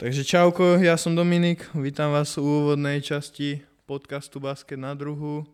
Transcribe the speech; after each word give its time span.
Takže 0.00 0.24
čauko, 0.24 0.80
ja 0.80 0.96
som 0.96 1.12
Dominik, 1.12 1.60
vítam 1.76 2.08
vás 2.08 2.32
v 2.32 2.40
úvodnej 2.40 3.04
časti 3.04 3.60
podcastu 3.84 4.40
Basket 4.40 4.80
na 4.80 4.96
druhu. 4.96 5.44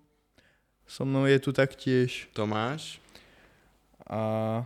So 0.87 1.03
mnou 1.03 1.27
je 1.27 1.35
tu 1.43 1.51
taktiež 1.51 2.31
Tomáš. 2.31 3.03
a 4.07 4.63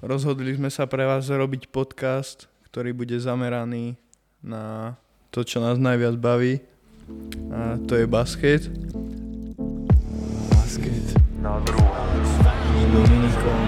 rozhodli 0.00 0.56
sme 0.56 0.72
sa 0.72 0.88
pre 0.88 1.04
vás 1.04 1.28
robiť 1.28 1.68
podcast, 1.68 2.48
ktorý 2.72 2.96
bude 2.96 3.20
zameraný 3.20 4.00
na 4.40 4.96
to, 5.28 5.44
čo 5.44 5.60
nás 5.60 5.76
najviac 5.76 6.16
baví. 6.16 6.64
A 7.52 7.76
to 7.84 8.00
je 8.00 8.08
basket. 8.08 8.72
Basket. 10.48 11.04
na 11.44 11.60
druhu. 11.60 11.92
S 12.24 12.32
Dominikom. 12.88 13.60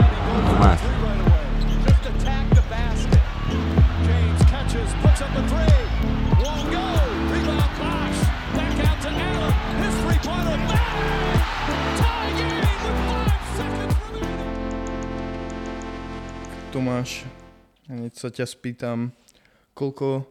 Tomáš. 0.49 0.88
Tomáš, 16.79 17.27
hneď 17.91 18.15
sa 18.15 18.31
ťa 18.31 18.47
spýtam, 18.47 19.11
koľko 19.75 20.23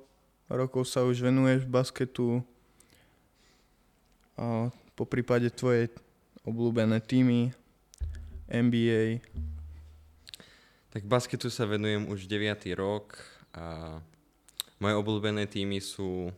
rokov 0.47 0.87
sa 0.87 1.03
už 1.03 1.19
venuješ 1.19 1.67
basketu 1.67 2.39
a 4.39 4.71
po 4.95 5.03
prípade 5.03 5.51
tvoje 5.51 5.91
obľúbené 6.47 7.03
týmy, 7.03 7.51
NBA, 8.47 9.19
Tak 10.95 11.03
basketu 11.03 11.51
sa 11.51 11.67
venujem 11.67 12.07
už 12.07 12.31
9. 12.31 12.63
rok 12.79 13.19
a 13.51 13.99
moje 14.79 14.95
obľúbené 15.03 15.51
týmy 15.51 15.83
sú 15.83 16.31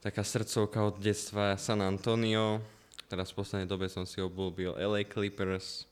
taká 0.00 0.24
srdcovka 0.24 0.88
od 0.88 0.96
detstva 1.04 1.60
San 1.60 1.84
Antonio. 1.84 2.64
Teraz 3.12 3.28
v 3.28 3.44
poslednej 3.44 3.68
dobe 3.68 3.92
som 3.92 4.08
si 4.08 4.24
obľúbil 4.24 4.80
LA 4.80 5.04
Clippers, 5.04 5.84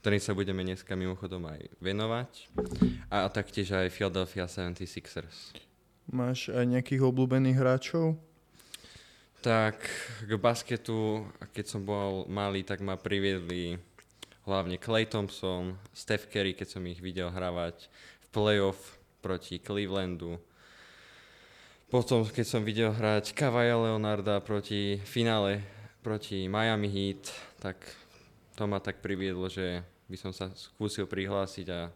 ktorým 0.00 0.22
sa 0.22 0.32
budeme 0.32 0.62
dneska 0.64 0.96
mimochodom 0.96 1.46
aj 1.50 1.70
venovať. 1.78 2.30
A 3.12 3.28
taktiež 3.28 3.72
aj 3.74 3.92
Philadelphia 3.92 4.48
76ers. 4.48 5.54
máš 6.10 6.50
aj 6.50 6.66
nejakých 6.66 7.02
obľúbených 7.06 7.58
hráčov? 7.58 8.18
Tak 9.40 9.80
k 10.28 10.32
basketu, 10.36 11.24
keď 11.56 11.64
som 11.64 11.82
bol 11.86 12.28
malý, 12.28 12.60
tak 12.60 12.84
ma 12.84 13.00
priviedli 13.00 13.80
hlavne 14.44 14.76
Clay 14.76 15.08
Thompson, 15.08 15.78
Steph 15.96 16.28
Curry, 16.28 16.52
keď 16.52 16.76
som 16.76 16.82
ich 16.84 17.00
videl 17.00 17.32
hravať 17.32 17.88
v 18.24 18.26
playoff 18.32 19.00
proti 19.24 19.60
Clevelandu. 19.60 20.36
Potom, 21.90 22.22
keď 22.22 22.46
som 22.46 22.62
videl 22.62 22.94
hrať 22.94 23.34
Kavaja 23.34 23.74
Leonarda 23.74 24.38
proti 24.44 25.00
finále 25.02 25.64
proti 26.00 26.48
Miami 26.48 26.88
Heat, 26.88 27.32
tak 27.60 27.76
to 28.60 28.68
ma 28.68 28.76
tak 28.76 29.00
priviedlo, 29.00 29.48
že 29.48 29.80
by 30.04 30.16
som 30.20 30.36
sa 30.36 30.52
skúsil 30.52 31.08
prihlásiť 31.08 31.66
a 31.72 31.88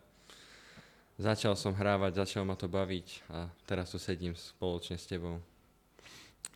začal 1.20 1.52
som 1.60 1.76
hrávať, 1.76 2.24
začal 2.24 2.48
ma 2.48 2.56
to 2.56 2.72
baviť 2.72 3.28
a 3.28 3.52
teraz 3.68 3.92
tu 3.92 4.00
sedím 4.00 4.32
spoločne 4.32 4.96
s 4.96 5.04
tebou. 5.04 5.44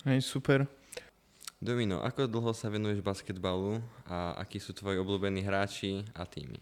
Hej, 0.08 0.24
super. 0.24 0.64
Domino, 1.60 2.00
ako 2.00 2.24
dlho 2.24 2.56
sa 2.56 2.72
venuješ 2.72 3.04
basketbalu 3.04 3.84
a 4.08 4.32
akí 4.40 4.56
sú 4.56 4.72
tvoji 4.72 4.96
obľúbení 4.96 5.44
hráči 5.44 6.08
a 6.16 6.24
týmy? 6.24 6.56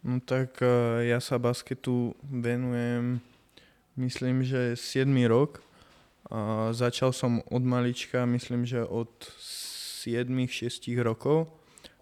No 0.00 0.16
tak 0.24 0.64
eh, 0.64 1.12
ja 1.12 1.20
sa 1.20 1.36
basketu 1.36 2.16
venujem, 2.24 3.20
myslím, 4.00 4.48
že 4.48 4.80
7 4.80 5.12
rok. 5.28 5.60
A 6.32 6.72
začal 6.72 7.12
som 7.12 7.44
od 7.52 7.60
malička, 7.60 8.24
myslím, 8.24 8.64
že 8.64 8.80
od 8.80 9.12
7-6 9.36 10.88
rokov. 11.04 11.59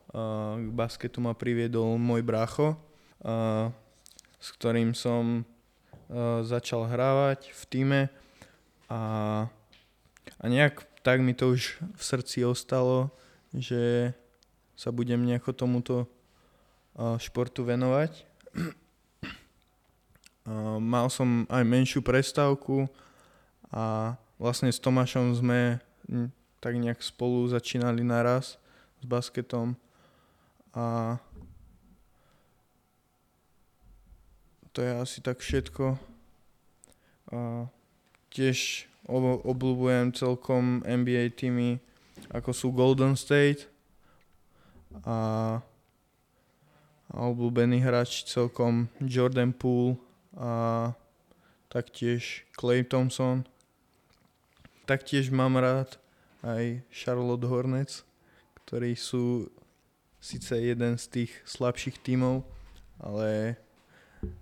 K 0.08 0.68
basketu 0.72 1.20
ma 1.20 1.36
priviedol 1.36 2.00
môj 2.00 2.24
brácho, 2.24 2.72
s 4.40 4.48
ktorým 4.56 4.96
som 4.96 5.44
začal 6.42 6.88
hrávať 6.88 7.52
v 7.52 7.62
týme 7.68 8.00
a, 8.88 9.00
a 10.40 10.44
nejak 10.48 10.88
tak 11.04 11.20
mi 11.20 11.36
to 11.36 11.52
už 11.52 11.76
v 11.80 12.02
srdci 12.02 12.44
ostalo, 12.48 13.12
že 13.52 14.12
sa 14.72 14.88
budem 14.88 15.20
nejako 15.28 15.52
tomuto 15.52 16.08
športu 17.20 17.68
venovať. 17.68 18.24
Mal 20.80 21.06
som 21.12 21.44
aj 21.52 21.64
menšiu 21.68 22.00
prestávku 22.00 22.88
a 23.68 24.16
vlastne 24.40 24.72
s 24.72 24.80
Tomášom 24.80 25.36
sme 25.36 25.76
tak 26.56 26.80
nejak 26.80 27.04
spolu 27.04 27.44
začínali 27.44 28.00
naraz 28.00 28.56
s 28.98 29.04
basketom 29.04 29.76
a 30.78 31.18
to 34.70 34.78
je 34.78 34.92
asi 34.94 35.18
tak 35.18 35.42
všetko. 35.42 35.98
A 37.34 37.66
tiež 38.30 38.86
ob- 39.10 39.42
obľúbujem 39.42 40.14
celkom 40.14 40.86
NBA 40.86 41.34
týmy 41.34 41.82
ako 42.30 42.50
sú 42.52 42.68
Golden 42.74 43.16
State 43.16 43.70
a 45.06 45.58
obľúbený 47.08 47.80
hráč 47.80 48.28
celkom 48.28 48.92
Jordan 49.00 49.54
Poole 49.54 49.96
a 50.36 50.92
taktiež 51.72 52.44
Clay 52.52 52.84
Thompson. 52.84 53.48
Taktiež 54.84 55.32
mám 55.32 55.56
rád 55.56 55.96
aj 56.44 56.80
Charlotte 56.92 57.48
Hornets, 57.48 58.04
ktorí 58.64 58.96
sú 58.96 59.48
síce 60.20 60.58
jeden 60.58 60.98
z 60.98 61.04
tých 61.06 61.32
slabších 61.46 61.98
tímov, 62.02 62.42
ale 62.98 63.54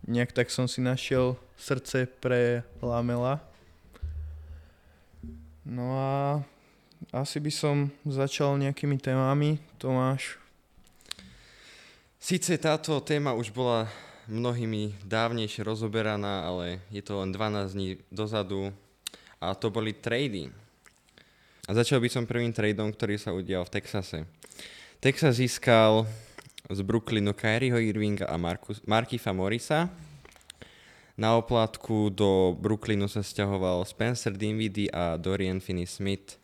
nejak 0.09 0.33
tak 0.33 0.49
som 0.49 0.65
si 0.69 0.81
našiel 0.81 1.37
srdce 1.57 2.09
pre 2.09 2.65
Lamela. 2.81 3.45
No 5.67 5.97
a 5.97 6.15
asi 7.13 7.41
by 7.41 7.53
som 7.53 7.93
začal 8.09 8.57
nejakými 8.57 8.97
témami. 8.97 9.61
Tomáš, 9.77 10.41
Sice 12.27 12.59
táto 12.59 12.99
téma 12.99 13.39
už 13.39 13.55
bola 13.55 13.87
mnohými 14.27 14.99
dávnejšie 15.07 15.63
rozoberaná, 15.63 16.43
ale 16.43 16.83
je 16.91 16.99
to 16.99 17.23
len 17.23 17.31
12 17.31 17.71
dní 17.71 18.03
dozadu 18.11 18.75
a 19.39 19.55
to 19.55 19.71
boli 19.71 19.95
trady. 19.95 20.51
A 21.71 21.71
začal 21.71 22.03
by 22.03 22.11
som 22.11 22.27
prvým 22.27 22.51
tradeom, 22.51 22.91
ktorý 22.91 23.15
sa 23.15 23.31
udial 23.31 23.63
v 23.63 23.79
Texase. 23.79 24.27
Texas 25.01 25.37
získal 25.37 26.09
z 26.73 26.81
Brooklynu 26.81 27.37
Kyrieho 27.37 27.77
Irvinga 27.77 28.25
a 28.27 28.37
Marcus, 28.41 28.81
Markifa 28.89 29.33
Morisa. 29.33 29.93
Na 31.17 31.37
oplatku 31.37 32.09
do 32.09 32.57
Brooklynu 32.57 33.05
sa 33.09 33.21
stiahoval 33.21 33.85
Spencer 33.85 34.33
Dinwiddie 34.33 34.89
a 34.93 35.21
Dorian 35.21 35.61
Finney-Smith. 35.61 36.41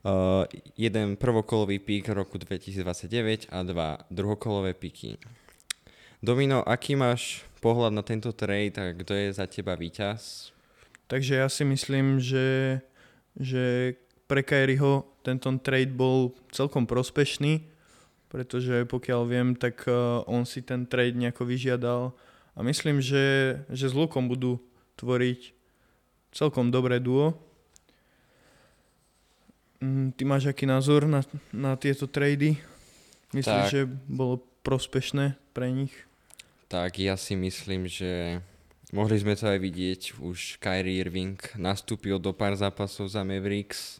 Uh, 0.00 0.46
jeden 0.78 1.18
prvokolový 1.18 1.82
pík 1.82 2.08
roku 2.14 2.38
2029 2.38 3.50
a 3.50 3.58
dva 3.66 3.98
druhokolové 4.08 4.72
píky. 4.74 5.18
Domino, 6.22 6.62
aký 6.62 6.94
máš 6.94 7.42
pohľad 7.58 7.92
na 7.92 8.06
tento 8.06 8.30
trade 8.32 8.78
a 8.78 8.94
kto 8.94 9.12
je 9.12 9.28
za 9.34 9.44
teba 9.50 9.74
víťaz? 9.76 10.54
Takže 11.10 11.42
ja 11.42 11.48
si 11.50 11.66
myslím, 11.66 12.22
že, 12.22 12.80
že 13.34 13.98
pre 14.30 14.46
Kyrieho 14.46 15.10
tento 15.26 15.50
trade 15.58 15.90
bol 15.90 16.32
celkom 16.54 16.86
prospešný, 16.86 17.66
pretože 18.30 18.86
pokiaľ 18.86 19.20
viem, 19.26 19.48
tak 19.58 19.84
eh, 19.84 19.94
on 20.24 20.46
si 20.46 20.62
ten 20.62 20.86
trade 20.86 21.18
nejako 21.18 21.44
vyžiadal 21.44 22.14
a 22.54 22.58
myslím, 22.62 23.02
že, 23.02 23.58
že 23.68 23.90
s 23.90 23.94
Lukom 23.94 24.30
budú 24.30 24.62
tvoriť 24.96 25.52
celkom 26.30 26.70
dobré 26.70 27.02
duo. 27.02 27.34
Mm, 29.82 30.14
Ty 30.14 30.22
máš 30.24 30.46
aký 30.46 30.64
názor 30.64 31.10
na, 31.10 31.26
na 31.50 31.74
tieto 31.74 32.06
trady? 32.06 32.60
Myslíš, 33.34 33.66
Tak. 33.66 33.72
že 33.72 33.80
bolo 34.06 34.42
prospešné 34.62 35.38
pre 35.54 35.70
nich? 35.70 35.94
Tak 36.70 37.02
ja 37.02 37.18
si 37.18 37.34
myslím, 37.34 37.90
že 37.90 38.42
mohli 38.94 39.18
sme 39.18 39.34
to 39.34 39.50
aj 39.50 39.58
vidieť. 39.58 40.00
Už 40.22 40.60
Kyrie 40.62 41.02
Irving 41.02 41.38
nastúpil 41.58 42.18
do 42.22 42.30
pár 42.30 42.54
zápasov 42.54 43.10
za 43.10 43.26
Mavericks. 43.26 43.98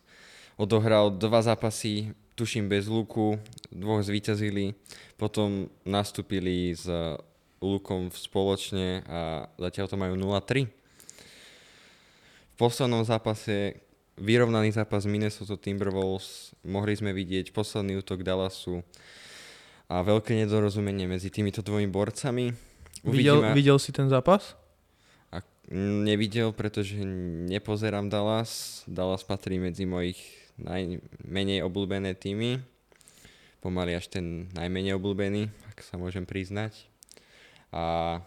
Odohral 0.61 1.11
dva 1.17 1.41
zápasy, 1.41 2.13
tuším 2.41 2.73
bez 2.73 2.89
luku, 2.89 3.37
dvoch 3.69 4.01
zvíťazili. 4.01 4.73
Potom 5.21 5.69
nastúpili 5.85 6.73
s 6.73 6.89
lukom 7.61 8.09
spoločne 8.09 9.05
a 9.05 9.45
zatiaľ 9.61 9.87
to 9.93 10.01
majú 10.01 10.17
0-3. 10.17 10.65
V 10.65 12.55
poslednom 12.57 13.05
zápase 13.05 13.77
vyrovnaný 14.17 14.73
zápas 14.73 15.05
Minnesota 15.05 15.61
Timberwolves 15.61 16.57
mohli 16.65 16.97
sme 16.97 17.13
vidieť 17.13 17.53
posledný 17.53 18.01
útok 18.01 18.25
Dallasu 18.25 18.81
a 19.93 20.01
veľké 20.01 20.33
nedorozumenie 20.41 21.05
medzi 21.05 21.29
týmito 21.29 21.61
dvomi 21.61 21.85
borcami. 21.93 22.57
Videl, 23.05 23.53
videl 23.53 23.77
si 23.77 23.93
ten 23.93 24.09
zápas? 24.09 24.57
A 25.29 25.45
nevidel, 25.77 26.57
pretože 26.57 26.97
nepozerám 27.53 28.09
Dallas. 28.09 28.81
Dallas 28.89 29.21
patrí 29.21 29.61
medzi 29.61 29.85
mojich 29.85 30.40
najmenej 30.63 31.65
obľúbené 31.65 32.17
týmy. 32.17 32.61
Pomaly 33.61 33.93
až 33.93 34.09
ten 34.09 34.49
najmenej 34.57 34.97
obľúbený, 34.97 35.53
ak 35.69 35.85
sa 35.85 36.01
môžem 36.01 36.25
priznať. 36.25 36.89
A, 37.71 38.19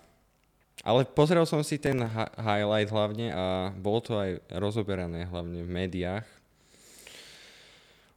ale 0.85 1.09
pozrel 1.09 1.43
som 1.49 1.65
si 1.65 1.81
ten 1.81 1.97
hi- 1.97 2.33
highlight 2.37 2.93
hlavne 2.93 3.33
a 3.33 3.73
bolo 3.73 3.99
to 4.01 4.13
aj 4.13 4.37
rozoberané 4.53 5.25
hlavne 5.25 5.65
v 5.65 5.69
médiách. 5.69 6.27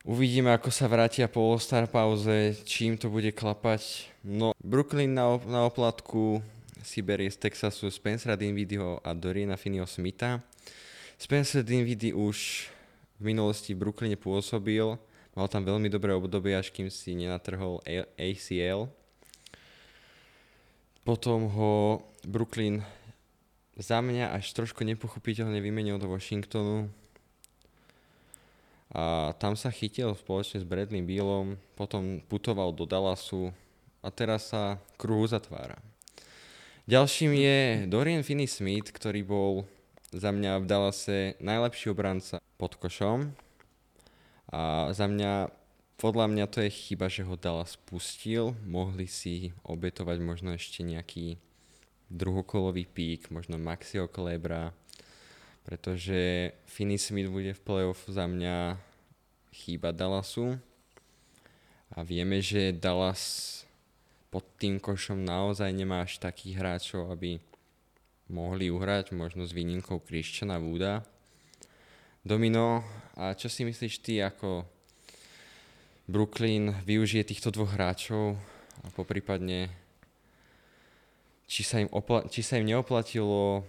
Uvidíme, 0.07 0.55
ako 0.55 0.71
sa 0.71 0.87
vrátia 0.87 1.27
po 1.27 1.43
All-Star 1.43 1.91
pauze, 1.91 2.55
čím 2.63 2.95
to 2.95 3.11
bude 3.11 3.35
klapať. 3.35 4.07
No, 4.23 4.55
Brooklyn 4.63 5.11
na, 5.19 5.35
op- 5.35 5.49
na 5.51 5.67
oplatku 5.67 6.39
si 6.87 7.03
berie 7.03 7.27
z 7.27 7.43
Texasu 7.43 7.91
Spencera 7.91 8.39
Dinwiddieho 8.39 9.03
a 9.03 9.11
Doriana 9.19 9.59
Finneyho 9.59 9.89
Smitha. 9.91 10.39
Spencer 11.19 11.67
Dinwiddie 11.67 12.15
už 12.15 12.69
v 13.17 13.33
minulosti 13.33 13.73
v 13.73 13.87
Brooklyne 13.87 14.17
pôsobil, 14.21 14.97
mal 15.37 15.47
tam 15.49 15.65
veľmi 15.65 15.89
dobré 15.89 16.13
obdobie, 16.17 16.57
až 16.57 16.73
kým 16.73 16.89
si 16.89 17.17
nenatrhol 17.17 17.81
ACL. 18.17 18.89
Potom 21.07 21.47
ho 21.53 22.03
Brooklyn 22.27 22.83
za 23.77 24.01
mňa 24.01 24.33
až 24.33 24.51
trošku 24.57 24.83
nepochopiteľne 24.83 25.61
vymenil 25.61 26.01
do 26.01 26.09
Washingtonu. 26.09 26.89
A 28.97 29.37
tam 29.37 29.55
sa 29.55 29.69
chytil 29.69 30.17
spoločne 30.17 30.63
s 30.63 30.67
Bradley 30.67 31.05
Bealom, 31.05 31.61
potom 31.77 32.25
putoval 32.25 32.73
do 32.73 32.89
Dallasu 32.89 33.53
a 34.01 34.09
teraz 34.09 34.55
sa 34.55 34.81
kruh 34.97 35.27
uzatvára. 35.29 35.77
Ďalším 36.87 37.33
je 37.35 37.59
Dorian 37.91 38.23
Finney-Smith, 38.23 38.95
ktorý 38.95 39.27
bol 39.27 39.53
za 40.11 40.31
mňa 40.31 40.62
v 40.62 40.69
Dallase 40.69 41.19
najlepší 41.43 41.91
obranca 41.91 42.38
pod 42.61 42.79
košom. 42.79 43.35
A 44.55 44.91
za 44.94 45.11
mňa, 45.11 45.50
podľa 45.99 46.26
mňa 46.31 46.44
to 46.47 46.62
je 46.62 46.70
chyba, 46.70 47.11
že 47.11 47.26
ho 47.26 47.35
Dallas 47.35 47.75
pustil. 47.75 48.55
Mohli 48.62 49.11
si 49.11 49.50
obetovať 49.67 50.19
možno 50.23 50.55
ešte 50.55 50.87
nejaký 50.87 51.38
druhokolový 52.06 52.87
pík, 52.87 53.35
možno 53.35 53.58
Maxio 53.58 54.06
Klebra, 54.06 54.70
pretože 55.67 56.55
Finney 56.70 57.03
Smith 57.03 57.26
bude 57.26 57.50
v 57.50 57.64
playoff 57.67 58.06
za 58.06 58.31
mňa 58.31 58.79
chýba 59.50 59.91
Dallasu. 59.91 60.62
A 61.91 62.06
vieme, 62.06 62.38
že 62.38 62.70
Dallas 62.70 63.67
pod 64.31 64.47
tým 64.58 64.79
košom 64.79 65.23
naozaj 65.23 65.70
nemá 65.75 66.06
až 66.06 66.23
takých 66.23 66.58
hráčov, 66.58 67.11
aby 67.11 67.43
mohli 68.26 68.70
uhrať, 68.70 69.14
možno 69.14 69.46
s 69.46 69.55
výnimkou 69.55 70.02
Christiana 70.02 70.58
Wooda. 70.58 71.06
Domino, 72.26 72.82
a 73.14 73.32
čo 73.38 73.46
si 73.46 73.62
myslíš 73.62 74.02
ty, 74.02 74.19
ako 74.19 74.67
Brooklyn 76.11 76.75
využije 76.82 77.23
týchto 77.23 77.55
dvoch 77.55 77.75
hráčov 77.75 78.38
a 78.82 78.88
poprípadne 78.94 79.70
či 81.46 81.62
sa 81.62 81.78
im, 81.78 81.88
opla- 81.94 82.26
či 82.26 82.43
sa 82.43 82.58
im 82.58 82.67
neoplatilo 82.67 83.62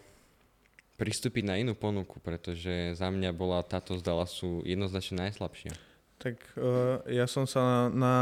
pristúpiť 0.98 1.45
na 1.45 1.62
inú 1.62 1.77
ponuku, 1.77 2.18
pretože 2.18 2.98
za 2.98 3.13
mňa 3.13 3.30
bola 3.38 3.62
táto 3.62 3.94
z 3.94 4.01
Dallasu 4.01 4.65
jednoznačne 4.65 5.30
najslabšia. 5.30 5.77
Tak 6.18 6.57
uh, 6.57 7.06
ja 7.06 7.30
som 7.30 7.45
sa 7.45 7.62
na, 7.62 7.81
na... 7.94 8.13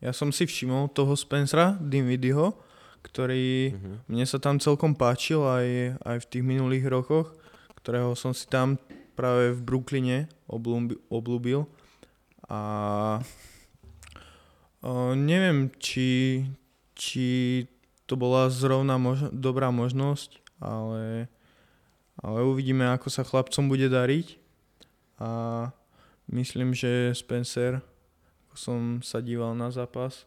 Ja 0.00 0.16
som 0.16 0.32
si 0.32 0.48
všimol 0.48 0.90
toho 0.90 1.12
Spencera 1.14 1.76
Dinwiddieho, 1.78 2.56
ktorý 3.02 3.74
Mhm. 3.74 3.92
mne 4.08 4.24
sa 4.24 4.38
tam 4.38 4.56
celkom 4.56 4.94
páčil 4.94 5.42
aj, 5.42 5.66
aj 6.02 6.16
v 6.22 6.28
tých 6.30 6.44
minulých 6.46 6.86
rokoch, 6.86 7.34
ktorého 7.82 8.14
som 8.14 8.30
si 8.30 8.46
tam 8.46 8.78
práve 9.12 9.52
v 9.52 9.60
Brooklyne 9.60 10.18
oblúbi, 10.48 10.96
oblúbil. 11.10 11.66
A 12.48 12.60
uh, 14.82 15.12
neviem, 15.14 15.70
či, 15.78 16.42
či 16.94 17.26
to 18.06 18.14
bola 18.14 18.48
zrovna 18.48 18.98
mož- 18.98 19.32
dobrá 19.32 19.70
možnosť, 19.70 20.40
ale, 20.60 21.26
ale 22.18 22.38
uvidíme, 22.44 22.86
ako 22.88 23.08
sa 23.08 23.26
chlapcom 23.26 23.68
bude 23.68 23.88
dariť. 23.88 24.36
A 25.22 25.30
myslím, 26.28 26.74
že 26.74 27.14
Spencer, 27.14 27.78
ako 28.48 28.56
som 28.58 28.80
sa 29.00 29.22
díval 29.22 29.54
na 29.54 29.70
zápas, 29.70 30.26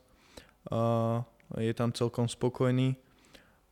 a 0.66 1.21
je 1.53 1.74
tam 1.77 1.94
celkom 1.94 2.25
spokojný 2.25 2.97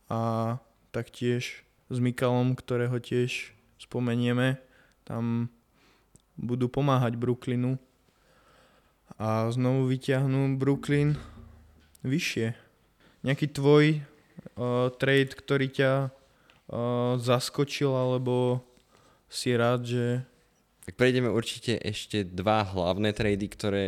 a 0.06 0.54
taktiež 0.94 1.66
s 1.90 1.98
Mikalom, 1.98 2.54
ktorého 2.54 2.96
tiež 3.02 3.52
spomenieme, 3.80 4.62
tam 5.04 5.50
budú 6.38 6.70
pomáhať 6.70 7.18
Brooklynu 7.18 7.78
a 9.20 9.46
znovu 9.54 9.86
vyťahnú 9.90 10.58
Brooklyn 10.58 11.14
vyššie. 12.02 12.56
Nejaký 13.22 13.46
tvoj 13.52 13.84
uh, 14.00 14.90
trade, 14.98 15.32
ktorý 15.32 15.66
ťa 15.70 15.92
uh, 16.08 17.16
zaskočil, 17.20 17.92
alebo 17.94 18.64
si 19.30 19.54
rád, 19.54 19.86
že 19.86 20.04
Tak 20.84 21.00
prejdeme 21.00 21.32
určite 21.32 21.80
ešte 21.80 22.22
dva 22.28 22.60
hlavné 22.62 23.16
trady, 23.16 23.46
ktoré 23.48 23.84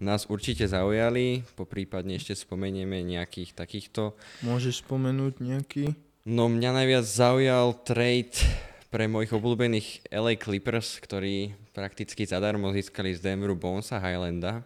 nás 0.00 0.24
určite 0.32 0.64
zaujali, 0.64 1.44
po 1.54 1.68
prípadne 1.68 2.16
ešte 2.16 2.32
spomenieme 2.32 3.04
nejakých 3.04 3.52
takýchto. 3.52 4.16
môžeš 4.40 4.80
spomenúť 4.80 5.44
nejaký? 5.44 5.92
No 6.24 6.48
mňa 6.48 6.70
najviac 6.72 7.04
zaujal 7.04 7.76
trade 7.84 8.40
pre 8.88 9.06
mojich 9.06 9.30
obľúbených 9.30 10.08
LA 10.08 10.40
Clippers, 10.40 10.98
ktorí 10.98 11.52
prakticky 11.76 12.24
zadarmo 12.24 12.72
získali 12.72 13.12
z 13.14 13.22
Denveru 13.22 13.54
Bonesa 13.54 14.00
Highlanda, 14.00 14.64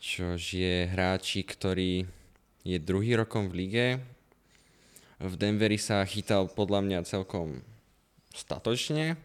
čož 0.00 0.56
je 0.56 0.88
hráči, 0.88 1.44
ktorý 1.44 2.08
je 2.64 2.78
druhý 2.80 3.14
rokom 3.16 3.52
v 3.52 3.54
lige. 3.64 3.86
V 5.20 5.34
Denveri 5.36 5.76
sa 5.76 6.02
chytal 6.08 6.48
podľa 6.48 6.80
mňa 6.84 7.08
celkom 7.08 7.60
statočne. 8.34 9.20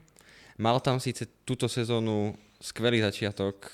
Mal 0.57 0.77
tam 0.85 1.01
síce 1.01 1.25
túto 1.45 1.65
sezónu 1.65 2.37
skvelý 2.61 3.01
začiatok, 3.01 3.69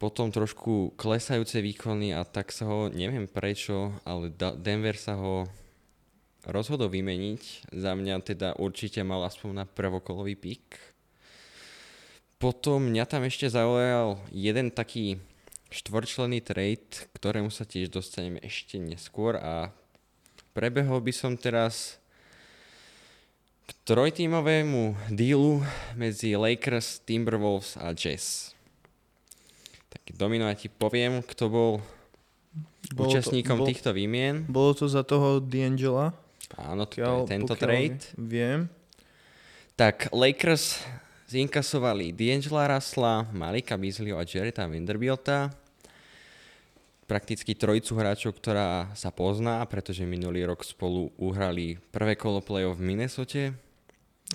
potom 0.00 0.32
trošku 0.32 0.96
klesajúce 0.96 1.60
výkony 1.60 2.16
a 2.16 2.24
tak 2.24 2.56
sa 2.56 2.64
ho, 2.64 2.88
neviem 2.88 3.28
prečo, 3.28 3.92
ale 4.08 4.32
Denver 4.32 4.96
sa 4.96 5.20
ho 5.20 5.44
rozhodol 6.48 6.88
vymeniť. 6.88 7.68
Za 7.76 7.92
mňa 7.92 8.24
teda 8.24 8.56
určite 8.56 9.04
mal 9.04 9.20
aspoň 9.28 9.60
na 9.60 9.64
prvokolový 9.68 10.40
pík. 10.40 10.80
Potom 12.40 12.88
mňa 12.88 13.04
tam 13.04 13.28
ešte 13.28 13.52
zaujal 13.52 14.16
jeden 14.32 14.72
taký 14.72 15.20
štvorčlený 15.68 16.40
trade, 16.40 17.12
ktorému 17.12 17.52
sa 17.52 17.68
tiež 17.68 17.92
dostaneme 17.92 18.40
ešte 18.40 18.80
neskôr 18.80 19.36
a 19.36 19.68
prebehol 20.56 21.04
by 21.04 21.12
som 21.12 21.36
teraz 21.36 22.00
k 23.68 23.76
trojtímovému 23.84 25.12
dílu 25.12 25.60
medzi 25.92 26.40
Lakers, 26.40 27.04
Timberwolves 27.04 27.76
a 27.76 27.92
Jazz. 27.92 28.56
Tak 29.90 30.02
Domino, 30.14 30.46
ja 30.46 30.54
ti 30.54 30.70
poviem, 30.70 31.18
kto 31.26 31.44
bol, 31.50 31.72
Bolo 32.94 33.10
účastníkom 33.10 33.58
to, 33.58 33.62
bol, 33.62 33.68
týchto 33.68 33.90
výmien. 33.90 34.46
Bolo 34.46 34.72
to 34.78 34.86
za 34.86 35.02
toho 35.02 35.42
D'Angela? 35.42 36.14
Áno, 36.54 36.86
to 36.86 37.02
je 37.02 37.26
tento 37.26 37.54
trade. 37.58 38.02
Viem. 38.14 38.70
Tak 39.74 40.14
Lakers 40.14 40.82
zinkasovali 41.30 42.10
D'Angela 42.14 42.66
Russella, 42.70 43.26
Malika 43.30 43.78
Beasleyho 43.78 44.18
a 44.18 44.26
Jareta 44.26 44.66
Vanderbilta. 44.66 45.50
Prakticky 47.06 47.58
trojicu 47.58 47.98
hráčov, 47.98 48.38
ktorá 48.38 48.94
sa 48.94 49.10
pozná, 49.10 49.58
pretože 49.66 50.06
minulý 50.06 50.46
rok 50.46 50.62
spolu 50.62 51.10
uhrali 51.18 51.78
prvé 51.90 52.14
kolo 52.14 52.38
play-off 52.38 52.78
v 52.78 52.86
Minnesote. 52.86 53.42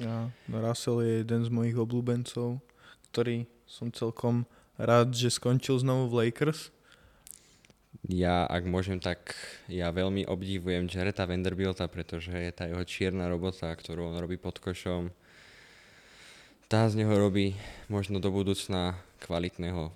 Ja, 0.04 0.28
Russell 0.52 1.00
je 1.08 1.24
jeden 1.24 1.48
z 1.48 1.50
mojich 1.52 1.80
obľúbencov, 1.80 2.60
ktorý 3.12 3.48
som 3.64 3.96
celkom 3.96 4.44
rád, 4.80 5.16
že 5.16 5.32
skončil 5.32 5.80
znovu 5.80 6.12
v 6.12 6.28
Lakers. 6.28 6.72
Ja, 8.06 8.46
ak 8.46 8.70
môžem, 8.70 9.02
tak 9.02 9.34
ja 9.66 9.90
veľmi 9.90 10.30
obdivujem 10.30 10.86
Jareta 10.86 11.26
Vanderbilta, 11.26 11.90
pretože 11.90 12.30
je 12.30 12.54
tá 12.54 12.70
jeho 12.70 12.86
čierna 12.86 13.26
robota, 13.26 13.72
ktorú 13.74 14.14
on 14.14 14.22
robí 14.22 14.38
pod 14.38 14.62
košom. 14.62 15.10
Tá 16.70 16.86
z 16.86 17.02
neho 17.02 17.14
robí 17.18 17.58
možno 17.90 18.22
do 18.22 18.30
budúcna 18.30 19.00
kvalitného 19.26 19.90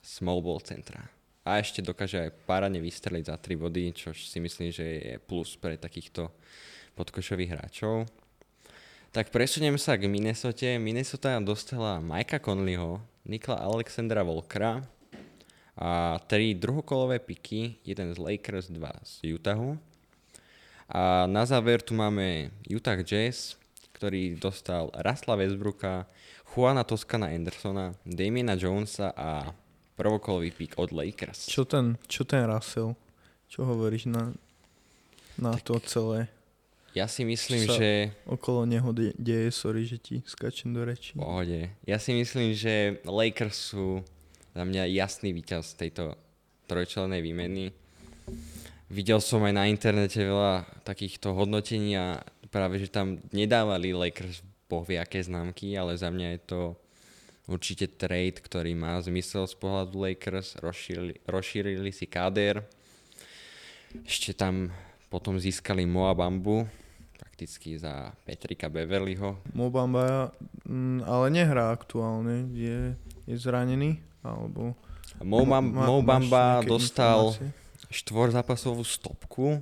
small 0.00 0.40
ball 0.40 0.60
centra. 0.64 1.08
A 1.44 1.60
ešte 1.60 1.84
dokáže 1.84 2.28
aj 2.28 2.48
párane 2.48 2.80
vystreliť 2.80 3.28
za 3.28 3.36
3 3.36 3.60
body, 3.60 3.84
čo 3.92 4.16
si 4.16 4.40
myslím, 4.40 4.72
že 4.72 4.84
je 4.84 5.14
plus 5.20 5.60
pre 5.60 5.76
takýchto 5.76 6.32
podkošových 6.96 7.52
hráčov. 7.52 8.08
Tak 9.12 9.28
presuniem 9.28 9.76
sa 9.76 10.00
k 10.00 10.08
Minnesote. 10.08 10.80
Minnesota 10.80 11.36
dostala 11.44 12.00
Mikea 12.00 12.40
Conleyho, 12.40 13.04
Nikla 13.24 13.56
Alexandra 13.56 14.20
Volkera, 14.20 14.84
a 15.74 16.18
tri 16.30 16.54
druhokolové 16.54 17.18
piky, 17.18 17.82
jeden 17.82 18.14
z 18.14 18.18
Lakers, 18.18 18.70
dva 18.70 18.94
z 19.02 19.34
Utahu. 19.34 19.74
A 20.86 21.26
na 21.26 21.42
záver 21.42 21.82
tu 21.82 21.98
máme 21.98 22.54
Utah 22.68 23.00
Jazz, 23.02 23.58
ktorý 23.96 24.38
dostal 24.38 24.92
Rasla 24.94 25.34
Westbrooka, 25.34 26.06
Juana 26.54 26.86
Toscana 26.86 27.34
Andersona, 27.34 27.96
Damiena 28.06 28.54
Jonesa 28.54 29.10
a 29.16 29.50
prvokolový 29.98 30.54
pick 30.54 30.78
od 30.78 30.94
Lakers. 30.94 31.50
Čo 31.50 31.66
ten, 31.66 31.98
čo 32.06 32.22
ten 32.22 32.46
Russell? 32.46 32.94
Čo 33.50 33.66
hovoríš 33.66 34.06
na, 34.06 34.30
na 35.34 35.58
to 35.58 35.82
celé? 35.82 36.30
Ja 36.94 37.10
si 37.10 37.26
myslím, 37.26 37.66
Čo 37.66 37.74
že... 37.74 38.14
Okolo 38.22 38.62
neho 38.70 38.94
de- 38.94 39.18
deje, 39.18 39.50
sorry, 39.50 39.82
že 39.82 39.98
ti 39.98 40.22
skačem 40.22 40.70
do 40.70 40.86
rečí. 40.86 41.18
V 41.18 41.26
pohode. 41.26 41.74
Ja 41.82 41.98
si 41.98 42.14
myslím, 42.14 42.54
že 42.54 43.02
Lakers 43.02 43.74
sú 43.74 44.06
za 44.54 44.62
mňa 44.62 44.86
jasný 44.94 45.34
víťaz 45.34 45.74
tejto 45.74 46.14
trojčlennej 46.70 47.18
výmeny. 47.18 47.74
Videl 48.86 49.18
som 49.18 49.42
aj 49.42 49.54
na 49.58 49.66
internete 49.66 50.22
veľa 50.22 50.86
takýchto 50.86 51.34
hodnotení 51.34 51.98
a 51.98 52.22
práve, 52.54 52.78
že 52.78 52.86
tam 52.86 53.18
nedávali 53.34 53.90
Lakers 53.90 54.46
bohvie 54.70 55.02
aké 55.02 55.18
známky, 55.18 55.74
ale 55.74 55.98
za 55.98 56.14
mňa 56.14 56.38
je 56.38 56.40
to 56.46 56.60
určite 57.50 57.98
trade, 57.98 58.38
ktorý 58.38 58.78
má 58.78 59.02
zmysel 59.02 59.50
z 59.50 59.58
pohľadu 59.58 59.98
Lakers. 59.98 60.62
Rozšírili, 60.62 61.18
rozšírili 61.26 61.90
si 61.90 62.06
káder. 62.06 62.62
Ešte 64.06 64.30
tam 64.30 64.70
potom 65.10 65.42
získali 65.42 65.82
Moa 65.86 66.14
Bambu, 66.14 66.66
prakticky 67.34 67.74
za 67.74 68.14
Petrika 68.22 68.70
Beverlyho, 68.70 69.42
Mobamba, 69.58 70.30
mm, 70.70 71.02
ale 71.02 71.34
nehrá 71.34 71.74
aktuálne, 71.74 72.46
je, 72.54 72.94
je 73.26 73.34
zranený, 73.34 73.98
alebo... 74.22 74.78
Mo, 75.18 75.42
Ma- 75.42 75.58
Bam- 75.58 75.74
ma- 75.74 75.86
Mo 75.90 75.98
máš 75.98 76.30
Bamba 76.30 76.44
nejaké 76.62 76.70
dostal 76.70 77.34
štvorzápasovú 77.90 78.86
stopku. 78.86 79.58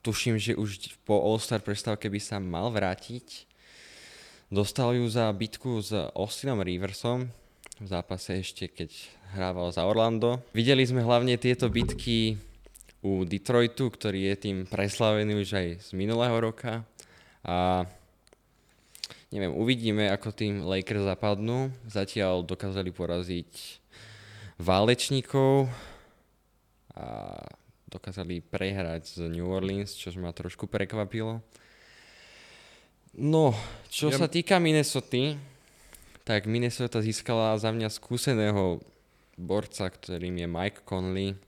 Tuším, 0.00 0.40
že 0.40 0.56
už 0.56 0.96
po 1.04 1.20
All-Star 1.20 1.60
prestávke 1.60 2.08
by 2.08 2.20
sa 2.24 2.40
mal 2.40 2.72
vrátiť. 2.72 3.44
Dostal 4.48 4.96
ju 4.96 5.04
za 5.04 5.28
bitku 5.28 5.84
s 5.84 5.92
Austinom 5.92 6.64
Riversom 6.64 7.28
v 7.80 7.86
zápase 7.86 8.40
ešte, 8.40 8.64
keď 8.72 8.96
hrával 9.36 9.68
za 9.76 9.84
Orlando. 9.84 10.40
Videli 10.56 10.88
sme 10.88 11.04
hlavne 11.04 11.36
tieto 11.36 11.68
bitky 11.68 12.40
u 13.04 13.28
Detroitu, 13.28 13.92
ktorý 13.92 14.32
je 14.32 14.34
tým 14.40 14.56
preslavený 14.64 15.44
už 15.44 15.48
aj 15.52 15.68
z 15.84 15.88
minulého 15.92 16.40
roka. 16.40 16.88
A 17.44 17.84
neviem, 19.28 19.52
uvidíme, 19.52 20.08
ako 20.08 20.32
tým 20.32 20.64
Lakers 20.64 21.04
zapadnú. 21.04 21.68
Zatiaľ 21.84 22.40
dokázali 22.40 22.88
poraziť 22.88 23.80
válečníkov 24.56 25.68
a 26.96 27.36
dokázali 27.90 28.40
prehrať 28.42 29.20
z 29.20 29.30
New 29.30 29.46
Orleans, 29.46 29.94
čo 29.94 30.10
ma 30.18 30.32
trošku 30.34 30.66
prekvapilo. 30.66 31.44
No, 33.14 33.54
čo 33.86 34.10
Ja- 34.10 34.18
sa 34.18 34.26
týka 34.26 34.58
Minnesota, 34.58 35.38
tak 36.26 36.50
Minnesota 36.50 36.98
získala 36.98 37.54
za 37.60 37.70
mňa 37.70 37.86
skúseného 37.92 38.82
borca, 39.38 39.86
ktorým 39.86 40.34
je 40.42 40.48
Mike 40.50 40.82
Conley 40.82 41.38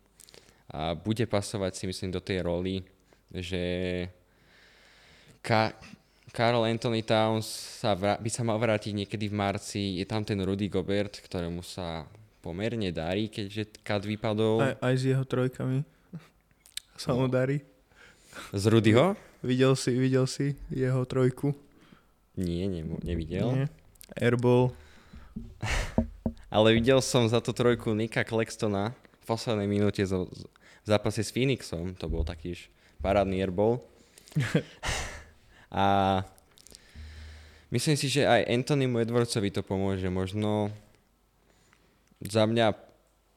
a 0.71 0.95
bude 0.95 1.27
pasovať 1.27 1.73
si 1.75 1.85
myslím 1.91 2.11
do 2.15 2.23
tej 2.23 2.43
roli, 2.43 2.83
že 3.31 3.63
Ka- 5.47 5.75
Karl 6.29 6.67
Anthony 6.67 7.01
Towns 7.01 7.47
sa 7.79 7.95
vrá- 7.95 8.19
by 8.19 8.27
sa 8.29 8.43
mal 8.43 8.59
vrátiť 8.59 8.91
niekedy 8.93 9.31
v 9.31 9.37
marci. 9.37 9.83
Je 9.97 10.05
tam 10.05 10.21
ten 10.21 10.37
Rudy 10.37 10.67
Gobert, 10.67 11.23
ktorému 11.23 11.63
sa 11.63 12.05
pomerne 12.43 12.91
darí, 12.91 13.27
keďže 13.27 13.79
Kat 13.81 14.03
vypadol. 14.03 14.59
Aj, 14.61 14.75
aj 14.83 14.95
s 14.97 15.03
jeho 15.07 15.23
trojkami 15.23 15.87
sa 17.01 17.15
mu 17.15 17.25
No. 17.25 17.33
darí. 17.33 17.63
Z 18.53 18.69
Rudyho? 18.69 19.15
Videl 19.41 19.73
si, 19.75 19.95
videl 19.95 20.27
si 20.27 20.53
jeho 20.69 21.07
trojku? 21.07 21.55
Nie, 22.35 22.67
nemu- 22.67 23.01
nevidel. 23.01 23.49
Nie. 23.55 23.67
Airball. 24.13 24.75
Ale 26.53 26.75
videl 26.75 27.01
som 27.01 27.25
za 27.25 27.41
to 27.41 27.53
trojku 27.53 27.93
Nika 27.93 28.23
Claxtona 28.23 28.93
v 28.93 29.25
poslednej 29.25 29.65
minúte 29.65 30.05
v 30.05 30.29
zápase 30.83 31.21
s 31.21 31.31
Phoenixom. 31.31 31.97
To 31.97 32.07
bol 32.07 32.23
takýž 32.23 32.69
parádny 33.01 33.41
airball. 33.41 33.81
A 35.77 36.25
myslím 37.69 38.01
si, 38.01 38.09
že 38.09 38.25
aj 38.25 38.49
Anthonymu 38.49 39.05
Edwardsovi 39.05 39.53
to 39.53 39.61
pomôže. 39.61 40.09
Možno 40.09 40.73
za 42.25 42.49
mňa 42.49 42.73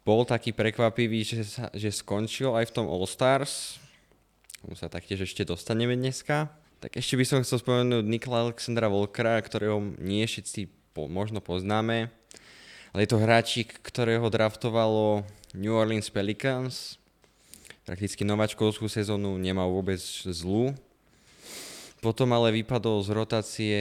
bol 0.07 0.23
taký 0.23 0.55
prekvapivý, 0.55 1.27
že, 1.27 1.43
sa, 1.43 1.67
že 1.75 1.91
skončil 1.91 2.55
aj 2.55 2.71
v 2.71 2.75
tom 2.79 2.87
All-Stars. 2.87 3.75
K 4.55 4.55
tomu 4.63 4.79
sa 4.79 4.87
taktiež 4.87 5.27
ešte 5.27 5.43
dostaneme 5.43 5.99
dneska. 5.99 6.47
Tak 6.79 6.95
ešte 6.95 7.19
by 7.19 7.25
som 7.27 7.43
chcel 7.43 7.59
spomenúť 7.59 8.07
Nikola 8.07 8.47
Alexandra 8.47 8.87
Volkera, 8.87 9.35
ktorého 9.43 9.83
nie 9.99 10.23
všetci 10.23 10.95
po, 10.95 11.11
možno 11.11 11.43
poznáme. 11.43 12.07
Ale 12.95 13.03
je 13.03 13.11
to 13.11 13.19
hráčik, 13.19 13.83
ktorého 13.83 14.31
draftovalo 14.31 15.27
New 15.51 15.75
Orleans 15.75 16.07
Pelicans. 16.07 16.95
Prakticky 17.83 18.23
nováčkovskú 18.23 18.87
sezónu 18.87 19.35
nemal 19.35 19.67
vôbec 19.67 19.99
zlú. 20.23 20.71
Potom 21.99 22.31
ale 22.31 22.55
vypadol 22.55 23.03
z 23.03 23.09
rotácie 23.11 23.77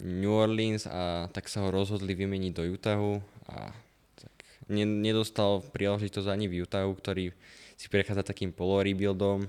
New 0.00 0.32
Orleans 0.32 0.88
a 0.88 1.28
tak 1.28 1.52
sa 1.52 1.60
ho 1.60 1.68
rozhodli 1.68 2.16
vymeniť 2.16 2.52
do 2.56 2.64
Utahu 2.64 3.20
a 3.52 3.68
tak 4.16 4.34
ne, 4.72 4.88
nedostal 4.88 5.60
príležitosť 5.60 6.28
ani 6.32 6.48
v 6.48 6.64
Utahu, 6.64 6.96
ktorý 6.96 7.36
si 7.76 7.86
prechádza 7.92 8.24
takým 8.24 8.48
polorebuildom 8.48 9.44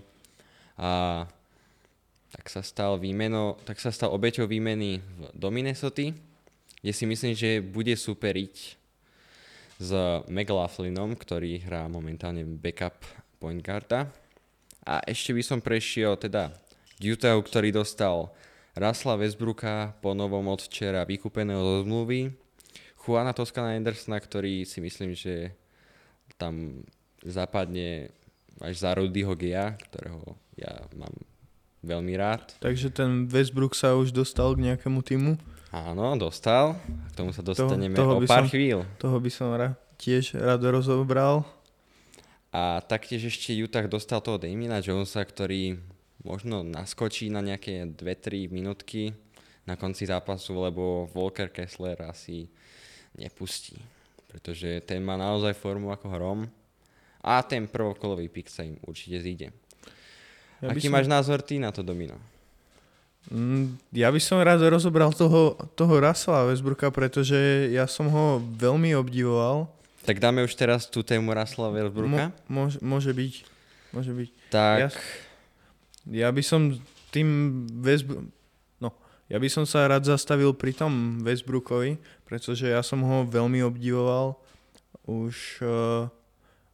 a 0.75 1.23
tak 2.35 2.51
sa 2.51 2.59
stal 2.59 2.99
výmeno, 2.99 3.55
tak 3.63 3.79
sa 3.79 3.95
stal 3.95 4.11
obeťou 4.11 4.43
výmeny 4.43 4.99
do 5.31 5.47
Minnesota, 5.47 6.11
kde 6.83 6.91
si 6.91 7.07
myslím, 7.07 7.31
že 7.31 7.63
bude 7.63 7.95
superiť 7.95 8.55
s 9.79 9.89
McLaughlиnom, 10.27 11.15
ktorý 11.15 11.63
hrá 11.63 11.87
momentálne 11.87 12.43
backup 12.43 12.99
point 13.39 13.63
guarda. 13.63 14.11
A 14.83 14.99
ešte 15.07 15.31
by 15.31 15.43
som 15.47 15.59
prešiel 15.63 16.19
teda 16.19 16.51
k 16.95 17.13
Utahu, 17.13 17.39
ktorý 17.43 17.71
dostal 17.71 18.31
Rasla 18.75 19.15
Westbrooka 19.15 19.95
po 20.03 20.11
novom 20.11 20.47
od 20.51 20.63
včera 20.63 21.03
vykúpeného 21.03 21.59
zo 21.59 21.75
zmluvy. 21.87 22.35
Juana 22.99 23.31
Toscana 23.31 23.77
Andersona, 23.77 24.17
ktorý 24.17 24.65
si 24.65 24.81
myslím, 24.81 25.13
že 25.13 25.53
tam 26.35 26.83
zapadne 27.21 28.09
až 28.59 28.75
za 28.81 28.91
Rudyho 28.95 29.35
Gea, 29.37 29.77
ktorého 29.77 30.35
ja 30.57 30.87
mám 30.95 31.13
veľmi 31.85 32.13
rád. 32.17 32.57
Takže 32.59 32.89
ten 32.89 33.29
Westbrook 33.29 33.77
sa 33.77 33.93
už 33.93 34.09
dostal 34.09 34.57
k 34.57 34.73
nejakému 34.73 34.99
týmu. 35.05 35.37
Áno, 35.69 36.15
dostal. 36.15 36.79
K 37.11 37.13
tomu 37.13 37.35
sa 37.35 37.43
dostaneme 37.43 37.93
toho 37.93 38.17
o 38.17 38.21
by 38.23 38.27
pár 38.27 38.43
som- 38.47 38.51
chvíľ. 38.51 38.87
Toho 38.97 39.17
by 39.19 39.29
som 39.29 39.51
ra- 39.53 39.77
tiež 39.99 40.35
rád 40.39 40.63
rozobral. 40.65 41.45
A 42.55 42.79
taktiež 42.79 43.27
ešte 43.27 43.51
Utah 43.51 43.83
dostal 43.85 44.23
toho 44.23 44.39
Damiena 44.39 44.79
Jonesa, 44.79 45.19
ktorý 45.21 45.75
možno 46.25 46.59
naskočí 46.61 47.29
na 47.29 47.39
nejaké 47.39 47.85
2-3 47.87 48.49
minútky 48.49 49.13
na 49.63 49.73
konci 49.73 50.03
zápasu, 50.03 50.57
lebo 50.57 51.05
Volker 51.07 51.47
Kessler 51.47 52.01
asi 52.01 52.49
nepustí. 53.13 53.77
Pretože 54.25 54.81
ten 54.81 54.99
má 54.99 55.15
naozaj 55.15 55.53
formu 55.53 55.89
ako 55.89 56.07
hrom 56.09 56.39
a 57.21 57.39
ten 57.41 57.65
prvokolový 57.65 58.27
pick 58.27 58.45
sa 58.45 58.61
im 58.61 58.75
určite 58.83 59.21
zíde. 59.21 59.47
Ja 60.59 60.69
Aký 60.69 60.85
som- 60.85 60.93
máš 60.93 61.05
názor 61.05 61.39
ty 61.39 61.57
na 61.57 61.69
to, 61.69 61.81
Domino? 61.81 62.17
Mm, 63.25 63.77
Ja 63.89 64.09
by 64.09 64.19
som 64.19 64.37
rád 64.37 64.61
rozobral 64.61 65.09
toho, 65.09 65.57
toho 65.73 65.93
Russella 65.97 66.45
Westbrooka, 66.45 66.89
pretože 66.89 67.37
ja 67.69 67.85
som 67.85 68.05
ho 68.05 68.25
veľmi 68.37 68.93
obdivoval. 68.93 69.65
Tak 70.05 70.21
dáme 70.21 70.45
už 70.45 70.53
teraz 70.53 70.85
tú 70.85 71.01
tému 71.01 71.33
Russella 71.33 71.73
Westbrooka. 71.73 72.29
Mo, 72.45 72.69
môže, 72.69 72.77
môže 72.79 73.09
byť. 73.09 73.33
Môže 73.89 74.11
byť. 74.13 74.29
tak 74.51 74.77
Ja, 74.77 74.89
ja 76.09 76.29
by 76.29 76.41
som 76.45 76.77
tým 77.09 77.63
Westbrook... 77.81 78.29
No, 78.77 78.93
ja 79.31 79.37
by 79.41 79.47
som 79.49 79.65
sa 79.65 79.89
rád 79.89 80.05
zastavil 80.05 80.53
pri 80.53 80.75
tom 80.75 81.23
Westbrookovi, 81.23 81.97
pretože 82.27 82.69
ja 82.69 82.83
som 82.85 83.01
ho 83.01 83.25
veľmi 83.25 83.63
obdivoval 83.65 84.37
už 85.05 85.61
uh, 85.61 86.09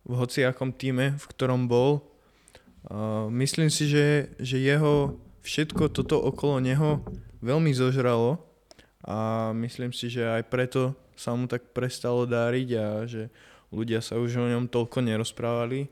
v 0.07 0.13
hociakom 0.15 0.71
týme, 0.75 1.15
v 1.15 1.25
ktorom 1.35 1.67
bol. 1.67 2.03
Uh, 2.88 3.29
myslím 3.38 3.69
si, 3.69 3.85
že, 3.88 4.33
že 4.41 4.57
jeho 4.57 5.19
všetko 5.45 5.93
toto 5.93 6.17
okolo 6.17 6.57
neho 6.61 7.01
veľmi 7.41 7.73
zožralo 7.73 8.41
a 9.01 9.50
myslím 9.57 9.89
si, 9.93 10.09
že 10.09 10.25
aj 10.25 10.43
preto 10.50 10.93
sa 11.17 11.33
mu 11.33 11.50
tak 11.50 11.73
prestalo 11.73 12.25
dáriť 12.25 12.69
a 12.77 12.85
že 13.05 13.29
ľudia 13.73 14.01
sa 14.01 14.17
už 14.17 14.38
o 14.38 14.45
ňom 14.45 14.69
toľko 14.69 15.01
nerozprávali. 15.01 15.89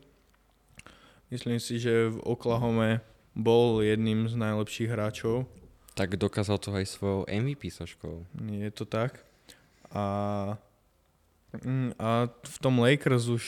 Myslím 1.30 1.62
si, 1.62 1.78
že 1.78 2.10
v 2.10 2.18
Oklahome 2.26 3.02
bol 3.34 3.80
jedným 3.82 4.26
z 4.26 4.34
najlepších 4.34 4.90
hráčov. 4.90 5.46
tak 5.94 6.16
dokázal 6.16 6.56
to 6.56 6.72
aj 6.72 6.86
svojou 6.86 7.28
MVP 7.28 7.68
soškou. 7.68 8.24
Je 8.48 8.70
to 8.72 8.88
tak. 8.88 9.20
A, 9.92 10.56
mm, 11.60 11.92
a 12.00 12.30
v 12.30 12.56
tom 12.62 12.80
Lakers 12.80 13.28
už, 13.28 13.44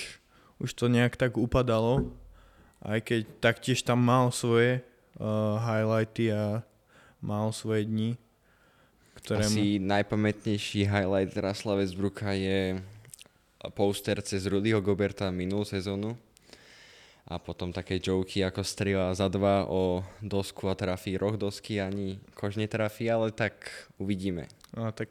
už 0.60 0.70
to 0.74 0.90
nejak 0.90 1.16
tak 1.16 1.40
upadalo. 1.40 2.12
Aj 2.82 2.98
keď 2.98 3.24
taktiež 3.40 3.80
tam 3.86 4.02
mal 4.02 4.34
svoje 4.34 4.82
uh, 5.16 5.56
highlighty 5.62 6.34
a 6.34 6.66
mal 7.22 7.54
svoje 7.54 7.86
dni, 7.86 8.10
ktoré 9.22 9.46
mu... 9.46 9.54
Asi 9.54 9.78
najpamätnejší 9.78 10.82
highlight 10.84 11.32
Rasla 11.38 11.78
Westbrooka 11.78 12.34
je 12.34 12.82
poster 13.78 14.18
cez 14.26 14.42
Rudyho 14.50 14.82
Goberta 14.82 15.30
minulú 15.30 15.62
sezónu 15.62 16.18
a 17.32 17.40
potom 17.40 17.72
také 17.72 17.96
joky 17.96 18.44
ako 18.44 18.60
strieľa 18.60 19.16
za 19.16 19.32
dva 19.32 19.64
o 19.64 20.04
dosku 20.20 20.68
a 20.68 20.76
trafí 20.76 21.16
roh 21.16 21.40
dosky, 21.40 21.80
ani 21.80 22.20
kož 22.36 22.60
netrafí, 22.60 23.08
ale 23.08 23.32
tak 23.32 23.72
uvidíme. 23.96 24.52
A 24.76 24.92
tak 24.92 25.08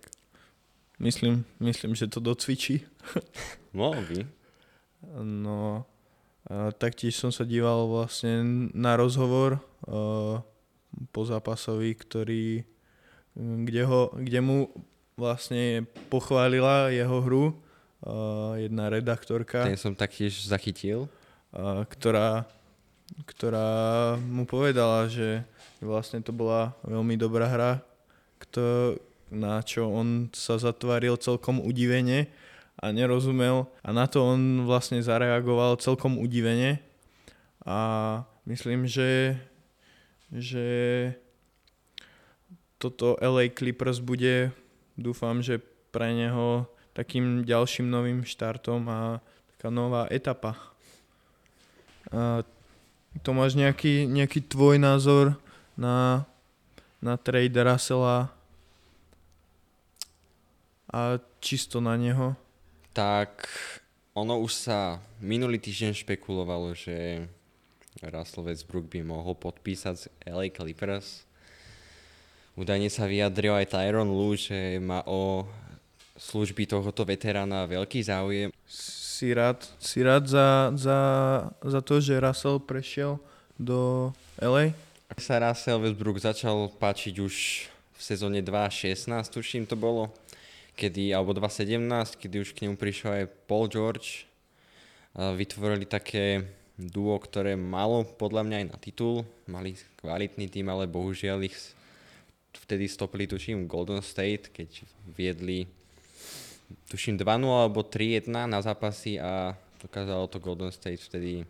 myslím, 1.02 1.42
myslím, 1.58 1.98
že 1.98 2.06
to 2.06 2.22
docvičí. 2.22 2.86
Mohol 3.74 4.02
by. 4.06 4.20
No, 5.26 5.90
a 6.46 6.70
taktiež 6.78 7.18
som 7.18 7.34
sa 7.34 7.42
díval 7.42 7.90
vlastne 7.90 8.70
na 8.78 8.94
rozhovor 8.94 9.58
uh, 9.90 10.46
po 11.10 11.22
zápasovi, 11.26 11.98
ktorý, 11.98 12.62
kde, 13.38 13.84
ho, 13.90 14.14
kde 14.14 14.40
mu 14.46 14.70
vlastne 15.18 15.90
pochválila 16.14 16.94
jeho 16.94 17.18
hru 17.26 17.46
uh, 17.50 18.58
jedna 18.62 18.94
redaktorka. 18.94 19.66
Ten 19.66 19.78
som 19.78 19.98
taktiež 19.98 20.46
zachytil. 20.46 21.10
Ktorá, 21.52 22.48
ktorá 23.28 23.70
mu 24.24 24.48
povedala, 24.48 25.12
že 25.12 25.44
vlastne 25.84 26.24
to 26.24 26.32
bola 26.32 26.72
veľmi 26.88 27.20
dobrá 27.20 27.50
hra, 27.50 27.72
kto, 28.40 28.96
na 29.28 29.60
čo 29.60 29.92
on 29.92 30.32
sa 30.32 30.56
zatváril 30.56 31.20
celkom 31.20 31.60
udivene 31.60 32.32
a 32.80 32.90
nerozumel 32.90 33.68
a 33.84 33.90
na 33.92 34.08
to 34.08 34.24
on 34.24 34.64
vlastne 34.64 35.04
zareagoval 35.04 35.76
celkom 35.78 36.18
udivene 36.18 36.80
a 37.68 37.78
myslím, 38.48 38.90
že, 38.90 39.38
že 40.34 40.68
toto 42.82 43.14
LA 43.22 43.54
Clippers 43.54 44.02
bude, 44.02 44.50
dúfam, 44.98 45.46
že 45.46 45.62
pre 45.94 46.10
neho 46.18 46.66
takým 46.98 47.46
ďalším 47.46 47.88
novým 47.92 48.26
štartom 48.26 48.82
a 48.90 49.00
taká 49.56 49.70
nová 49.70 50.10
etapa. 50.10 50.58
A 52.12 52.44
to 53.24 53.32
máš 53.32 53.56
nejaký, 53.56 54.08
nejaký 54.08 54.44
tvoj 54.44 54.80
názor 54.80 55.36
na, 55.80 56.28
na 57.00 57.16
trade 57.16 57.56
Russella 57.56 58.32
a 60.92 61.20
čisto 61.40 61.80
na 61.80 61.96
neho? 61.96 62.36
Tak 62.92 63.48
ono 64.12 64.44
už 64.44 64.68
sa 64.68 65.00
minulý 65.24 65.56
týždeň 65.56 66.04
špekulovalo, 66.04 66.76
že 66.76 67.28
Russell 68.04 68.48
Westbrook 68.48 68.92
by 68.92 69.08
mohol 69.08 69.36
podpísať 69.40 69.96
z 69.96 70.06
LA 70.28 70.52
Clippers. 70.52 71.24
Údajne 72.60 72.92
sa 72.92 73.08
vyjadril 73.08 73.56
aj 73.56 73.72
Tyron 73.72 74.12
Lue, 74.12 74.36
že 74.36 74.76
má 74.84 75.00
o 75.08 75.48
služby 76.22 76.70
tohoto 76.70 77.02
veterána 77.02 77.66
veľký 77.66 78.06
záujem. 78.06 78.54
Si 78.70 79.34
rád, 79.34 79.66
si 79.82 80.06
rád 80.06 80.30
za, 80.30 80.70
za, 80.78 81.00
za 81.58 81.82
to, 81.82 81.98
že 81.98 82.22
Russell 82.22 82.62
prešiel 82.62 83.18
do 83.58 84.14
LA? 84.38 84.78
Ak 85.10 85.18
sa 85.18 85.42
Russell 85.42 85.82
Westbrook 85.82 86.22
začal 86.22 86.70
páčiť 86.78 87.18
už 87.18 87.36
v 87.98 88.02
sezóne 88.02 88.40
2.16, 88.46 89.10
tuším 89.34 89.66
to 89.66 89.74
bolo, 89.74 90.14
kedy, 90.78 91.12
alebo 91.12 91.34
2.17, 91.34 92.18
kedy 92.22 92.36
už 92.42 92.50
k 92.54 92.66
nemu 92.66 92.78
prišiel 92.78 93.26
aj 93.26 93.26
Paul 93.50 93.66
George. 93.68 94.30
Vytvorili 95.18 95.84
také 95.90 96.48
duo, 96.80 97.20
ktoré 97.20 97.60
malo 97.60 98.08
podľa 98.08 98.42
mňa 98.48 98.58
aj 98.58 98.68
na 98.72 98.78
titul. 98.80 99.28
Mali 99.46 99.76
kvalitný 100.00 100.48
tým, 100.48 100.72
ale 100.72 100.90
bohužiaľ 100.90 101.46
ich 101.46 101.58
vtedy 102.56 102.88
stopili, 102.88 103.28
tuším, 103.28 103.68
Golden 103.68 104.00
State, 104.00 104.50
keď 104.50 104.88
viedli 105.12 105.68
tuším 106.88 107.18
2-0 107.18 107.26
alebo 107.48 107.82
3-1 107.84 108.30
na 108.48 108.60
zápasy 108.62 109.18
a 109.18 109.56
dokázalo 109.82 110.30
to 110.30 110.38
Golden 110.38 110.72
State 110.72 111.02
vtedy 111.02 111.46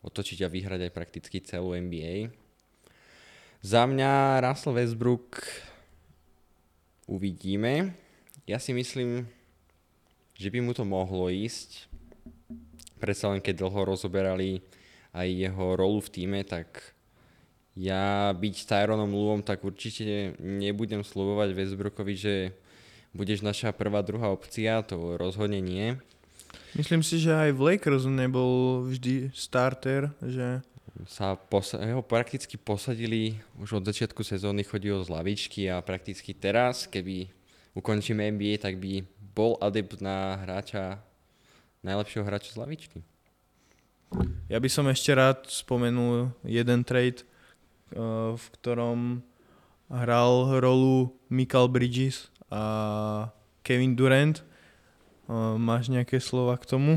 otočiť 0.00 0.46
a 0.46 0.52
vyhrať 0.52 0.80
aj 0.88 0.92
prakticky 0.96 1.42
celú 1.44 1.76
NBA. 1.76 2.32
Za 3.60 3.84
mňa 3.84 4.40
Russell 4.40 4.72
Westbrook 4.72 5.44
uvidíme. 7.04 7.92
Ja 8.48 8.56
si 8.56 8.72
myslím, 8.72 9.28
že 10.32 10.48
by 10.48 10.64
mu 10.64 10.72
to 10.72 10.88
mohlo 10.88 11.28
ísť. 11.28 11.84
Predsa 12.96 13.28
len 13.28 13.44
keď 13.44 13.60
dlho 13.60 13.84
rozoberali 13.84 14.64
aj 15.12 15.28
jeho 15.28 15.66
rolu 15.76 16.00
v 16.00 16.12
týme, 16.12 16.40
tak 16.48 16.96
ja 17.76 18.32
byť 18.32 18.54
Tyronom 18.64 19.12
Luom, 19.12 19.44
tak 19.44 19.60
určite 19.60 20.36
nebudem 20.40 21.04
slovovať 21.04 21.52
Westbrookovi, 21.52 22.14
že 22.16 22.34
budeš 23.14 23.42
naša 23.42 23.74
prvá, 23.74 24.02
druhá 24.02 24.30
opcia, 24.30 24.82
to 24.86 25.18
rozhodne 25.18 25.58
nie. 25.58 25.98
Myslím 26.74 27.02
si, 27.02 27.18
že 27.18 27.34
aj 27.34 27.50
v 27.54 27.60
Lakers 27.74 28.06
nebol 28.06 28.86
vždy 28.86 29.34
starter, 29.34 30.14
že 30.22 30.62
sa 31.06 31.34
posa- 31.34 31.80
ho 31.80 32.02
prakticky 32.02 32.54
posadili 32.60 33.38
už 33.58 33.82
od 33.82 33.84
začiatku 33.86 34.22
sezóny, 34.22 34.62
chodil 34.62 34.98
z 35.02 35.08
lavičky 35.10 35.66
a 35.70 35.82
prakticky 35.82 36.34
teraz, 36.34 36.86
keby 36.86 37.30
ukončíme 37.74 38.22
NBA, 38.30 38.58
tak 38.60 38.78
by 38.78 39.02
bol 39.34 39.56
adept 39.62 40.02
na 40.02 40.36
hráča, 40.42 40.98
najlepšieho 41.82 42.26
hráča 42.26 42.54
z 42.54 42.58
lavičky. 42.58 42.98
Ja 44.50 44.58
by 44.58 44.66
som 44.66 44.90
ešte 44.90 45.14
rád 45.14 45.46
spomenul 45.46 46.34
jeden 46.42 46.82
trade, 46.82 47.22
eh, 47.22 48.34
v 48.34 48.44
ktorom 48.58 49.22
hral 49.90 50.62
rolu 50.62 51.14
Michael 51.30 51.70
Bridges 51.70 52.30
a 52.50 52.62
Kevin 53.62 53.94
Durant. 53.94 54.42
Máš 55.56 55.86
nejaké 55.88 56.18
slova 56.18 56.58
k 56.58 56.66
tomu? 56.66 56.92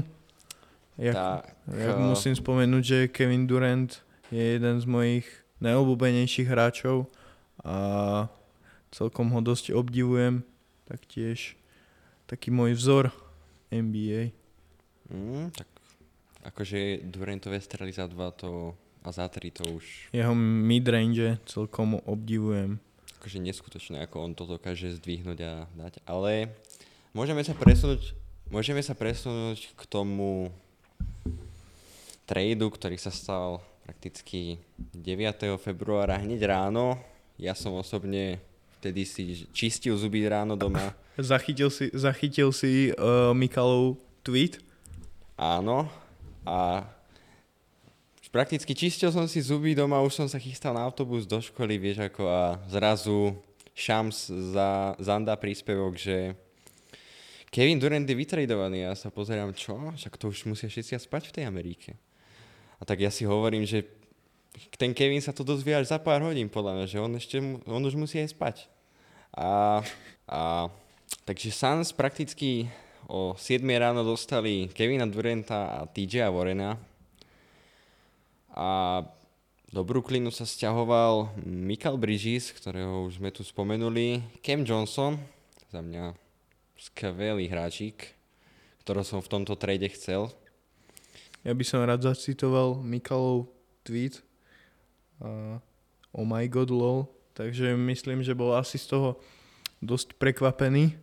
Ja, 0.98 1.14
Tak, 1.14 1.74
ja 1.74 1.94
eh, 1.94 2.02
musím 2.02 2.38
spomenúť, 2.38 2.84
že 2.84 3.00
Kevin 3.10 3.50
Durant 3.50 4.02
je 4.30 4.58
jeden 4.58 4.78
z 4.78 4.86
mojich 4.86 5.26
najobľúbenejších 5.62 6.50
hráčov 6.50 7.10
a 7.66 7.76
celkom 8.94 9.34
ho 9.34 9.40
dosť 9.42 9.74
obdivujem. 9.74 10.46
Taktiež 10.86 11.58
taký 12.30 12.54
môj 12.54 12.78
vzor 12.78 13.10
NBA. 13.74 14.34
Mm, 15.10 15.50
tak 15.54 15.70
akože 16.46 17.06
Durantové 17.10 17.58
strely 17.58 17.90
za 17.90 18.06
dva 18.06 18.30
to, 18.30 18.78
a 19.02 19.10
za 19.10 19.26
tri 19.32 19.50
to 19.50 19.66
už 19.66 20.14
Jeho 20.14 20.36
midrange 20.38 21.42
celkom 21.50 21.98
obdivujem. 22.06 22.78
Akože 23.24 23.40
neskutočné, 23.40 24.04
ako 24.04 24.20
on 24.20 24.32
to 24.36 24.44
dokáže 24.44 25.00
zdvihnúť 25.00 25.40
a 25.48 25.54
dať. 25.80 26.04
Ale 26.04 26.52
môžeme 27.16 27.40
sa 27.40 27.56
presunúť, 27.56 28.12
môžeme 28.52 28.84
sa 28.84 28.92
presunúť 28.92 29.72
k 29.80 29.82
tomu 29.88 30.52
tradu, 32.28 32.68
ktorý 32.68 33.00
sa 33.00 33.16
stal 33.16 33.64
prakticky 33.88 34.60
9. 34.92 35.56
februára 35.56 36.20
hneď 36.20 36.52
ráno. 36.52 37.00
Ja 37.40 37.56
som 37.56 37.80
osobne 37.80 38.44
vtedy 38.84 39.08
si 39.08 39.48
čistil 39.56 39.96
zuby 39.96 40.28
ráno 40.28 40.60
doma. 40.60 40.92
Zachytil 41.16 41.72
si, 41.72 41.88
zachytil 41.96 42.52
si 42.52 42.92
uh, 42.92 43.32
Mikalov 43.32 44.04
tweet? 44.20 44.60
Áno. 45.40 45.88
A 46.44 46.84
prakticky 48.34 48.74
čistil 48.74 49.14
som 49.14 49.30
si 49.30 49.46
zuby 49.46 49.78
doma, 49.78 50.02
už 50.02 50.18
som 50.18 50.28
sa 50.28 50.42
chystal 50.42 50.74
na 50.74 50.82
autobus 50.82 51.30
do 51.30 51.38
školy, 51.38 51.78
vieš 51.78 52.10
ako, 52.10 52.26
a 52.26 52.58
zrazu 52.66 53.38
Shams 53.78 54.34
za 54.34 54.98
Zanda 54.98 55.38
príspevok, 55.38 55.94
že 55.94 56.34
Kevin 57.54 57.78
Durant 57.78 58.10
je 58.10 58.18
vytradovaný. 58.18 58.90
Ja 58.90 58.98
sa 58.98 59.14
pozerám, 59.14 59.54
čo? 59.54 59.78
Však 59.78 60.18
to 60.18 60.34
už 60.34 60.50
musia 60.50 60.66
všetci 60.66 60.98
spať 60.98 61.30
v 61.30 61.36
tej 61.38 61.46
Amerike. 61.46 61.94
A 62.82 62.90
tak 62.90 62.98
ja 62.98 63.14
si 63.14 63.30
hovorím, 63.30 63.70
že 63.70 63.86
ten 64.82 64.90
Kevin 64.98 65.22
sa 65.22 65.30
to 65.30 65.46
dozvie 65.46 65.78
až 65.78 65.94
za 65.94 66.02
pár 66.02 66.26
hodín, 66.26 66.50
podľa 66.50 66.82
mňa, 66.82 66.86
že 66.90 66.98
on, 66.98 67.14
ešte, 67.14 67.38
on 67.70 67.82
už 67.86 67.94
musí 67.94 68.18
aj 68.18 68.34
spať. 68.34 68.56
A, 69.38 69.82
a 70.26 70.42
takže 71.26 71.54
Suns 71.54 71.94
prakticky 71.94 72.66
o 73.06 73.38
7 73.38 73.62
ráno 73.78 74.02
dostali 74.02 74.74
Kevina 74.74 75.06
Duranta 75.06 75.78
a 75.78 75.80
TJ 75.86 76.34
Warrena. 76.34 76.93
A 78.54 79.02
do 79.74 79.82
Brooklynu 79.82 80.30
sa 80.30 80.46
stiahoval 80.46 81.34
Michael 81.42 81.98
Bridges, 81.98 82.54
ktorého 82.54 83.10
už 83.10 83.18
sme 83.18 83.34
tu 83.34 83.42
spomenuli, 83.42 84.22
Cam 84.46 84.62
Johnson, 84.62 85.18
za 85.74 85.82
mňa 85.82 86.14
skvelý 86.78 87.50
hráčik, 87.50 88.14
ktorého 88.86 89.02
som 89.02 89.26
v 89.26 89.32
tomto 89.34 89.58
trade 89.58 89.90
chcel. 89.98 90.30
Ja 91.42 91.58
by 91.58 91.64
som 91.66 91.82
rád 91.82 92.06
zacitoval 92.06 92.86
Mikalov 92.86 93.50
tweet. 93.82 94.22
Uh, 95.18 95.58
oh 96.14 96.24
my 96.24 96.46
god 96.46 96.70
lol. 96.70 97.10
Takže 97.34 97.74
myslím, 97.74 98.22
že 98.22 98.38
bol 98.38 98.54
asi 98.54 98.78
z 98.78 98.94
toho 98.94 99.18
dosť 99.82 100.14
prekvapený. 100.22 100.94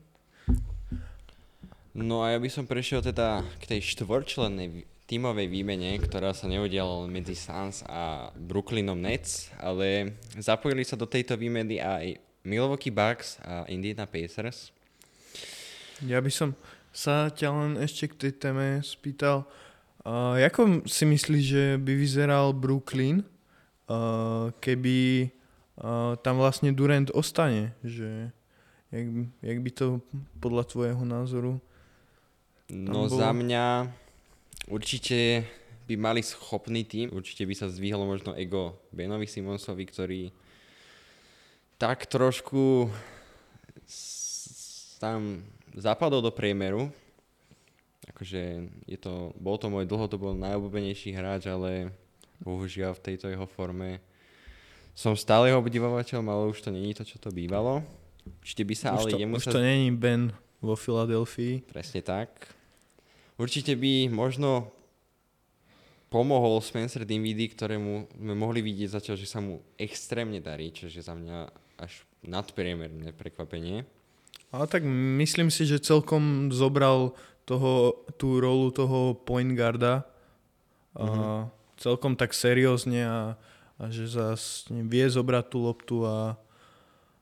No 1.90 2.22
a 2.22 2.32
ja 2.32 2.38
by 2.38 2.46
som 2.46 2.70
prešiel 2.70 3.02
teda 3.02 3.42
k 3.58 3.64
tej 3.66 3.80
štvorčlennej 3.82 4.86
tímovej 5.10 5.50
výmene, 5.50 5.98
ktorá 5.98 6.30
sa 6.30 6.46
neudiala 6.46 7.02
len 7.02 7.10
medzi 7.10 7.34
Suns 7.34 7.82
a 7.90 8.30
Brooklynom 8.38 8.94
Nets, 8.94 9.50
ale 9.58 10.14
zapojili 10.38 10.86
sa 10.86 10.94
do 10.94 11.10
tejto 11.10 11.34
výmeny 11.34 11.82
aj 11.82 12.14
Milwaukee 12.46 12.94
Bucks 12.94 13.42
a 13.42 13.66
Indiana 13.66 14.06
Pacers. 14.06 14.70
Ja 16.06 16.22
by 16.22 16.30
som 16.30 16.54
sa 16.94 17.26
ťa 17.26 17.48
len 17.50 17.72
ešte 17.82 18.06
k 18.06 18.14
tej 18.22 18.32
téme 18.38 18.78
spýtal, 18.86 19.42
uh, 20.06 20.38
ako 20.38 20.86
si 20.86 21.02
myslíš, 21.10 21.44
že 21.44 21.64
by 21.82 21.92
vyzeral 21.98 22.54
Brooklyn, 22.54 23.26
uh, 23.90 24.54
keby 24.62 25.26
uh, 25.82 26.14
tam 26.22 26.38
vlastne 26.38 26.70
Durant 26.70 27.10
ostane? 27.10 27.74
Že, 27.82 28.30
jak, 28.94 29.06
jak 29.42 29.58
by 29.58 29.70
to 29.74 29.86
podľa 30.38 30.64
tvojho 30.70 31.02
názoru 31.02 31.58
No 32.70 33.10
bolo- 33.10 33.18
za 33.18 33.34
mňa 33.34 33.90
určite 34.70 35.44
by 35.90 35.94
mali 35.98 36.22
schopný 36.22 36.86
tým, 36.86 37.10
určite 37.10 37.42
by 37.42 37.54
sa 37.58 37.66
zdvihlo 37.66 38.06
možno 38.06 38.32
ego 38.38 38.78
Benovi 38.94 39.26
Simonsovi, 39.26 39.84
ktorý 39.90 40.22
tak 41.74 42.06
trošku 42.06 42.86
s- 43.84 44.94
tam 45.02 45.42
zapadol 45.74 46.22
do 46.22 46.30
priemeru. 46.30 46.94
Akože 48.06 48.70
je 48.86 48.98
to, 49.00 49.34
bol 49.40 49.58
to 49.58 49.66
môj 49.66 49.88
dlhodobo 49.88 50.36
najobľúbenejší 50.38 51.10
hráč, 51.16 51.50
ale 51.50 51.90
bohužiaľ 52.38 52.94
v 52.96 53.04
tejto 53.10 53.26
jeho 53.32 53.46
forme 53.48 53.98
som 54.94 55.16
stále 55.16 55.48
jeho 55.48 55.62
obdivovateľom, 55.62 56.26
ale 56.28 56.52
už 56.52 56.60
to 56.60 56.70
není 56.70 56.92
to, 56.92 57.02
čo 57.06 57.16
to 57.16 57.32
bývalo. 57.32 57.80
Určite 58.44 58.62
by 58.68 58.74
sa 58.76 58.88
už, 58.94 59.08
ale 59.08 59.10
to, 59.10 59.18
jemu 59.18 59.34
už 59.40 59.44
sa... 59.48 59.52
to 59.56 59.60
není 59.64 59.88
Ben 59.96 60.30
vo 60.60 60.76
Filadelfii. 60.76 61.64
Presne 61.72 62.04
tak. 62.04 62.59
Určite 63.40 63.72
by 63.72 63.92
možno 64.06 64.68
pomohol 66.06 66.60
Spencer 66.60 67.02
Dinwiddie, 67.02 67.48
ktorému 67.48 67.92
sme 68.12 68.34
mohli 68.34 68.60
vidieť 68.60 68.92
zatiaľ, 68.92 69.16
že 69.16 69.24
sa 69.24 69.40
mu 69.40 69.64
extrémne 69.76 70.36
darí, 70.38 70.68
čo 70.68 70.86
je 70.86 71.00
za 71.00 71.14
mňa 71.14 71.48
až 71.78 71.92
nadpriemerné 72.20 73.10
prekvapenie. 73.10 73.86
Ale 74.50 74.66
tak 74.66 74.82
myslím 75.16 75.48
si, 75.48 75.62
že 75.62 75.80
celkom 75.80 76.50
zobral 76.50 77.14
toho, 77.46 77.94
tú 78.14 78.36
rolu 78.36 78.68
toho 78.68 79.14
point 79.16 79.48
guarda 79.50 80.04
a 80.92 81.06
Mhm. 81.06 81.26
celkom 81.78 82.12
tak 82.12 82.34
seriózne 82.34 83.00
a, 83.00 83.20
a 83.78 83.84
že 83.88 84.04
zase 84.04 84.68
vie 84.84 85.06
zobrať 85.06 85.44
tú 85.46 85.58
loptu 85.62 85.96
a, 86.02 86.34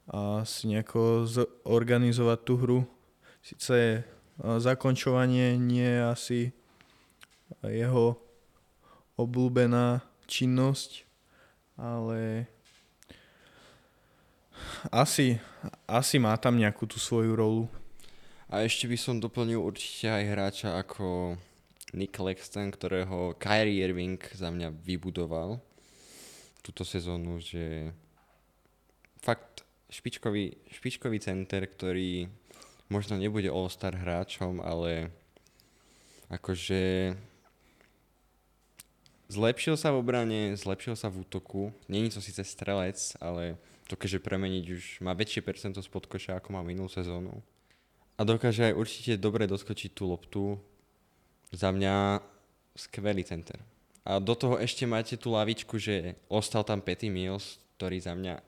a 0.08 0.18
si 0.42 0.66
nejako 0.66 1.00
z- 1.22 1.46
organizovať 1.62 2.38
tú 2.42 2.54
hru. 2.56 2.80
Sice 3.38 4.02
zakončovanie 4.38 5.58
nie 5.58 5.84
je 5.84 6.02
asi 6.02 6.40
jeho 7.66 8.18
obľúbená 9.18 10.00
činnosť, 10.30 11.02
ale 11.74 12.46
asi, 14.94 15.42
asi 15.90 16.16
má 16.22 16.38
tam 16.38 16.54
nejakú 16.54 16.86
tú 16.86 17.02
svoju 17.02 17.34
rolu. 17.34 17.64
A 18.48 18.64
ešte 18.64 18.88
by 18.88 18.96
som 18.96 19.20
doplnil 19.20 19.60
určite 19.60 20.08
aj 20.08 20.24
hráča 20.24 20.68
ako 20.80 21.36
Nick 21.92 22.16
Lexton, 22.16 22.72
ktorého 22.72 23.36
Kyrie 23.36 23.84
Irving 23.84 24.20
za 24.32 24.48
mňa 24.48 24.72
vybudoval 24.72 25.60
túto 26.64 26.84
sezónu, 26.84 27.40
že 27.40 27.92
fakt 29.20 29.64
špičkový, 29.88 30.68
špičkový 30.68 31.18
center, 31.20 31.64
ktorý 31.64 32.28
možno 32.88 33.20
nebude 33.20 33.52
all-star 33.52 33.96
hráčom, 33.96 34.60
ale 34.64 35.12
akože 36.32 37.14
zlepšil 39.28 39.76
sa 39.76 39.92
v 39.92 40.00
obrane, 40.00 40.56
zlepšil 40.56 40.96
sa 40.96 41.12
v 41.12 41.24
útoku. 41.24 41.72
Není 41.88 42.12
to 42.12 42.20
síce 42.24 42.40
strelec, 42.44 42.96
ale 43.20 43.60
dokáže 43.88 44.20
premeniť 44.20 44.64
už, 44.72 44.84
má 45.04 45.12
väčšie 45.16 45.44
percento 45.44 45.80
spod 45.80 46.08
koša, 46.08 46.40
ako 46.40 46.52
má 46.56 46.60
minulú 46.64 46.88
sezónu. 46.88 47.40
A 48.18 48.26
dokáže 48.26 48.72
aj 48.72 48.74
určite 48.76 49.12
dobre 49.20 49.46
doskočiť 49.46 49.90
tú 49.94 50.10
loptu. 50.10 50.44
Za 51.48 51.72
mňa 51.72 52.20
skvelý 52.76 53.24
center. 53.24 53.56
A 54.04 54.20
do 54.20 54.36
toho 54.36 54.60
ešte 54.60 54.84
máte 54.84 55.16
tú 55.16 55.32
lavičku, 55.32 55.80
že 55.80 56.16
ostal 56.28 56.64
tam 56.64 56.80
Petty 56.80 57.08
Mills, 57.08 57.56
ktorý 57.76 57.96
za 58.00 58.12
mňa 58.12 58.40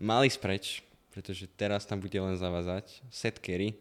mali 0.00 0.26
spreč, 0.30 0.82
pretože 1.10 1.50
teraz 1.58 1.86
tam 1.86 1.98
bude 1.98 2.16
len 2.16 2.38
zavazať. 2.38 3.02
Seth 3.10 3.42
Kerry, 3.42 3.74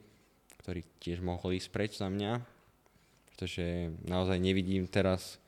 ktorý 0.62 0.86
tiež 1.02 1.22
mohol 1.22 1.58
ísť 1.58 1.70
preč 1.70 1.92
za 1.98 2.10
mňa, 2.10 2.42
pretože 3.32 3.94
naozaj 4.04 4.38
nevidím 4.42 4.90
teraz 4.90 5.40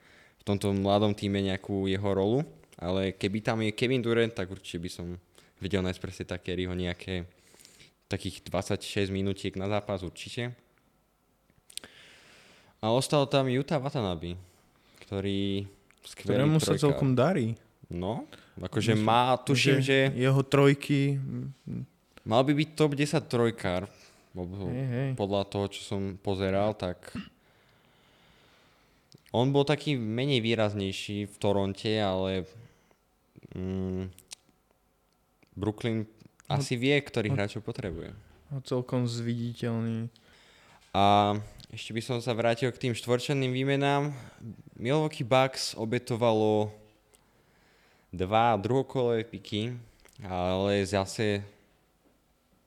v 0.42 0.44
tomto 0.48 0.74
mladom 0.74 1.14
týme 1.14 1.38
nejakú 1.42 1.86
jeho 1.86 2.10
rolu, 2.14 2.42
ale 2.82 3.14
keby 3.14 3.46
tam 3.46 3.62
je 3.62 3.76
Kevin 3.76 4.02
Durant, 4.02 4.34
tak 4.34 4.50
určite 4.50 4.82
by 4.82 4.90
som 4.90 5.08
videl 5.62 5.86
nájsť 5.86 6.02
presne 6.02 6.26
tak 6.26 6.42
Kerryho 6.42 6.74
nejaké 6.74 7.30
takých 8.10 8.42
26 8.50 9.14
minútiek 9.14 9.54
na 9.54 9.70
zápas 9.70 10.02
určite. 10.02 10.58
A 12.82 12.90
ostal 12.90 13.30
tam 13.30 13.46
Yuta 13.46 13.78
Watanabe, 13.78 14.34
ktorý 15.06 15.70
skvelý 16.02 16.34
ktorému 16.34 16.58
sa 16.58 16.74
trojkár. 16.74 16.84
celkom 16.90 17.14
darí. 17.14 17.54
No, 17.94 18.26
akože 18.62 18.94
má, 18.94 19.38
tuším, 19.42 19.82
že 19.82 20.14
Jeho 20.14 20.42
trojky, 20.46 21.18
mm, 21.18 21.84
mal 22.26 22.46
by 22.46 22.54
byť 22.54 22.70
top 22.78 22.94
10 22.94 23.26
trojkár. 23.26 23.90
lebo 24.32 24.72
hej, 24.72 24.88
hej. 24.88 25.10
Podľa 25.20 25.42
toho, 25.50 25.66
čo 25.68 25.82
som 25.84 26.02
pozeral, 26.16 26.72
tak 26.78 27.12
on 29.36 29.52
bol 29.52 29.64
taký 29.64 29.96
menej 29.96 30.40
výraznejší 30.40 31.28
v 31.28 31.36
Toronte, 31.40 31.92
ale 32.00 32.48
mm, 33.56 34.08
Brooklyn 35.56 36.08
asi 36.52 36.76
vie, 36.76 36.96
ktorých 37.00 37.36
hráčov 37.36 37.64
potrebuje. 37.64 38.12
celkom 38.68 39.08
zviditeľný. 39.08 40.12
A 40.92 41.36
ešte 41.72 41.96
by 41.96 42.02
som 42.04 42.18
sa 42.20 42.36
vrátil 42.36 42.68
k 42.76 42.88
tým 42.88 42.94
štvorčenným 42.96 43.56
výmenám. 43.56 44.12
Milwaukee 44.76 45.24
Bucks 45.24 45.72
obetovalo 45.80 46.81
dva 48.12 48.60
druhokolové 48.60 49.24
piky, 49.24 49.74
ale 50.28 50.86
zase 50.86 51.44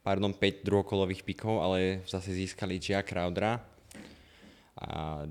pardon, 0.04 0.36
5 0.36 0.64
druhokolových 0.68 1.24
pikov, 1.24 1.64
ale 1.64 2.04
zase 2.04 2.36
získali 2.36 2.76
Gia 2.76 3.00
Crowdera. 3.00 3.64
A 4.76 5.24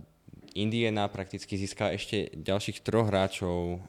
Indiana 0.57 1.05
prakticky 1.09 1.57
získala 1.57 1.93
ešte 1.93 2.33
ďalších 2.33 2.81
troch 2.81 3.09
hráčov 3.09 3.81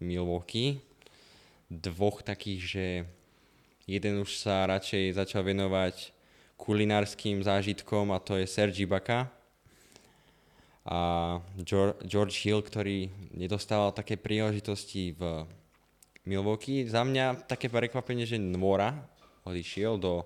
Milwaukee. 0.00 0.80
Dvoch 1.68 2.24
takých, 2.24 2.60
že 2.64 2.86
jeden 3.84 4.24
už 4.24 4.40
sa 4.40 4.64
radšej 4.64 5.16
začal 5.16 5.44
venovať 5.44 6.12
kulinárským 6.56 7.40
zážitkom 7.44 8.12
a 8.12 8.20
to 8.20 8.36
je 8.36 8.44
Sergi 8.48 8.84
Baka 8.84 9.32
a 10.84 11.00
Geor- 11.60 11.96
George 12.04 12.36
Hill, 12.42 12.64
ktorý 12.64 13.12
nedostával 13.36 13.92
také 13.92 14.16
príležitosti 14.16 15.12
v 15.14 15.44
Milwaukee. 16.30 16.86
Za 16.86 17.02
mňa 17.02 17.50
také 17.50 17.66
prekvapenie, 17.66 18.22
že 18.22 18.38
Nvora 18.38 18.94
odišiel 19.42 19.98
do 19.98 20.22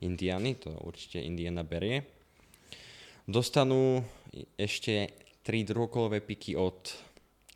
Indiany, 0.00 0.56
to 0.56 0.72
určite 0.80 1.20
Indiana 1.20 1.60
berie. 1.60 2.08
Dostanú 3.28 4.00
ešte 4.56 5.12
tri 5.44 5.60
druhokolové 5.60 6.24
piky 6.24 6.56
od 6.56 6.88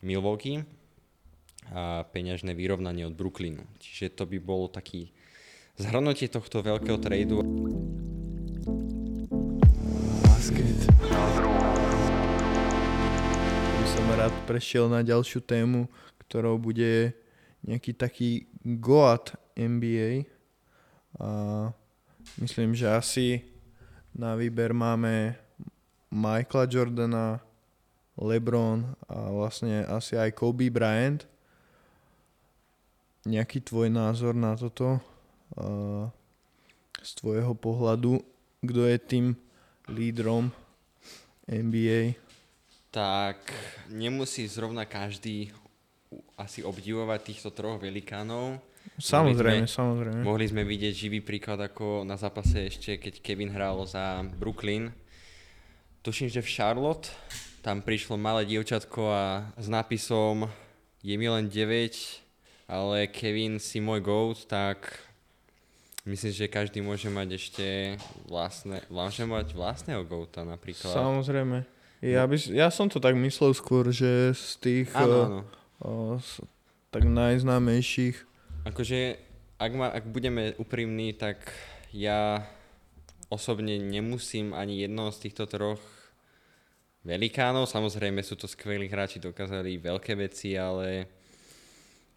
Milwaukee 0.04 0.60
a 1.72 2.04
peňažné 2.04 2.52
vyrovnanie 2.52 3.08
od 3.08 3.16
Brooklynu. 3.16 3.64
Čiže 3.80 4.12
to 4.12 4.24
by 4.28 4.36
bolo 4.44 4.68
taký 4.68 5.08
zhrnutie 5.80 6.28
tohto 6.28 6.60
veľkého 6.60 7.00
tradu. 7.00 7.40
Basket. 10.28 10.78
By 13.72 13.86
som 13.88 14.06
rád 14.12 14.34
prešiel 14.44 14.92
na 14.92 15.00
ďalšiu 15.00 15.40
tému, 15.46 15.88
ktorou 16.26 16.58
bude 16.60 17.16
nejaký 17.64 17.92
taký 17.96 18.30
Goat 18.64 19.36
NBA. 19.56 20.24
A 21.20 21.28
myslím, 22.40 22.72
že 22.72 22.88
asi 22.88 23.44
na 24.16 24.34
výber 24.34 24.72
máme 24.72 25.36
Michaela 26.10 26.66
Jordana, 26.66 27.40
LeBron 28.20 28.84
a 29.08 29.32
vlastne 29.32 29.86
asi 29.88 30.18
aj 30.18 30.36
Kobe 30.36 30.68
Bryant. 30.68 31.24
Nejaký 33.24 33.60
tvoj 33.60 33.92
názor 33.92 34.32
na 34.32 34.56
toto? 34.56 35.00
A 35.56 36.08
z 37.00 37.10
tvojho 37.16 37.56
pohľadu, 37.56 38.20
kto 38.60 38.80
je 38.84 38.98
tým 39.00 39.26
lídrom 39.88 40.52
NBA? 41.48 42.20
Tak 42.90 43.40
nemusí 43.88 44.44
zrovna 44.50 44.84
každý 44.84 45.54
asi 46.40 46.64
obdivovať 46.64 47.20
týchto 47.22 47.52
troch 47.52 47.76
velikánov. 47.76 48.56
Samozrejme, 48.96 49.68
sme- 49.68 49.76
samozrejme. 49.76 50.20
Mohli 50.24 50.44
sme 50.48 50.62
vidieť 50.64 50.94
živý 50.96 51.20
príklad 51.20 51.60
ako 51.60 52.02
na 52.02 52.16
zápase 52.16 52.66
ešte, 52.66 52.96
keď 52.96 53.20
Kevin 53.20 53.52
hral 53.52 53.84
za 53.84 54.24
Brooklyn. 54.24 54.88
Tuším, 56.00 56.32
že 56.32 56.40
v 56.40 56.48
Charlotte 56.48 57.12
tam 57.60 57.84
prišlo 57.84 58.16
malé 58.16 58.48
dievčatko 58.48 59.00
a 59.04 59.24
s 59.60 59.68
nápisom 59.68 60.48
je 61.04 61.12
mi 61.12 61.28
len 61.28 61.44
9, 61.44 61.92
ale 62.64 63.04
Kevin 63.12 63.60
si 63.60 63.84
môj 63.84 64.00
GOAT, 64.00 64.48
tak 64.48 64.96
myslím, 66.08 66.32
že 66.32 66.48
každý 66.48 66.80
môže 66.80 67.12
mať 67.12 67.28
ešte 67.36 67.66
vlastné, 68.24 68.80
môže 68.88 69.24
mať 69.28 69.52
vlastného 69.52 70.00
GOATA 70.08 70.48
napríklad. 70.48 70.92
Samozrejme. 70.92 71.68
Ja, 72.00 72.24
by, 72.24 72.36
ja 72.48 72.72
som 72.72 72.88
to 72.88 72.96
tak 72.96 73.12
myslel 73.12 73.52
skôr, 73.52 73.92
že 73.92 74.32
z 74.32 74.44
tých 74.56 74.88
Áno, 74.96 75.04
eh, 75.04 75.24
áno. 75.28 75.40
S- 76.18 76.42
tak 76.90 77.04
najznámejších 77.04 78.26
Akože, 78.60 79.16
ak, 79.56 79.72
ma, 79.72 79.88
ak 79.88 80.04
budeme 80.04 80.52
úprimní, 80.56 81.16
tak 81.16 81.48
ja 81.90 82.44
osobne 83.28 83.80
nemusím 83.80 84.52
ani 84.52 84.84
jedno 84.84 85.08
z 85.08 85.28
týchto 85.28 85.48
troch 85.48 85.80
velikánov. 87.00 87.64
Samozrejme 87.64 88.20
sú 88.20 88.36
to 88.36 88.44
skvelí 88.44 88.84
hráči, 88.84 89.16
dokázali 89.16 89.80
veľké 89.80 90.12
veci, 90.12 90.60
ale 90.60 91.08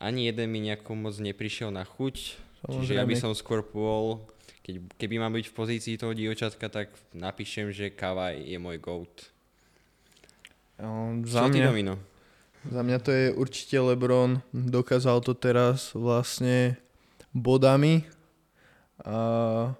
ani 0.03 0.27
jeden 0.27 0.51
mi 0.51 0.59
nejako 0.61 0.99
moc 0.99 1.15
neprišiel 1.15 1.71
na 1.71 1.87
chuť. 1.87 2.15
Čiže 2.67 2.99
ja 2.99 3.07
by 3.07 3.15
Samozrejme. 3.15 3.23
som 3.23 3.31
skôr 3.31 3.63
bol, 3.63 4.27
keď, 4.63 4.83
keby 4.99 5.15
mám 5.15 5.31
byť 5.31 5.47
v 5.47 5.55
pozícii 5.55 5.95
toho 5.95 6.11
dievčatka, 6.11 6.67
tak 6.67 6.91
napíšem, 7.11 7.71
že 7.71 7.87
Kavaj 7.87 8.35
je 8.35 8.57
môj 8.57 8.79
GOAT. 8.79 9.15
Čo 10.75 10.87
za 11.23 11.47
ty, 11.47 11.59
mňa, 11.59 11.67
Domino? 11.71 11.95
Za 12.63 12.79
mňa 12.79 12.97
to 13.03 13.11
je 13.11 13.25
určite 13.35 13.75
LeBron. 13.75 14.39
Dokázal 14.55 15.19
to 15.19 15.35
teraz 15.35 15.91
vlastne 15.91 16.79
bodami. 17.35 18.07
A 19.03 19.75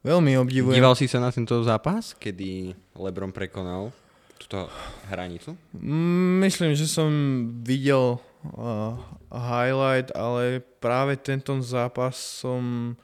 veľmi 0.00 0.40
obdivujem. 0.40 0.80
Díval 0.80 0.96
si 0.96 1.10
sa 1.10 1.20
na 1.20 1.28
tento 1.28 1.60
zápas, 1.60 2.16
kedy 2.16 2.72
LeBron 2.96 3.36
prekonal 3.36 3.92
túto 4.40 4.66
hranicu? 5.12 5.52
Mm, 5.76 6.40
Myslím, 6.40 6.72
že 6.72 6.88
som 6.88 7.10
videl 7.60 8.16
uh, 8.18 8.96
highlight, 9.30 10.10
ale 10.16 10.64
práve 10.80 11.20
tento 11.20 11.52
zápas 11.60 12.16
som 12.16 12.94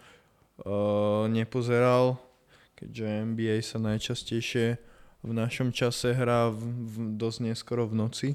uh, 0.65 1.29
nepozeral, 1.29 2.17
keďže 2.75 3.07
NBA 3.29 3.57
sa 3.61 3.79
najčastejšie 3.79 4.67
v 5.19 5.31
našom 5.35 5.75
čase 5.75 6.15
hrá 6.15 6.51
v, 6.51 6.63
v, 6.63 6.95
dosť 7.19 7.39
neskoro 7.51 7.87
v 7.91 7.95
noci. 7.95 8.29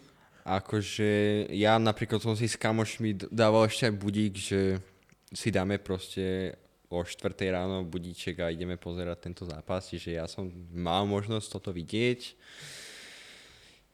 Akože 0.44 1.48
ja 1.56 1.80
napríklad 1.80 2.20
som 2.20 2.36
si 2.36 2.52
s 2.52 2.60
kamošmi 2.60 3.32
dával 3.32 3.72
ešte 3.72 3.88
aj 3.88 3.96
budík, 3.96 4.34
že 4.36 4.84
si 5.32 5.50
dáme 5.50 5.80
proste 5.80 6.56
o 6.92 7.02
4 7.02 7.34
ráno 7.50 7.82
budíček 7.82 8.44
a 8.44 8.54
ideme 8.54 8.78
pozerať 8.78 9.18
tento 9.32 9.44
zápas, 9.50 9.90
čiže 9.90 10.20
ja 10.20 10.30
som 10.30 10.52
mal 10.70 11.10
možnosť 11.10 11.48
toto 11.48 11.74
vidieť. 11.74 12.38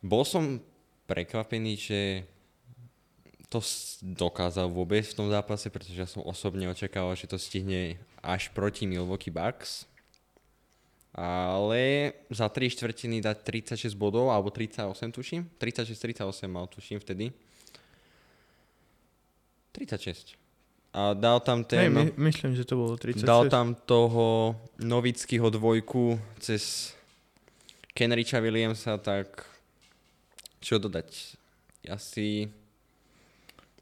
Bol 0.04 0.28
som 0.28 0.60
prekvapený, 1.08 1.74
že 1.80 2.00
to 3.50 3.66
dokázal 4.06 4.70
vôbec 4.70 5.02
v 5.02 5.18
tom 5.18 5.28
zápase, 5.34 5.74
pretože 5.74 5.98
ja 5.98 6.06
som 6.06 6.22
osobne 6.22 6.70
očakával, 6.70 7.18
že 7.18 7.26
to 7.26 7.42
stihne 7.42 7.98
až 8.22 8.54
proti 8.54 8.86
Milwaukee 8.86 9.34
Bucks. 9.34 9.89
Ale 11.10 12.14
za 12.30 12.46
3 12.46 12.70
štvrtiny 12.70 13.22
dať 13.26 13.38
36 13.42 13.98
bodov, 13.98 14.30
alebo 14.30 14.54
38 14.54 15.10
tuším. 15.10 15.42
36-38 15.58 16.46
mal 16.46 16.70
tuším 16.70 17.02
vtedy. 17.02 17.34
36. 19.74 20.38
A 20.94 21.14
dal 21.14 21.38
tam 21.42 21.62
ten... 21.62 21.94
my, 21.94 22.10
myslím, 22.30 22.58
že 22.58 22.66
to 22.66 22.78
bolo 22.78 22.98
36. 22.98 23.26
Dal 23.26 23.46
tam 23.50 23.78
toho 23.78 24.58
Novického 24.82 25.50
dvojku 25.54 26.18
cez 26.42 26.94
Kenricha 27.94 28.42
Williamsa, 28.42 28.98
tak 28.98 29.46
čo 30.62 30.82
dodať? 30.82 31.38
Ja 31.86 32.02
si 32.02 32.50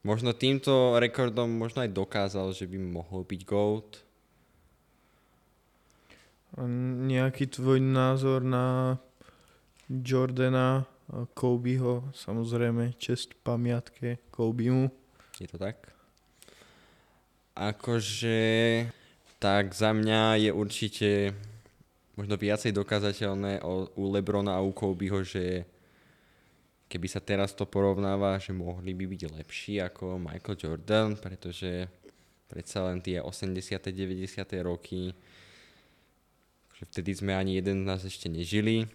možno 0.04 0.36
týmto 0.36 1.00
rekordom 1.00 1.48
možno 1.48 1.84
aj 1.84 1.92
dokázal, 1.96 2.52
že 2.52 2.68
by 2.68 2.78
mohol 2.80 3.24
byť 3.24 3.42
GOAT. 3.44 4.07
Nejaký 6.58 7.54
tvoj 7.54 7.78
názor 7.78 8.42
na 8.42 8.98
Jordana, 9.86 10.90
Kobeho, 11.38 12.10
samozrejme, 12.12 12.98
čest 12.98 13.38
pamiatke 13.46 14.26
Kobimu. 14.34 14.90
Je 15.38 15.48
to 15.48 15.62
tak? 15.62 15.94
Akože 17.54 18.42
tak 19.38 19.72
za 19.72 19.94
mňa 19.94 20.50
je 20.50 20.52
určite 20.52 21.10
možno 22.18 22.36
viacej 22.36 22.74
dokázateľné 22.74 23.62
u 23.94 24.04
Lebrona 24.10 24.58
a 24.58 24.66
u 24.66 24.74
Kobeho, 24.74 25.22
že 25.22 25.62
keby 26.90 27.06
sa 27.06 27.22
teraz 27.22 27.54
to 27.54 27.70
porovnáva, 27.70 28.42
že 28.42 28.52
mohli 28.52 28.98
by 28.98 29.06
byť 29.06 29.22
lepší 29.30 29.78
ako 29.78 30.18
Michael 30.18 30.58
Jordan, 30.58 31.14
pretože 31.22 31.86
predsa 32.50 32.90
len 32.90 33.00
tie 33.06 33.22
80. 33.22 33.62
90. 33.94 34.42
roky 34.66 35.14
že 36.78 36.84
vtedy 36.86 37.18
sme 37.18 37.34
ani 37.34 37.58
jeden 37.58 37.84
z 37.84 37.88
nás 37.90 38.02
ešte 38.06 38.30
nežili, 38.30 38.86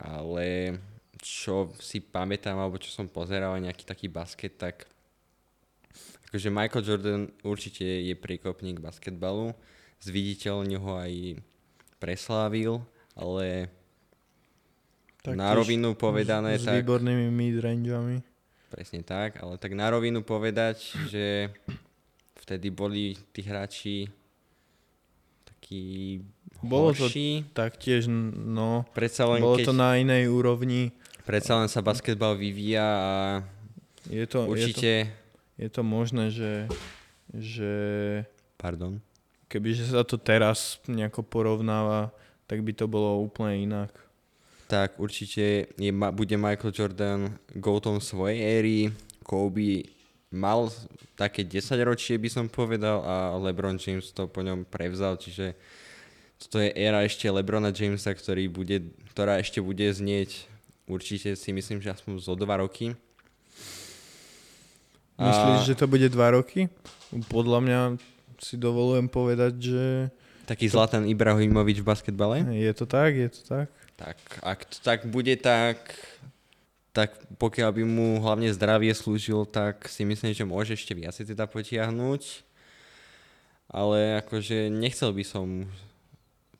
ale 0.00 0.80
čo 1.20 1.70
si 1.78 2.00
pamätám, 2.00 2.56
alebo 2.56 2.80
čo 2.80 2.88
som 2.88 3.06
pozeral 3.06 3.54
nejaký 3.60 3.84
taký 3.84 4.08
basket, 4.08 4.56
tak 4.56 4.88
akože 6.32 6.48
Michael 6.48 6.86
Jordan 6.88 7.22
určite 7.44 7.84
je 7.84 8.16
priekopník 8.16 8.80
basketbalu, 8.80 9.52
zviditeľne 10.00 10.76
ho 10.80 10.92
aj 10.96 11.12
preslávil, 12.00 12.80
ale 13.12 13.68
Taktiež 15.22 15.38
na 15.38 15.54
rovinu 15.54 15.94
povedané, 15.94 16.58
s, 16.58 16.66
s 16.66 16.72
tak 16.72 16.82
výbornými 16.82 17.30
midrangeami. 17.30 18.26
presne 18.66 19.06
tak, 19.06 19.38
ale 19.38 19.54
tak 19.54 19.78
na 19.78 19.86
rovinu 19.86 20.26
povedať, 20.26 20.98
že 21.06 21.54
vtedy 22.42 22.74
boli 22.74 23.14
tí 23.30 23.46
hráči 23.46 24.10
takí 25.46 26.18
Bolo 26.60 26.92
to 26.92 27.08
horší. 27.08 27.48
Taktiež, 27.50 28.06
no, 28.34 28.84
Predsa 28.92 29.24
len, 29.26 29.40
bolo 29.40 29.56
keď, 29.56 29.66
to 29.66 29.74
na 29.74 29.96
inej 29.96 30.28
úrovni. 30.28 30.92
predsa 31.24 31.56
len 31.56 31.66
sa 31.66 31.80
basketbal 31.80 32.36
vyvíja 32.36 32.84
a 32.84 33.12
Je 34.06 34.26
to, 34.28 34.44
je 34.44 34.46
to, 34.46 34.50
určite... 34.50 34.90
je 35.58 35.68
to 35.70 35.82
možné, 35.82 36.28
že, 36.28 36.66
že 37.32 37.72
Pardon. 38.58 39.02
kebyže 39.48 39.90
sa 39.90 40.02
to 40.02 40.18
teraz 40.18 40.78
nejako 40.86 41.22
porovnáva, 41.22 42.14
tak 42.46 42.60
by 42.60 42.72
to 42.72 42.86
bolo 42.86 43.22
úplne 43.22 43.62
inak. 43.62 43.90
Tak 44.66 44.96
určite 44.96 45.68
je, 45.74 45.90
ma- 45.92 46.14
bude 46.14 46.32
Michael 46.34 46.72
Jordan 46.72 47.18
goatom 47.52 48.00
svojej 48.00 48.38
éry. 48.40 48.78
Kobe 49.22 49.84
mal 50.32 50.72
také 51.12 51.44
10 51.44 51.60
ročie 51.84 52.16
by 52.16 52.28
som 52.28 52.46
povedal 52.48 53.04
a 53.04 53.14
LeBron 53.36 53.76
James 53.76 54.08
to 54.10 54.24
po 54.26 54.40
ňom 54.40 54.64
prevzal, 54.64 55.20
čiže 55.20 55.52
toto 56.42 56.58
je 56.58 56.74
éra 56.74 57.06
ešte 57.06 57.30
LeBrona 57.30 57.70
Jamesa, 57.70 58.10
ktorý 58.10 58.50
bude, 58.50 58.90
ktorá 59.14 59.38
ešte 59.38 59.62
bude 59.62 59.86
znieť 59.86 60.50
určite 60.92 61.38
si 61.38 61.50
myslím, 61.54 61.78
že 61.80 61.94
aspoň 61.94 62.18
zo 62.18 62.34
2 62.34 62.44
roky. 62.58 62.94
A- 65.16 65.28
Myslíš, 65.28 65.72
že 65.72 65.78
to 65.78 65.86
bude 65.86 66.08
dva 66.10 66.34
roky? 66.34 66.66
Podľa 67.28 67.58
mňa 67.62 67.80
si 68.40 68.56
dovolujem 68.58 69.06
povedať, 69.06 69.52
že 69.60 69.84
Taký 70.42 70.66
Zlatan 70.66 71.06
Ibrahimovič 71.06 71.78
v 71.80 71.86
basketbale? 71.86 72.42
je 72.50 72.72
to 72.74 72.84
tak, 72.88 73.14
je 73.14 73.30
to 73.30 73.42
tak. 73.46 73.68
Tak, 73.94 74.18
ak 74.42 74.60
to 74.66 74.76
tak 74.82 75.06
bude, 75.06 75.30
tak, 75.38 75.78
tak 76.90 77.14
pokiaľ 77.38 77.70
by 77.70 77.84
mu 77.86 78.08
hlavne 78.18 78.50
zdravie 78.50 78.90
slúžil, 78.90 79.46
tak 79.46 79.86
si 79.86 80.02
myslím, 80.02 80.34
že 80.34 80.42
môže 80.42 80.74
ešte 80.74 80.90
viacej 80.90 81.30
teda 81.30 81.46
potiahnuť. 81.46 82.42
Ale 83.70 84.18
akože 84.26 84.68
nechcel 84.68 85.14
by 85.14 85.22
som 85.22 85.70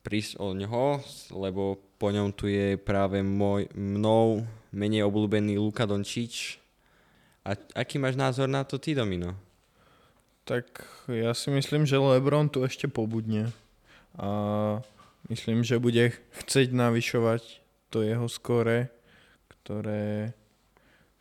prísť 0.03 0.37
o 0.43 0.51
neho, 0.51 0.99
lebo 1.31 1.79
po 1.95 2.11
ňom 2.11 2.35
tu 2.35 2.51
je 2.51 2.75
práve 2.75 3.23
môj, 3.23 3.71
mnou 3.71 4.43
menej 4.75 5.07
obľúbený 5.07 5.55
Luka 5.55 5.87
Dončič. 5.87 6.59
A 7.47 7.55
aký 7.75 7.95
máš 7.97 8.19
názor 8.19 8.51
na 8.51 8.67
to 8.67 8.75
ty, 8.75 8.91
Domino? 8.91 9.39
Tak 10.43 10.83
ja 11.07 11.31
si 11.31 11.47
myslím, 11.55 11.87
že 11.87 11.95
LeBron 11.95 12.51
tu 12.51 12.67
ešte 12.67 12.91
pobudne. 12.91 13.55
A 14.19 14.83
myslím, 15.31 15.63
že 15.63 15.79
bude 15.79 16.11
chceť 16.43 16.75
navyšovať 16.75 17.63
to 17.87 18.03
jeho 18.03 18.27
skore, 18.27 18.91
ktoré, 19.47 20.35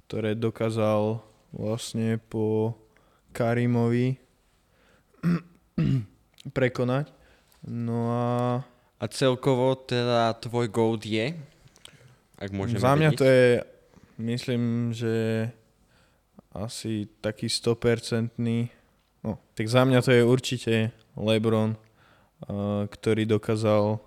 ktoré 0.06 0.34
dokázal 0.34 1.22
vlastne 1.54 2.18
po 2.18 2.74
Karimovi 3.30 4.18
prekonať. 6.58 7.14
No 7.62 8.10
a 8.10 8.26
A 9.02 9.10
celkovo 9.10 9.74
teda 9.74 10.30
tvoj 10.38 10.70
GOAT 10.70 11.02
je? 11.02 11.34
Ak 12.38 12.54
môžeme 12.54 12.78
za 12.78 12.94
mňa 12.94 13.10
vedieť? 13.10 13.18
to 13.18 13.26
je, 13.26 13.46
myslím, 14.22 14.62
že 14.94 15.14
asi 16.54 17.10
taký 17.18 17.50
100%. 17.50 18.38
No, 19.26 19.42
tak 19.58 19.66
za 19.66 19.82
mňa 19.82 19.98
to 20.06 20.14
je 20.14 20.22
určite 20.22 20.74
LeBron, 21.18 21.74
uh, 21.74 22.86
ktorý 22.86 23.26
dokázal 23.26 23.98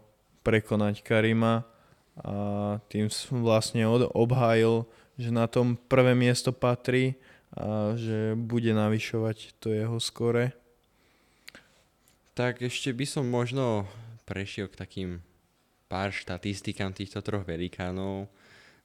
prekonať 0.48 1.04
Karima 1.04 1.68
a 2.16 2.80
tým 2.88 3.12
vlastne 3.44 3.84
od, 3.92 4.08
obhájil, 4.16 4.88
že 5.20 5.36
na 5.36 5.52
tom 5.52 5.76
prvé 5.76 6.16
miesto 6.16 6.56
patrí 6.56 7.20
a 7.52 8.00
že 8.00 8.40
bude 8.40 8.72
navyšovať 8.72 9.60
to 9.60 9.76
jeho 9.76 10.00
skore. 10.00 10.56
Tak 12.36 12.64
ešte 12.64 12.96
by 12.96 13.04
som 13.04 13.28
možno 13.28 13.88
prešiel 14.26 14.68
k 14.68 14.80
takým 14.82 15.10
pár 15.86 16.10
štatistikám 16.10 16.92
týchto 16.92 17.22
troch 17.22 17.46
velikánov 17.46 18.28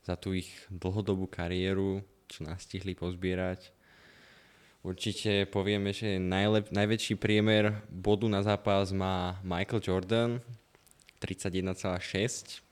za 0.04 0.16
tú 0.16 0.36
ich 0.36 0.48
dlhodobú 0.68 1.28
kariéru, 1.28 2.04
čo 2.28 2.44
nastihli 2.44 2.92
pozbierať. 2.92 3.72
Určite 4.80 5.44
povieme, 5.44 5.92
že 5.92 6.16
najlep- 6.16 6.72
najväčší 6.72 7.20
priemer 7.20 7.84
bodu 7.92 8.24
na 8.32 8.40
zápas 8.40 8.88
má 8.96 9.36
Michael 9.44 9.84
Jordan, 9.84 10.30
31,6. 11.20 12.64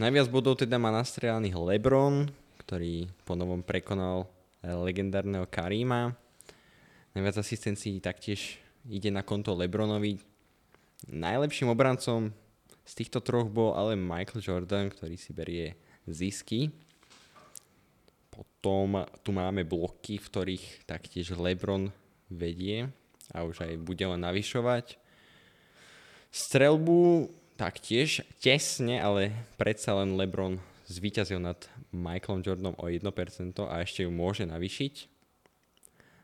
Najviac 0.00 0.26
bodov 0.32 0.56
teda 0.56 0.80
má 0.80 0.88
nastrelaných 0.88 1.52
LeBron, 1.52 2.32
ktorý 2.64 3.12
po 3.28 3.36
novom 3.36 3.60
prekonal 3.60 4.24
eh, 4.64 4.72
legendárneho 4.72 5.44
Karima. 5.52 6.16
Najviac 7.12 7.44
asistencií 7.44 8.00
taktiež 8.00 8.56
ide 8.88 9.12
na 9.12 9.20
konto 9.20 9.52
Lebronovi. 9.52 10.31
Najlepším 11.10 11.72
obrancom 11.72 12.30
z 12.86 12.92
týchto 12.94 13.18
troch 13.18 13.50
bol 13.50 13.74
ale 13.74 13.98
Michael 13.98 14.42
Jordan, 14.42 14.86
ktorý 14.90 15.18
si 15.18 15.34
berie 15.34 15.74
zisky. 16.06 16.70
Potom 18.30 19.02
tu 19.22 19.30
máme 19.34 19.66
bloky, 19.66 20.18
v 20.18 20.28
ktorých 20.30 20.86
taktiež 20.86 21.34
LeBron 21.34 21.90
vedie 22.30 22.90
a 23.34 23.42
už 23.42 23.66
aj 23.66 23.72
bude 23.82 24.02
len 24.02 24.20
navyšovať. 24.22 24.98
Strelbu 26.32 27.28
taktiež 27.58 28.24
tesne, 28.40 28.98
ale 28.98 29.34
predsa 29.60 29.94
len 29.98 30.16
LeBron 30.16 30.58
zvíťazil 30.88 31.38
nad 31.38 31.58
Michaelom 31.92 32.40
Jordanom 32.42 32.76
o 32.80 32.86
1% 32.88 33.04
a 33.68 33.74
ešte 33.84 34.04
ju 34.06 34.10
môže 34.10 34.48
navyšiť. 34.48 34.94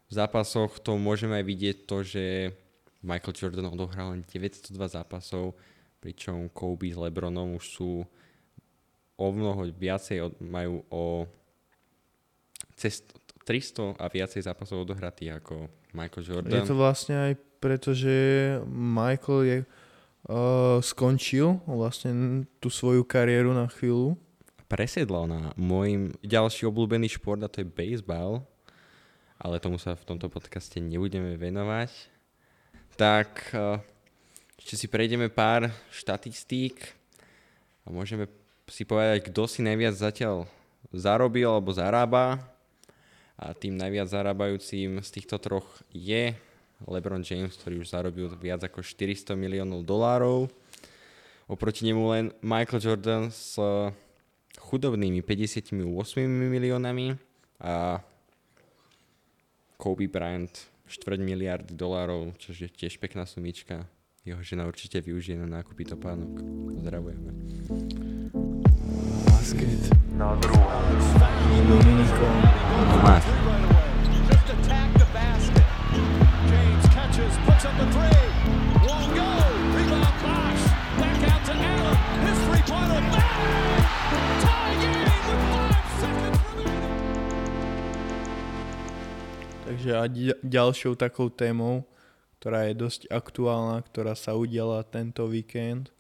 V 0.09 0.13
zápasoch 0.13 0.81
to 0.81 0.97
môžeme 0.97 1.37
aj 1.37 1.45
vidieť 1.45 1.77
to, 1.85 2.01
že 2.01 2.25
Michael 3.03 3.35
Jordan 3.35 3.71
odohral 3.71 4.15
len 4.15 4.23
902 4.27 4.75
zápasov, 4.75 5.55
pričom 6.03 6.51
Kobe 6.51 6.91
s 6.91 6.99
LeBronom 6.99 7.59
už 7.59 7.65
sú 7.65 7.91
o 9.19 9.27
mnoho 9.35 9.67
viacej, 9.75 10.39
majú 10.43 10.83
o 10.91 11.27
cez 12.79 13.03
300 13.43 13.99
a 13.99 14.07
viacej 14.07 14.47
zápasov 14.47 14.87
odohratých 14.87 15.43
ako 15.43 15.67
Michael 15.97 16.25
Jordan. 16.27 16.55
Je 16.55 16.69
to 16.69 16.79
vlastne 16.79 17.17
aj 17.19 17.33
preto, 17.59 17.91
že 17.91 18.15
Michael 18.71 19.41
je, 19.43 19.59
uh, 19.65 20.79
skončil 20.79 21.59
vlastne 21.67 22.45
tú 22.63 22.71
svoju 22.71 23.03
kariéru 23.03 23.51
na 23.51 23.67
chvíľu. 23.67 24.15
presedlal 24.69 25.25
na 25.25 25.57
môj 25.57 26.13
ďalší 26.21 26.69
obľúbený 26.69 27.09
šport 27.17 27.41
a 27.41 27.49
to 27.49 27.65
je 27.65 27.73
baseball, 27.73 28.45
ale 29.41 29.57
tomu 29.65 29.81
sa 29.81 29.97
v 29.97 30.05
tomto 30.05 30.29
podcaste 30.29 30.77
nebudeme 30.77 31.41
venovať. 31.41 32.18
Tak 32.99 33.55
eh, 33.55 33.79
ešte 34.59 34.75
si 34.75 34.87
prejdeme 34.91 35.31
pár 35.31 35.71
štatistík 35.95 36.83
a 37.87 37.95
môžeme 37.95 38.27
si 38.67 38.83
povedať, 38.83 39.31
kto 39.31 39.47
si 39.47 39.63
najviac 39.63 39.95
zatiaľ 39.95 40.51
zarobil 40.91 41.47
alebo 41.47 41.71
zarába. 41.71 42.43
A 43.39 43.55
tým 43.55 43.79
najviac 43.79 44.11
zarábajúcim 44.11 44.99
z 44.99 45.09
týchto 45.15 45.39
troch 45.39 45.79
je 45.95 46.35
LeBron 46.91 47.23
James, 47.23 47.55
ktorý 47.55 47.87
už 47.87 47.95
zarobil 47.95 48.35
viac 48.35 48.67
ako 48.67 48.83
400 48.83 49.39
miliónov 49.39 49.87
dolárov. 49.87 50.51
Oproti 51.47 51.87
nemu 51.87 52.03
len 52.11 52.25
Michael 52.43 52.83
Jordan 52.83 53.31
s 53.31 53.55
eh, 53.63 53.95
chudobnými 54.59 55.23
58 55.23 55.71
miliónami 56.27 57.15
a 57.63 58.03
Kobe 59.79 60.11
Bryant 60.11 60.78
4 60.89 61.21
miliardy 61.21 61.77
dolárov, 61.77 62.33
čo 62.41 62.57
je 62.57 62.67
tiež 62.67 62.97
pekná 62.99 63.29
sumička. 63.29 63.85
Jeho 64.25 64.43
žena 64.43 64.69
určite 64.69 65.01
využije 65.01 65.39
na 65.41 65.61
nákupy 65.61 65.85
topánok. 65.85 66.43
Pozdravujeme. 66.75 67.31
Basket. 69.25 69.83
S 69.89 71.11
Dominikom. 71.69 72.37
Máš. 73.05 73.25
Just 74.29 74.49
attack 74.53 74.89
the 74.99 75.09
basket. 75.15 75.69
James 76.51 76.85
catches, 76.93 77.35
puts 77.47 77.65
up 77.65 77.77
the 77.79 77.87
three. 77.93 78.28
Takže 89.79 89.95
a 89.95 90.11
ďalšou 90.43 90.99
takou 90.99 91.31
témou, 91.31 91.87
ktorá 92.43 92.67
je 92.67 92.75
dosť 92.75 93.15
aktuálna, 93.15 93.79
ktorá 93.87 94.19
sa 94.19 94.35
udiala 94.35 94.83
tento 94.83 95.23
víkend, 95.31 95.95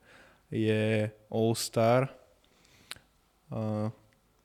je 0.50 1.06
All-Star. 1.30 2.10
A 3.54 3.94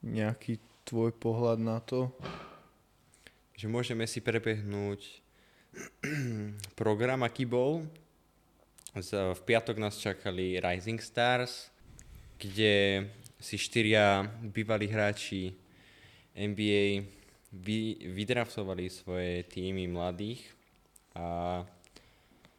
nejaký 0.06 0.62
tvoj 0.86 1.17
pohľad 1.17 1.58
na 1.58 1.82
to? 1.82 2.13
Že 3.58 3.74
môžeme 3.74 4.06
si 4.06 4.22
prebehnúť 4.22 5.02
program, 6.78 7.26
aký 7.26 7.50
bol. 7.50 7.89
V 8.93 9.41
piatok 9.50 9.82
nás 9.82 9.98
čakali 9.98 10.62
Rising 10.62 11.02
Stars, 11.02 11.74
kde 12.38 13.10
si 13.41 13.58
štyria 13.58 14.30
bývalí 14.46 14.86
hráči 14.86 15.58
NBA 16.38 17.22
vy, 17.53 18.01
vydraftovali 18.01 18.89
svoje 18.89 19.45
týmy 19.45 19.85
mladých 19.85 20.41
a 21.13 21.61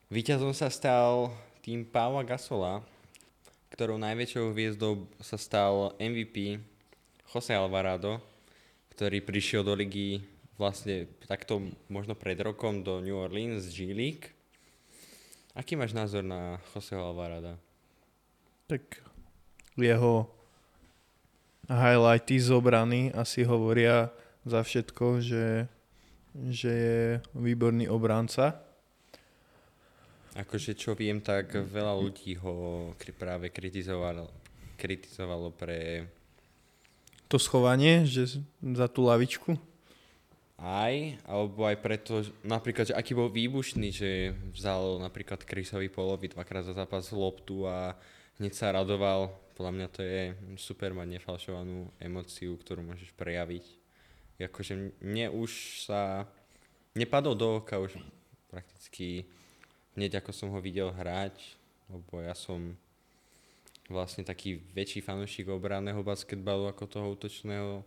víťazom 0.06 0.54
sa 0.54 0.70
stal 0.70 1.34
tým 1.66 1.82
Paula 1.82 2.22
Gasola, 2.22 2.78
ktorou 3.74 3.98
najväčšou 3.98 4.54
hviezdou 4.54 5.10
sa 5.18 5.34
stal 5.34 5.98
MVP 5.98 6.62
Jose 7.34 7.50
Alvarado, 7.50 8.22
ktorý 8.94 9.18
prišiel 9.18 9.66
do 9.66 9.74
ligy 9.74 10.22
vlastne 10.54 11.10
takto 11.26 11.58
možno 11.90 12.14
pred 12.14 12.38
rokom 12.38 12.86
do 12.86 13.02
New 13.02 13.18
Orleans 13.18 13.66
z 13.66 13.74
G 13.74 13.78
League. 13.90 14.30
Aký 15.58 15.74
máš 15.74 15.90
názor 15.90 16.22
na 16.22 16.62
Joseho 16.70 17.02
Alvarada? 17.02 17.58
Tak 18.70 19.02
jeho 19.74 20.30
highlighty 21.66 22.38
z 22.38 22.54
asi 23.14 23.42
hovoria 23.42 24.14
za 24.44 24.60
všetko, 24.60 25.24
že, 25.24 25.66
že 26.52 26.70
je 26.72 27.00
výborný 27.32 27.88
obranca. 27.88 28.60
Akože 30.34 30.74
čo 30.74 30.92
viem, 30.98 31.22
tak 31.22 31.54
veľa 31.54 31.94
ľudí 31.94 32.34
ho 32.42 32.90
práve 33.14 33.48
kritizovalo, 33.54 34.28
kritizovalo 34.74 35.54
pre 35.54 36.10
To 37.30 37.38
schovanie, 37.38 38.02
že 38.04 38.42
za 38.60 38.86
tú 38.90 39.06
lavičku. 39.06 39.54
aj, 40.58 41.20
alebo 41.28 41.66
aj 41.66 41.76
preto, 41.78 42.24
napríklad, 42.42 42.90
že 42.90 42.98
aký 42.98 43.14
bol 43.14 43.30
výbušný, 43.30 43.88
že 43.94 44.10
vzal 44.54 44.98
napríklad 45.02 45.42
Chrisovi 45.46 45.86
Polovi 45.92 46.30
dvakrát 46.30 46.66
za 46.66 46.74
zápas 46.74 47.10
loptu 47.14 47.68
a 47.68 47.94
hneď 48.40 48.52
sa 48.54 48.74
radoval. 48.74 49.30
Podľa 49.54 49.70
mňa 49.70 49.88
to 49.94 50.02
je 50.02 50.34
super 50.58 50.90
mať 50.98 51.14
nefalšovanú 51.14 51.94
emociu, 52.02 52.58
ktorú 52.58 52.82
môžeš 52.82 53.14
prejaviť. 53.14 53.83
Akože 54.38 54.94
mne 54.98 55.30
už 55.30 55.84
sa 55.86 56.26
nepadol 56.98 57.34
do 57.38 57.48
oka 57.62 57.78
už 57.78 57.98
prakticky 58.50 59.26
hneď 59.94 60.22
ako 60.22 60.30
som 60.34 60.48
ho 60.50 60.58
videl 60.58 60.90
hrať, 60.90 61.34
lebo 61.90 62.22
ja 62.22 62.34
som 62.34 62.74
vlastne 63.90 64.24
taký 64.24 64.58
väčší 64.74 65.04
fanúšik 65.04 65.46
obranného 65.50 66.00
basketbalu 66.02 66.66
ako 66.70 66.84
toho 66.88 67.06
útočného, 67.14 67.84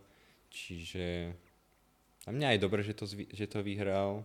čiže 0.48 1.34
a 2.28 2.32
mňa 2.32 2.56
aj 2.56 2.58
dobre, 2.60 2.84
že 2.84 2.92
to, 2.92 3.08
zvi- 3.08 3.30
že 3.32 3.48
to 3.48 3.64
vyhral. 3.64 4.20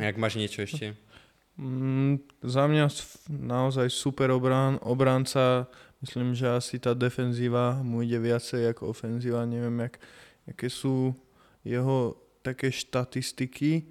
A 0.00 0.08
jak 0.08 0.16
máš 0.16 0.40
niečo 0.40 0.64
ešte? 0.64 0.96
Mm, 1.60 2.24
za 2.40 2.64
mňa 2.64 2.88
naozaj 3.28 3.92
super 3.92 4.32
obran, 4.32 4.80
obranca. 4.80 5.68
Myslím, 6.00 6.32
že 6.32 6.48
asi 6.48 6.80
tá 6.80 6.96
defenzíva 6.96 7.84
mu 7.84 8.00
ide 8.00 8.16
viacej 8.16 8.72
ako 8.72 8.96
ofenzíva. 8.96 9.44
Neviem, 9.44 9.76
jak, 9.84 10.00
aké 10.44 10.66
sú 10.66 11.14
jeho 11.62 12.14
také 12.42 12.68
štatistiky, 12.68 13.86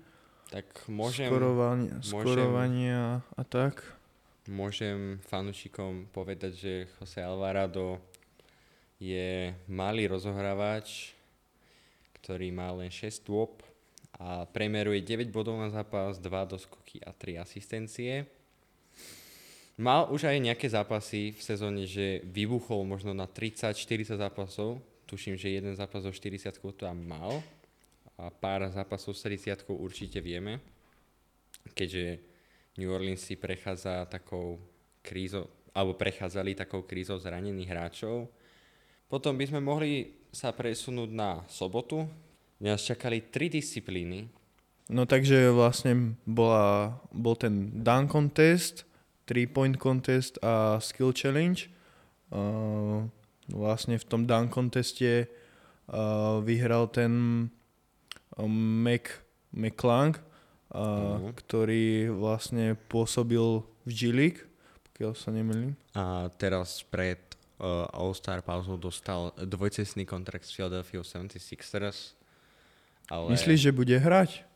Tak 0.52 0.68
môžem, 0.92 1.32
skorovania, 1.32 1.96
môžem- 1.96 2.12
skorovania 2.12 3.02
a 3.34 3.44
tak. 3.48 3.80
môžem 4.46 5.16
fanúšikom 5.24 6.12
povedať, 6.12 6.52
že 6.54 6.74
Jose 7.00 7.24
Alvarado 7.24 8.04
je 9.00 9.56
malý 9.66 10.12
rozohrávač, 10.12 11.16
ktorý 12.20 12.52
má 12.52 12.70
len 12.76 12.92
6 12.92 13.24
dôb 13.24 13.64
a 14.20 14.44
premeruje 14.46 15.00
9 15.02 15.32
bodov 15.32 15.56
na 15.58 15.72
zápas, 15.72 16.20
2 16.20 16.28
doskoky 16.46 17.00
a 17.02 17.16
3 17.16 17.40
asistencie. 17.40 18.28
Mal 19.80 20.06
už 20.12 20.30
aj 20.30 20.38
nejaké 20.38 20.68
zápasy 20.70 21.34
v 21.34 21.42
sezóne, 21.42 21.88
že 21.90 22.22
vybuchol 22.28 22.86
možno 22.86 23.16
na 23.16 23.26
30-40 23.26 24.20
zápasov. 24.20 24.78
Tuším, 25.12 25.36
že 25.36 25.52
jeden 25.52 25.76
zápas 25.76 26.08
so 26.08 26.12
40 26.16 26.56
tam 26.80 26.96
mal. 27.04 27.44
A 28.16 28.32
pár 28.32 28.64
zápasov 28.72 29.12
s 29.12 29.28
30 29.28 29.68
určite 29.68 30.24
vieme. 30.24 30.64
Keďže 31.76 32.24
New 32.80 32.88
Orleans 32.88 33.20
si 33.20 33.36
prechádza 33.36 34.08
takou 34.08 34.56
krízou, 35.04 35.52
alebo 35.76 36.00
prechádzali 36.00 36.56
takou 36.56 36.88
krízou 36.88 37.20
zranených 37.20 37.68
hráčov. 37.68 38.32
Potom 39.12 39.36
by 39.36 39.52
sme 39.52 39.60
mohli 39.60 40.16
sa 40.32 40.56
presunúť 40.56 41.12
na 41.12 41.44
sobotu. 41.52 42.08
Nás 42.64 42.80
čakali 42.80 43.28
tri 43.28 43.52
disciplíny. 43.52 44.32
No 44.88 45.04
takže 45.04 45.52
vlastne 45.52 46.16
bola, 46.24 46.96
bol 47.12 47.36
ten 47.36 47.84
dunk 47.84 48.16
contest, 48.16 48.88
3-point 49.28 49.76
contest 49.76 50.40
a 50.40 50.80
skill 50.80 51.12
challenge. 51.12 51.68
Uh, 52.32 53.12
vlastne 53.52 54.00
v 54.00 54.06
tom 54.08 54.24
dunk 54.24 54.52
conteste 54.52 55.28
uh, 55.88 56.40
vyhral 56.42 56.88
ten 56.88 57.12
um, 58.36 58.52
Mac, 58.84 59.22
McClung, 59.52 60.16
uh, 60.16 61.20
Mhm. 61.20 61.36
ktorý 61.36 61.86
vlastne 62.16 62.80
pôsobil 62.88 63.64
v 63.84 63.92
G-League, 63.92 64.42
pokiaľ 64.92 65.12
sa 65.18 65.30
nemýlim. 65.36 65.76
A 65.92 66.32
teraz 66.40 66.82
pred 66.88 67.20
uh, 67.60 67.86
All-Star 67.92 68.40
pauzou 68.42 68.78
dostal 68.80 69.36
dvojcestný 69.36 70.08
kontrakt 70.08 70.48
s 70.48 70.56
Philadelphia 70.56 71.04
76ers. 71.04 72.16
Ale... 73.12 73.36
Myslíš, 73.36 73.60
že 73.60 73.72
bude 73.76 73.98
hrať? 73.98 74.48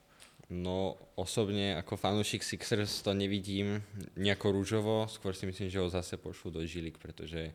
No, 0.46 0.94
osobne 1.18 1.74
ako 1.82 1.98
fanúšik 1.98 2.46
Sixers 2.46 3.02
to 3.02 3.18
nevidím 3.18 3.82
nejako 4.14 4.54
rúžovo, 4.54 5.10
skôr 5.10 5.34
si 5.34 5.50
myslím, 5.50 5.74
že 5.74 5.82
ho 5.82 5.90
zase 5.90 6.22
pošlú 6.22 6.54
do 6.54 6.62
Žilik, 6.62 7.02
pretože 7.02 7.50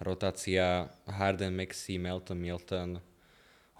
rotácia 0.00 0.90
Harden, 1.06 1.56
Maxi, 1.56 1.98
Melton, 1.98 2.38
Milton 2.38 3.00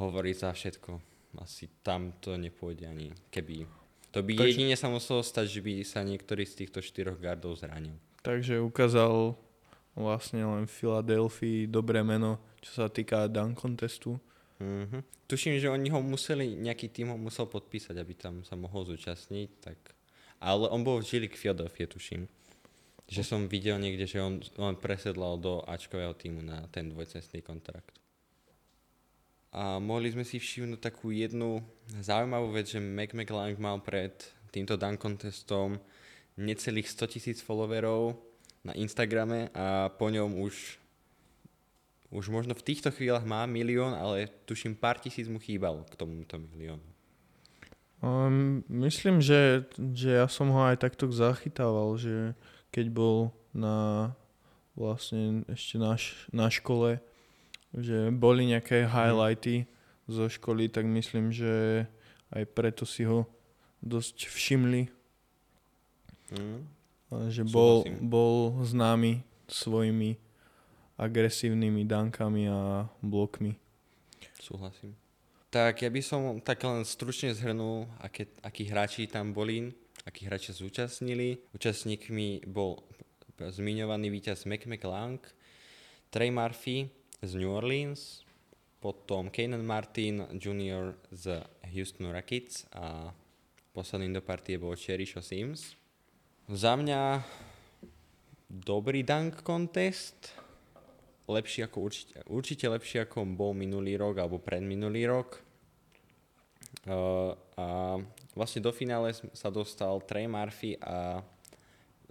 hovorí 0.00 0.32
za 0.34 0.52
všetko. 0.52 1.00
Asi 1.36 1.68
tam 1.84 2.16
to 2.20 2.36
nepôjde 2.40 2.88
ani 2.88 3.12
keby. 3.28 3.68
To 4.16 4.24
by 4.24 4.32
Takže- 4.36 4.48
jedine 4.56 4.76
sa 4.76 4.88
muselo 4.88 5.20
stať, 5.20 5.46
že 5.52 5.60
by 5.60 5.84
sa 5.84 6.00
niektorý 6.00 6.48
z 6.48 6.64
týchto 6.64 6.80
štyroch 6.80 7.20
gardov 7.20 7.60
zranil. 7.60 8.00
Takže 8.24 8.64
ukázal 8.64 9.36
vlastne 9.92 10.44
len 10.44 10.64
Filadelfii 10.64 11.68
dobré 11.68 12.00
meno, 12.00 12.40
čo 12.64 12.84
sa 12.84 12.86
týka 12.88 13.28
dunk 13.28 13.60
contestu. 13.60 14.16
Mhm. 14.56 15.04
Tuším, 15.28 15.60
že 15.60 15.68
oni 15.68 15.90
ho 15.90 16.00
museli, 16.00 16.56
nejaký 16.56 16.88
tým 16.88 17.12
ho 17.12 17.18
musel 17.18 17.44
podpísať, 17.50 17.98
aby 17.98 18.14
tam 18.14 18.34
sa 18.46 18.56
mohol 18.56 18.86
zúčastniť, 18.86 19.48
tak... 19.60 19.78
Ale 20.40 20.68
on 20.68 20.84
bol 20.84 21.00
v 21.00 21.08
Žilik 21.08 21.34
Philadelphia, 21.34 21.88
tuším. 21.88 22.28
Že 23.06 23.22
som 23.22 23.40
videl 23.46 23.78
niekde, 23.78 24.06
že 24.06 24.18
on, 24.18 24.42
on 24.58 24.74
presedlal 24.74 25.38
do 25.38 25.62
Ačkového 25.62 26.14
týmu 26.14 26.42
na 26.42 26.66
ten 26.74 26.90
dvojcestný 26.90 27.38
kontrakt. 27.42 27.94
A 29.54 29.78
mohli 29.78 30.10
sme 30.12 30.26
si 30.26 30.36
všimnúť 30.36 30.82
takú 30.82 31.14
jednu 31.14 31.62
zaujímavú 32.02 32.52
vec, 32.52 32.68
že 32.68 32.82
Mac 32.82 33.14
McLang 33.14 33.56
mal 33.56 33.78
pred 33.80 34.12
týmto 34.50 34.76
dunk 34.76 35.00
contestom 35.00 35.78
necelých 36.36 36.92
100 36.92 37.14
tisíc 37.16 37.38
followerov 37.40 38.18
na 38.66 38.76
Instagrame 38.76 39.48
a 39.56 39.88
po 39.88 40.10
ňom 40.12 40.42
už 40.42 40.82
už 42.06 42.30
možno 42.30 42.54
v 42.54 42.62
týchto 42.62 42.94
chvíľach 42.94 43.26
má 43.26 43.44
milión, 43.50 43.90
ale 43.92 44.30
tuším 44.46 44.78
pár 44.78 45.02
tisíc 45.02 45.26
mu 45.26 45.42
chýbal 45.42 45.82
k 45.90 45.98
tomuto 45.98 46.38
miliónu. 46.38 46.86
Um, 47.98 48.62
myslím, 48.70 49.18
že, 49.18 49.66
že 49.74 50.22
ja 50.22 50.26
som 50.30 50.52
ho 50.52 50.60
aj 50.68 50.86
takto 50.86 51.10
zachytával, 51.10 51.98
že 51.98 52.36
keď 52.76 52.92
bol 52.92 53.32
na 53.56 54.12
vlastne 54.76 55.48
ešte 55.48 55.80
na, 55.80 55.96
š- 55.96 56.28
na 56.28 56.52
škole, 56.52 57.00
že 57.72 58.12
boli 58.12 58.52
nejaké 58.52 58.84
highlighty 58.84 59.64
zo 60.04 60.28
školy, 60.28 60.68
tak 60.68 60.84
myslím, 60.84 61.32
že 61.32 61.88
aj 62.36 62.44
preto 62.52 62.84
si 62.84 63.08
ho 63.08 63.24
dosť 63.80 64.28
všimli, 64.28 64.92
a 67.06 67.30
že 67.30 67.46
bol, 67.46 67.86
bol 68.02 68.60
známy 68.66 69.22
svojimi 69.46 70.18
agresívnymi 70.98 71.86
dankami 71.86 72.50
a 72.50 72.90
blokmi. 72.98 73.54
Súhlasím. 74.42 74.92
Tak 75.54 75.86
ja 75.86 75.90
by 75.90 76.02
som 76.02 76.20
tak 76.42 76.66
len 76.66 76.82
stručne 76.82 77.30
zhrnul, 77.30 77.86
aké, 78.02 78.26
akí 78.42 78.66
hráči 78.66 79.06
tam 79.06 79.30
boli, 79.30 79.70
akí 80.06 80.30
hráči 80.30 80.54
sa 80.54 80.62
zúčastnili. 80.62 81.42
Účastníkmi 81.52 82.46
bol 82.46 82.86
zmiňovaný 83.36 84.08
víťaz 84.08 84.48
Mac 84.48 84.64
McLang, 84.64 85.20
Trey 86.08 86.32
Murphy 86.32 86.88
z 87.20 87.30
New 87.36 87.50
Orleans, 87.50 88.24
potom 88.80 89.28
Kanan 89.28 89.66
Martin 89.66 90.24
Jr. 90.38 90.94
z 91.10 91.42
Houston 91.74 92.14
Rockets 92.14 92.70
a 92.72 93.10
posledným 93.74 94.16
do 94.16 94.22
partie 94.22 94.56
bol 94.56 94.72
Cherisho 94.78 95.20
Sims. 95.20 95.74
Za 96.46 96.78
mňa 96.78 97.20
dobrý 98.46 99.02
dunk 99.02 99.42
contest, 99.42 100.32
lepší 101.26 101.66
ako 101.66 101.76
určite, 101.82 102.14
určite 102.30 102.64
lepší 102.70 103.02
ako 103.02 103.26
bol 103.26 103.52
minulý 103.52 103.98
rok 103.98 104.22
alebo 104.22 104.38
predminulý 104.38 105.10
rok. 105.10 105.42
Uh, 106.86 107.34
a 107.58 107.98
vlastne 108.36 108.60
do 108.60 108.68
finále 108.70 109.16
sa 109.32 109.48
dostal 109.48 109.96
Trey 110.04 110.28
Murphy 110.28 110.76
a 110.84 111.24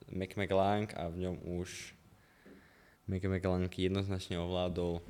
Mac 0.10 0.34
McLang 0.34 0.90
a 0.98 1.06
v 1.14 1.30
ňom 1.30 1.36
už 1.62 1.94
Mac 3.06 3.22
McLang 3.22 3.70
jednoznačne 3.70 4.42
ovládol 4.42 5.06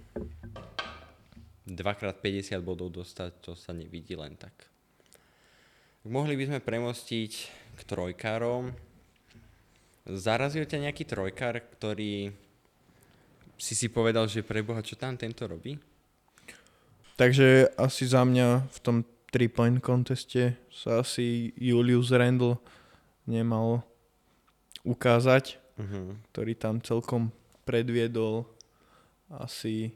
2x50 1.65 2.59
bodov 2.61 2.91
dostať, 2.91 3.31
to 3.41 3.51
sa 3.55 3.71
nevidí 3.71 4.13
len 4.13 4.35
tak. 4.35 4.53
Mohli 6.05 6.37
by 6.37 6.43
sme 6.51 6.59
premostiť 6.61 7.31
k 7.73 7.81
trojkárom. 7.81 8.69
Zarazil 10.05 10.69
ťa 10.69 10.85
nejaký 10.85 11.01
trojkár, 11.01 11.65
ktorý 11.73 12.29
si 13.57 13.73
si 13.73 13.89
povedal, 13.89 14.29
že 14.29 14.45
preboha, 14.45 14.85
čo 14.85 14.99
tam 14.99 15.17
tento 15.17 15.49
robí? 15.49 15.79
Takže 17.15 17.73
asi 17.79 18.03
za 18.05 18.21
mňa 18.21 18.67
v 18.69 18.79
tom 18.83 18.97
3-point 19.35 19.83
conteste 19.83 20.55
sa 20.71 21.03
asi 21.03 21.51
Julius 21.59 22.15
Randle 22.15 22.55
nemal 23.27 23.83
ukázať, 24.81 25.59
Uh-huh. 25.75 26.15
ktorý 26.31 26.55
tam 26.55 26.79
celkom 26.79 27.35
predviedol 27.67 28.47
asi 29.27 29.91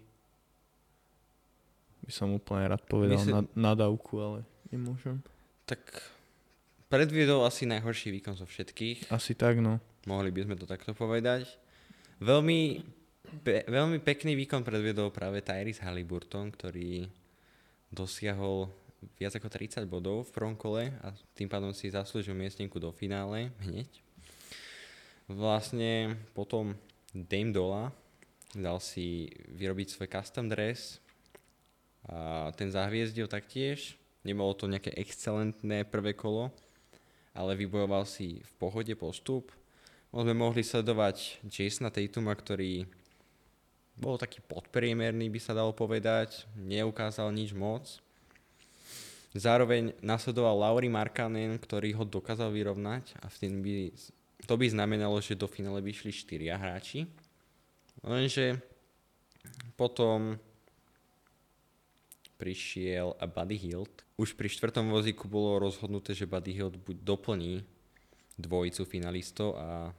by 2.04 2.12
som 2.12 2.36
úplne 2.36 2.68
rád 2.68 2.84
povedal 2.84 3.16
Myslím- 3.16 3.48
na, 3.56 3.72
nadávku, 3.72 4.20
ale 4.20 4.40
nemôžem. 4.68 5.24
Tak 5.64 5.80
predviedol 6.92 7.48
asi 7.48 7.64
najhorší 7.64 8.12
výkon 8.12 8.36
zo 8.36 8.44
všetkých. 8.44 9.08
Asi 9.08 9.40
tak, 9.40 9.64
no. 9.64 9.80
Mohli 10.04 10.36
by 10.36 10.52
sme 10.52 10.56
to 10.60 10.68
takto 10.68 10.92
povedať. 10.92 11.48
Veľmi, 12.20 12.84
pe- 13.40 13.64
veľmi 13.64 14.04
pekný 14.04 14.36
výkon 14.36 14.68
predviedol 14.68 15.16
práve 15.16 15.40
Tyrese 15.40 15.88
Halliburton, 15.88 16.52
ktorý 16.52 17.08
dosiahol 17.88 18.68
viac 19.20 19.36
ako 19.36 19.48
30 19.48 19.84
bodov 19.88 20.28
v 20.28 20.34
prvom 20.36 20.56
kole 20.56 20.92
a 21.04 21.16
tým 21.36 21.48
pádom 21.48 21.72
si 21.72 21.92
zaslúžil 21.92 22.36
miestnenku 22.36 22.80
do 22.80 22.92
finále 22.92 23.52
hneď. 23.64 23.90
Vlastne 25.30 26.18
potom 26.34 26.74
Dame 27.14 27.54
Dola 27.54 27.94
dal 28.58 28.82
si 28.82 29.30
vyrobiť 29.54 29.94
svoj 29.94 30.10
custom 30.10 30.50
dress 30.50 30.98
a 32.10 32.50
ten 32.58 32.74
zahviezdil 32.74 33.30
taktiež. 33.30 33.94
Nebolo 34.26 34.58
to 34.58 34.68
nejaké 34.68 34.92
excelentné 34.98 35.86
prvé 35.86 36.18
kolo, 36.18 36.52
ale 37.32 37.56
vybojoval 37.56 38.04
si 38.04 38.42
v 38.42 38.52
pohode 38.60 38.94
postup. 38.98 39.54
No, 40.10 40.26
sme 40.26 40.34
mohli 40.34 40.66
sledovať 40.66 41.46
Jasona 41.46 41.94
Tatuma, 41.94 42.34
ktorý 42.34 42.90
bol 44.00 44.18
taký 44.18 44.42
podpriemerný, 44.42 45.30
by 45.30 45.40
sa 45.44 45.54
dalo 45.54 45.76
povedať. 45.76 46.50
Neukázal 46.58 47.30
nič 47.30 47.54
moc. 47.54 48.02
Zároveň 49.38 49.94
nasledoval 50.02 50.58
Lauri 50.58 50.90
Markkanen, 50.90 51.62
ktorý 51.62 51.94
ho 51.94 52.06
dokázal 52.06 52.50
vyrovnať 52.50 53.14
a 53.22 53.30
v 53.30 53.36
tým 53.38 53.54
by, 53.62 53.74
to 54.50 54.54
by 54.58 54.66
znamenalo, 54.66 55.22
že 55.22 55.38
do 55.38 55.46
finále 55.46 55.86
by 55.86 55.94
išli 55.94 56.10
štyria 56.10 56.58
hráči. 56.58 57.06
Lenže 58.02 58.58
potom 59.78 60.40
prišiel 62.40 63.14
Buddy 63.30 63.58
Hield. 63.60 63.94
Už 64.16 64.34
pri 64.34 64.48
štvrtom 64.48 64.90
vozíku 64.90 65.28
bolo 65.28 65.60
rozhodnuté, 65.60 66.16
že 66.16 66.26
Buddy 66.26 66.56
Hield 66.56 66.80
buď 66.82 66.98
doplní 67.04 67.62
dvojicu 68.40 68.88
finalistov 68.88 69.60
a 69.60 69.92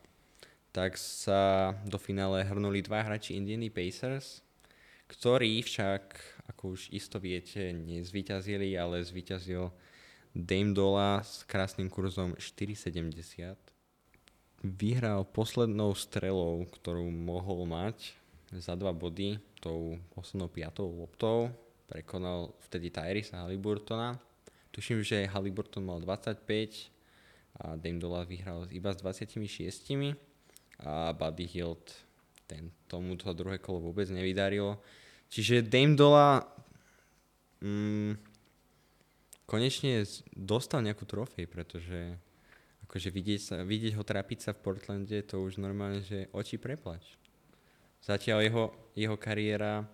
tak 0.73 0.97
sa 0.97 1.75
do 1.85 2.01
finále 2.01 2.47
hrnuli 2.47 2.81
dva 2.81 3.05
hráči 3.05 3.37
Indiany 3.37 3.69
Pacers, 3.69 4.41
ktorí 5.11 5.61
však, 5.61 6.17
ako 6.51 6.75
už 6.75 6.91
isto 6.91 7.23
viete, 7.23 7.71
nezvyťazili, 7.71 8.75
ale 8.75 9.07
zvyťazil 9.07 9.71
Dame 10.35 10.75
Dola 10.75 11.23
s 11.23 11.47
krásnym 11.47 11.87
kurzom 11.87 12.35
4,70. 12.35 13.55
vyhral 14.61 15.25
poslednou 15.25 15.97
strelou, 15.97 16.67
ktorú 16.69 17.09
mohol 17.09 17.65
mať 17.65 18.13
za 18.53 18.75
dva 18.75 18.91
body, 18.91 19.39
tou 19.63 19.97
poslednou 20.13 20.51
piatou 20.51 20.91
loptou. 20.91 21.49
Prekonal 21.87 22.55
vtedy 22.67 22.91
Tyrisa 22.91 23.43
Halliburtona. 23.43 24.19
Tuším, 24.71 25.03
že 25.03 25.27
Halliburton 25.27 25.83
mal 25.83 25.99
25 25.99 26.47
a 27.59 27.75
Dame 27.75 27.99
Dola 27.99 28.23
vyhral 28.23 28.71
iba 28.71 28.95
s 28.95 28.99
26 29.03 29.39
a 30.81 31.11
Buddy 31.11 31.47
Hield 31.47 31.83
ten, 32.51 32.75
tomu 32.91 33.15
to 33.15 33.31
druhé 33.31 33.63
kolo 33.63 33.79
vôbec 33.79 34.11
nevydarilo. 34.11 34.83
Čiže 35.31 35.63
Dame 35.63 35.95
Dola 35.95 36.43
mm, 37.63 38.19
konečne 39.47 40.03
dostal 40.35 40.83
nejakú 40.83 41.07
trofej, 41.07 41.47
pretože 41.47 42.19
akože 42.91 43.09
vidieť, 43.15 43.41
sa, 43.41 43.57
vidieť 43.63 43.95
ho 43.95 44.03
trápiť 44.03 44.39
sa 44.43 44.51
v 44.51 44.63
Portlande, 44.67 45.23
to 45.23 45.39
už 45.39 45.63
normálne, 45.63 46.03
že 46.03 46.27
oči 46.35 46.59
preplač. 46.59 47.15
Zatiaľ 48.03 48.39
jeho, 48.43 48.65
jeho 48.99 49.15
kariéra 49.15 49.87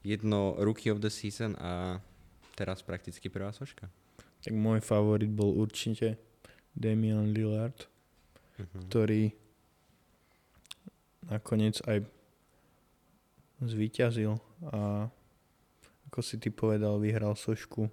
jedno 0.00 0.56
Rookie 0.56 0.88
of 0.88 1.04
the 1.04 1.12
Season 1.12 1.52
a 1.60 2.00
teraz 2.56 2.80
prakticky 2.80 3.28
prvá 3.28 3.52
soška. 3.52 3.92
Tak 4.40 4.56
môj 4.56 4.80
favorit 4.80 5.28
bol 5.28 5.52
určite 5.52 6.16
Damian 6.72 7.36
Lillard, 7.36 7.90
Uh-huh. 8.60 8.84
ktorý 8.84 9.32
nakoniec 11.32 11.80
aj 11.88 12.04
zvíťazil 13.64 14.36
a 14.68 15.08
ako 16.10 16.20
si 16.20 16.36
ty 16.36 16.52
povedal, 16.52 17.00
vyhral 17.00 17.32
sošku 17.38 17.88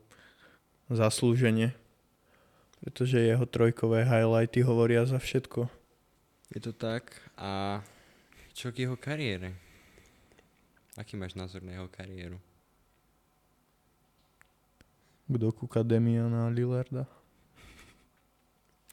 zaslúžene, 0.92 1.72
pretože 2.84 3.22
jeho 3.22 3.46
trojkové 3.48 4.04
highlighty 4.04 4.66
hovoria 4.66 5.06
za 5.08 5.22
všetko. 5.22 5.72
Je 6.52 6.60
to 6.64 6.72
tak. 6.72 7.12
A 7.38 7.84
čo 8.56 8.72
k 8.72 8.88
jeho 8.88 8.96
kariére? 8.98 9.54
Aký 10.98 11.14
máš 11.14 11.38
názor 11.38 11.62
na 11.62 11.78
jeho 11.78 11.88
kariéru? 11.92 12.42
Kto 15.28 15.52
kúka 15.52 15.84
Damiana 15.84 16.48
Lillarda? 16.48 17.04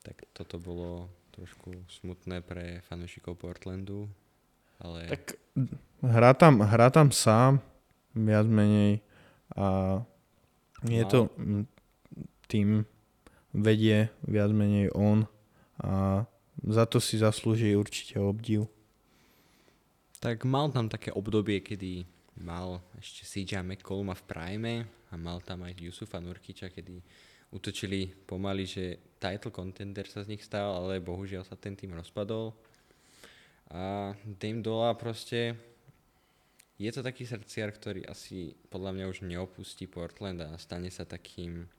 Tak 0.05 0.29
toto 0.37 0.61
bolo 0.61 1.09
trošku 1.33 1.73
smutné 1.89 2.43
pre 2.45 2.85
fanúšikov 2.91 3.39
Portlandu, 3.41 4.11
ale 4.83 5.09
Tak 5.09 5.39
hrá 6.03 6.35
tam, 6.35 6.61
hrá 6.61 6.91
tam 6.91 7.09
sám, 7.11 7.61
viac 8.15 8.47
menej 8.47 9.01
a 9.57 10.01
je 10.85 11.03
No. 11.03 11.09
to 11.09 11.19
tým 12.47 12.85
vedie 13.55 14.11
viac 14.27 14.51
menej 14.51 14.91
on 14.93 15.25
a 15.81 16.25
za 16.63 16.85
to 16.87 17.01
si 17.01 17.19
zaslúži 17.19 17.75
určite 17.75 18.21
obdiv. 18.21 18.69
tak 20.21 20.45
mal 20.49 20.73
tam 20.73 20.89
také 20.89 21.13
obdobie, 21.13 21.61
kedy 21.61 22.09
mal 22.41 22.81
ešte 22.97 23.29
CJ 23.29 23.61
McColluma 23.61 24.17
v 24.17 24.25
prime 24.25 24.75
a 25.13 25.15
mal 25.21 25.45
tam 25.45 25.63
aj 25.69 25.77
Yusufa 25.77 26.17
Nurkiča, 26.17 26.73
kedy 26.73 26.97
utočili 27.53 28.09
pomaly, 28.25 28.65
že 28.65 28.85
title 29.21 29.53
contender 29.53 30.09
sa 30.09 30.25
z 30.25 30.33
nich 30.33 30.43
stal, 30.43 30.81
ale 30.81 30.99
bohužiaľ 31.05 31.45
sa 31.45 31.55
ten 31.61 31.77
tým 31.77 31.93
rozpadol. 31.93 32.57
A 33.71 34.13
Dame 34.25 34.61
Dola 34.61 34.93
proste 34.95 35.57
je 36.77 36.91
to 36.91 37.01
taký 37.07 37.25
srdciar, 37.25 37.71
ktorý 37.71 38.05
asi 38.05 38.59
podľa 38.69 38.91
mňa 38.93 39.05
už 39.09 39.19
neopustí 39.25 39.87
Portland 39.87 40.43
a 40.43 40.59
stane 40.59 40.91
sa 40.91 41.07
takým 41.07 41.71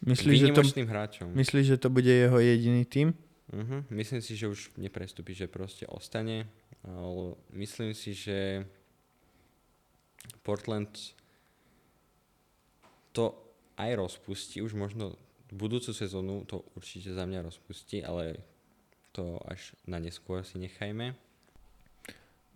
Myslíš, 0.00 0.38
že 0.40 0.56
to, 0.56 0.62
hráčom. 0.88 1.28
myslíš, 1.36 1.76
že 1.76 1.76
to 1.76 1.92
bude 1.92 2.08
jeho 2.08 2.40
jediný 2.40 2.88
tým? 2.88 3.12
Uh-huh. 3.52 3.84
Myslím 3.92 4.24
si, 4.24 4.32
že 4.32 4.48
už 4.48 4.72
neprestúpi, 4.80 5.36
že 5.36 5.44
proste 5.44 5.84
ostane. 5.84 6.48
Ale 6.80 7.36
myslím 7.52 7.92
si, 7.92 8.16
že 8.16 8.64
Portland 10.40 11.12
to 13.12 13.36
aj 13.76 13.92
rozpustí, 13.92 14.64
už 14.64 14.72
možno 14.72 15.20
budúcu 15.52 15.92
sezónu 15.92 16.46
to 16.48 16.64
určite 16.78 17.12
za 17.12 17.26
mňa 17.26 17.44
rozpustí, 17.44 18.00
ale 18.00 18.40
to 19.12 19.38
až 19.46 19.74
na 19.86 19.98
neskôr 19.98 20.42
si 20.46 20.58
nechajme. 20.58 21.14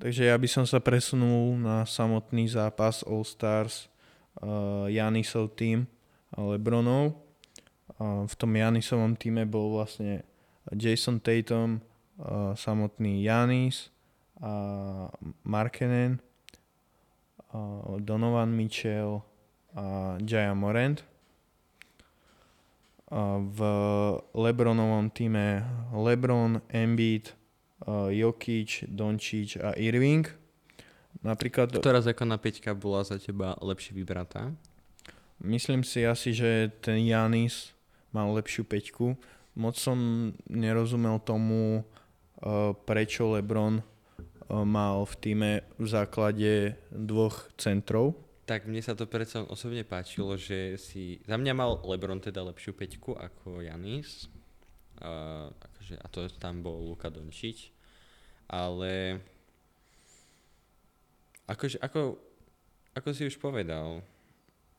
Takže 0.02 0.26
ja 0.26 0.34
by 0.34 0.48
som 0.50 0.66
sa 0.66 0.82
presunul 0.82 1.54
na 1.54 1.86
samotný 1.86 2.50
zápas 2.50 3.06
All 3.06 3.22
Stars 3.22 3.86
uh, 4.42 4.90
Janisov 4.90 5.54
tým 5.54 5.86
a 6.34 6.42
Lebronov. 6.42 7.14
Uh, 7.94 8.26
v 8.26 8.34
tom 8.34 8.50
Janisovom 8.58 9.14
týme 9.14 9.46
bol 9.46 9.78
vlastne 9.78 10.26
Jason 10.74 11.22
Tatum, 11.22 11.78
uh, 12.18 12.58
samotný 12.58 13.22
Janis 13.22 13.94
a 14.42 15.06
Markenen, 15.46 16.18
uh, 17.54 17.94
Donovan 18.02 18.50
Mitchell 18.50 19.22
a 19.78 20.18
Jaya 20.18 20.58
Morant. 20.58 21.06
V 23.54 23.58
Lebronovom 24.34 25.06
týme 25.14 25.62
Lebron, 25.94 26.58
Embiid, 26.66 27.30
Jokic, 28.10 28.90
Dončič 28.90 29.62
a 29.62 29.70
Irving. 29.78 30.26
Napríklad, 31.22 31.70
Ktorá 31.78 32.02
základná 32.02 32.42
peťka 32.42 32.74
bola 32.74 33.06
za 33.06 33.22
teba 33.22 33.54
lepšie 33.62 33.94
vybratá? 33.94 34.50
myslím 35.38 35.86
si 35.86 36.02
asi, 36.02 36.34
že 36.34 36.74
ten 36.82 37.06
Janis 37.06 37.70
mal 38.10 38.34
lepšiu 38.34 38.66
peťku. 38.66 39.14
Moc 39.54 39.78
som 39.78 40.32
nerozumel 40.50 41.22
tomu, 41.22 41.86
prečo 42.82 43.30
LeBron 43.30 43.78
mal 44.50 45.06
v 45.06 45.14
týme 45.22 45.50
v 45.78 45.86
základe 45.86 46.74
dvoch 46.90 47.46
centrov. 47.60 48.18
Tak 48.44 48.68
mne 48.68 48.84
sa 48.84 48.92
to 48.92 49.08
predsa 49.08 49.40
osobne 49.48 49.88
páčilo, 49.88 50.36
že 50.36 50.76
si... 50.76 51.16
Za 51.24 51.40
mňa 51.40 51.52
mal 51.56 51.80
LeBron 51.80 52.20
teda 52.20 52.44
lepšiu 52.44 52.76
peťku 52.76 53.16
ako 53.16 53.64
Janis. 53.64 54.28
Akože, 55.00 55.96
a 55.96 56.06
to 56.12 56.28
tam 56.36 56.60
bol 56.60 56.76
Luka 56.92 57.08
Dončič. 57.08 57.72
Ale... 58.52 59.24
Akože, 61.48 61.80
ako, 61.80 62.20
ako 62.92 63.08
si 63.16 63.28
už 63.28 63.40
povedal, 63.40 64.04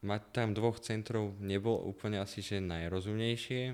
mať 0.05 0.21
tam 0.29 0.53
dvoch 0.53 0.77
centrov 0.77 1.33
nebolo 1.41 1.89
úplne 1.89 2.21
asi, 2.21 2.45
že 2.45 2.61
najrozumnejšie, 2.61 3.73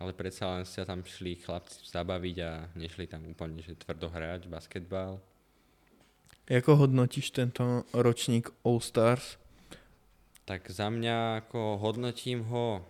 ale 0.00 0.12
predsa 0.16 0.56
len 0.56 0.64
sa 0.64 0.88
tam 0.88 1.04
šli 1.04 1.40
chlapci 1.40 1.88
zabaviť 1.88 2.36
a 2.44 2.68
nešli 2.76 3.08
tam 3.08 3.28
úplne, 3.28 3.60
že 3.60 3.76
tvrdo 3.76 4.08
hrať 4.08 4.48
basketbal. 4.48 5.20
Ako 6.46 6.78
hodnotíš 6.78 7.34
tento 7.34 7.82
ročník 7.90 8.54
All 8.62 8.78
Stars? 8.78 9.34
Tak 10.46 10.70
za 10.70 10.86
mňa 10.94 11.42
ako 11.42 11.82
hodnotím 11.82 12.46
ho 12.46 12.86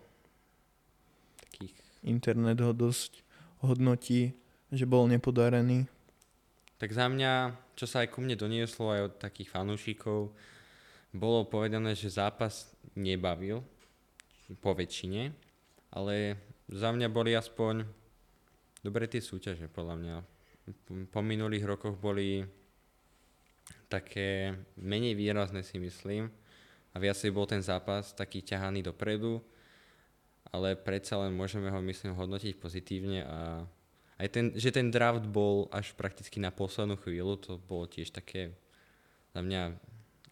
takých 1.41 1.73
Internet 2.05 2.61
ho 2.61 2.77
dosť 2.77 3.25
hodnotí, 3.65 4.37
že 4.69 4.85
bol 4.85 5.09
nepodarený. 5.09 5.89
Tak 6.77 6.93
za 6.93 7.09
mňa, 7.09 7.57
čo 7.73 7.89
sa 7.89 8.05
aj 8.05 8.13
ku 8.13 8.21
mne 8.21 8.37
donieslo 8.37 8.93
aj 8.93 9.01
od 9.09 9.15
takých 9.25 9.49
fanúšikov, 9.49 10.37
bolo 11.17 11.49
povedané, 11.49 11.97
že 11.97 12.13
zápas 12.13 12.77
nebavil 12.93 13.65
po 14.61 14.77
väčšine, 14.77 15.33
ale 15.97 16.37
za 16.69 16.93
mňa 16.93 17.09
boli 17.09 17.33
aspoň 17.33 17.89
dobre 18.85 19.09
tie 19.09 19.25
súťaže, 19.25 19.73
podľa 19.73 19.97
mňa. 19.97 20.17
Po- 21.09 21.25
minulých 21.25 21.65
rokoch 21.65 21.97
boli 21.97 22.45
také 23.87 24.55
menej 24.75 25.15
výrazné 25.15 25.63
si 25.63 25.79
myslím 25.79 26.31
a 26.93 26.97
viacej 26.99 27.31
bol 27.31 27.47
ten 27.47 27.63
zápas 27.63 28.17
taký 28.17 28.43
ťahaný 28.43 28.83
dopredu, 28.83 29.43
ale 30.51 30.75
predsa 30.75 31.21
len 31.23 31.35
môžeme 31.35 31.71
ho 31.71 31.81
myslím 31.83 32.17
hodnotiť 32.17 32.57
pozitívne 32.59 33.21
a 33.27 33.67
aj 34.17 34.29
ten, 34.33 34.47
že 34.57 34.73
ten 34.73 34.89
draft 34.89 35.29
bol 35.29 35.69
až 35.69 35.93
prakticky 35.93 36.41
na 36.41 36.49
poslednú 36.49 36.97
chvíľu, 36.97 37.37
to 37.37 37.53
bolo 37.61 37.85
tiež 37.85 38.17
také 38.17 38.57
za 39.37 39.45
mňa 39.45 39.77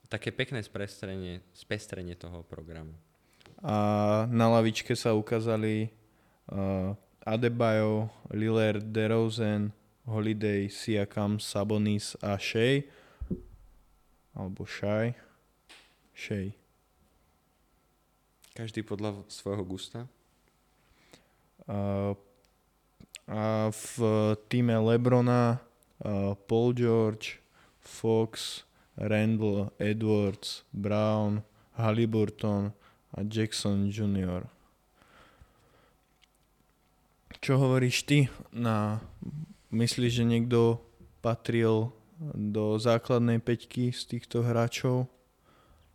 také 0.08 0.32
pekné 0.32 0.64
spestrenie, 0.64 2.14
toho 2.16 2.40
programu. 2.48 2.96
A 3.60 4.24
na 4.32 4.48
lavičke 4.48 4.96
sa 4.96 5.12
ukázali 5.12 5.92
uh, 6.48 6.96
Adebayo, 7.24 8.08
Lillard, 8.32 8.84
DeRozan, 8.84 9.72
Holiday, 10.04 10.68
Siakam, 10.68 11.40
Sabonis 11.40 12.16
a 12.20 12.36
Shea. 12.36 12.84
Alebo 14.34 14.66
Shai. 14.66 15.14
Shea. 16.14 16.54
Každý 18.54 18.86
podľa 18.86 19.26
svojho 19.26 19.66
gusta. 19.66 20.06
Uh, 21.66 22.14
a 23.26 23.72
v 23.72 23.92
týme 24.46 24.76
Lebrona 24.78 25.58
uh, 26.04 26.36
Paul 26.46 26.76
George, 26.76 27.40
Fox, 27.80 28.62
Randall, 28.94 29.72
Edwards, 29.80 30.62
Brown, 30.70 31.42
Halliburton 31.74 32.70
a 33.16 33.20
Jackson 33.26 33.90
Jr. 33.90 34.46
Čo 37.42 37.58
hovoríš 37.60 38.06
ty? 38.06 38.18
Na, 38.54 39.02
myslíš, 39.74 40.22
že 40.22 40.24
niekto 40.24 40.80
patril 41.20 41.92
do 42.32 42.80
základnej 42.80 43.42
peťky 43.42 43.92
z 43.92 44.16
týchto 44.16 44.40
hráčov? 44.40 45.10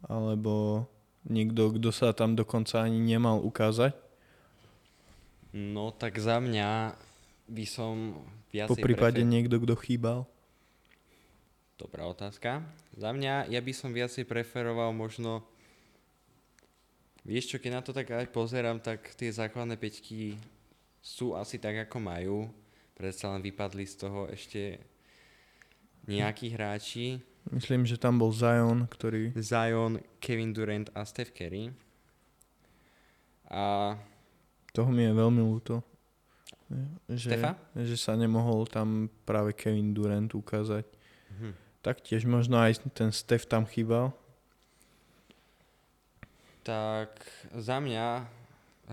Alebo 0.06 0.86
niekto, 1.26 1.74
kto 1.74 1.90
sa 1.90 2.14
tam 2.14 2.38
dokonca 2.38 2.86
ani 2.86 3.02
nemal 3.02 3.42
ukázať? 3.42 3.98
No 5.56 5.90
tak 5.90 6.22
za 6.22 6.38
mňa 6.38 6.94
by 7.50 7.66
som 7.66 8.22
viacej... 8.54 8.70
Po 8.70 8.78
prípade 8.78 9.26
prefer- 9.26 9.34
niekto, 9.34 9.58
kto 9.58 9.74
chýbal? 9.82 10.30
Dobrá 11.80 12.06
otázka. 12.06 12.62
Za 12.94 13.10
mňa, 13.16 13.50
ja 13.50 13.62
by 13.64 13.74
som 13.74 13.90
viacej 13.90 14.28
preferoval 14.30 14.94
možno... 14.94 15.42
Vieš 17.24 17.56
čo, 17.56 17.58
keď 17.58 17.72
na 17.72 17.82
to 17.84 17.92
tak 17.92 18.12
aj 18.12 18.32
pozerám, 18.32 18.80
tak 18.80 19.16
tie 19.16 19.32
základné 19.32 19.76
peťky 19.76 20.40
sú 21.00 21.36
asi 21.36 21.60
tak, 21.60 21.88
ako 21.88 21.98
majú. 22.00 22.38
Predsa 22.96 23.32
len 23.32 23.40
vypadli 23.40 23.88
z 23.88 23.96
toho 23.96 24.28
ešte 24.28 24.80
nejakí 26.08 26.54
hráči. 26.54 27.20
Myslím, 27.50 27.84
že 27.84 27.98
tam 27.98 28.22
bol 28.22 28.30
Zion, 28.30 28.86
ktorý... 28.86 29.34
Zion, 29.40 29.98
Kevin 30.22 30.54
Durant 30.54 30.94
a 30.94 31.02
Steph 31.04 31.34
Curry. 31.34 31.74
A 33.50 33.96
Toho 34.70 34.90
mi 34.94 35.04
je 35.04 35.14
veľmi 35.18 35.42
ľúto. 35.42 35.82
Že, 37.10 37.34
Stefa? 37.34 37.58
že 37.74 37.98
sa 37.98 38.14
nemohol 38.14 38.70
tam 38.70 39.10
práve 39.26 39.58
Kevin 39.58 39.98
Durant 39.98 40.30
ukázať. 40.30 40.86
Mhm. 41.34 41.52
Taktiež 41.82 42.30
možno 42.30 42.62
aj 42.62 42.86
ten 42.94 43.10
Steph 43.10 43.50
tam 43.50 43.66
chýbal. 43.66 44.14
tak 46.60 47.26
za 47.50 47.82
mňa 47.82 48.30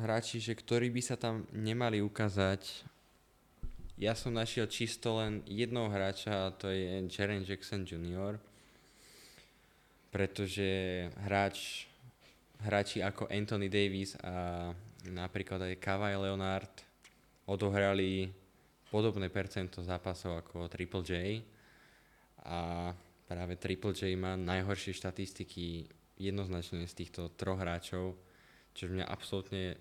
hráči, 0.01 0.41
že 0.41 0.57
ktorí 0.57 0.89
by 0.89 1.03
sa 1.05 1.21
tam 1.21 1.45
nemali 1.53 2.01
ukázať, 2.01 2.89
ja 3.97 4.13
som 4.13 4.37
našiel 4.37 4.69
čisto 4.69 5.17
len 5.17 5.41
jednoho 5.49 5.89
hráča 5.89 6.49
a 6.49 6.55
to 6.55 6.69
je 6.69 7.09
Jaren 7.09 7.45
Jackson 7.49 7.89
Jr. 7.89 8.37
Pretože 10.13 10.69
hráč, 11.25 11.89
hráči 12.61 13.01
ako 13.01 13.29
Anthony 13.33 13.73
Davis 13.73 14.17
a 14.21 14.69
napríklad 15.09 15.65
aj 15.65 15.81
Kawhi 15.81 16.17
Leonard 16.17 16.73
odohrali 17.49 18.29
podobné 18.93 19.33
percento 19.33 19.81
zápasov 19.81 20.45
ako 20.45 20.69
Triple 20.69 21.05
J 21.05 21.13
a 22.47 22.93
práve 23.27 23.57
Triple 23.57 23.97
J 23.97 24.13
má 24.15 24.37
najhoršie 24.37 24.93
štatistiky 24.93 25.89
jednoznačne 26.17 26.85
z 26.85 26.95
týchto 26.97 27.33
troch 27.37 27.61
hráčov, 27.61 28.17
čo 28.73 28.89
mňa 28.89 29.05
absolútne 29.05 29.77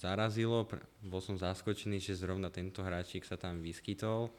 zarazilo. 0.00 0.64
Bol 1.04 1.20
som 1.20 1.36
zaskočený, 1.36 2.00
že 2.00 2.16
zrovna 2.16 2.48
tento 2.48 2.80
hráčik 2.80 3.28
sa 3.28 3.36
tam 3.36 3.60
vyskytol. 3.60 4.32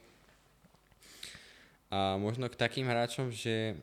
A 1.93 2.17
možno 2.17 2.49
k 2.49 2.57
takým 2.57 2.89
hráčom, 2.89 3.29
že, 3.29 3.77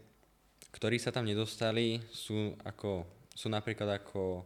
ktorí 0.74 0.98
sa 0.98 1.14
tam 1.14 1.22
nedostali, 1.22 2.02
sú, 2.10 2.58
ako, 2.66 3.06
sú 3.30 3.46
napríklad 3.46 4.02
ako 4.02 4.42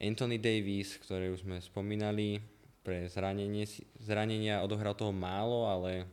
Anthony 0.00 0.40
Davis, 0.40 0.96
ktoré 0.96 1.28
už 1.28 1.44
sme 1.44 1.60
spomínali, 1.60 2.40
pre 2.80 3.04
zranenie, 3.12 3.68
zranenia 4.00 4.64
odohral 4.64 4.96
toho 4.96 5.12
málo, 5.12 5.68
ale 5.68 6.08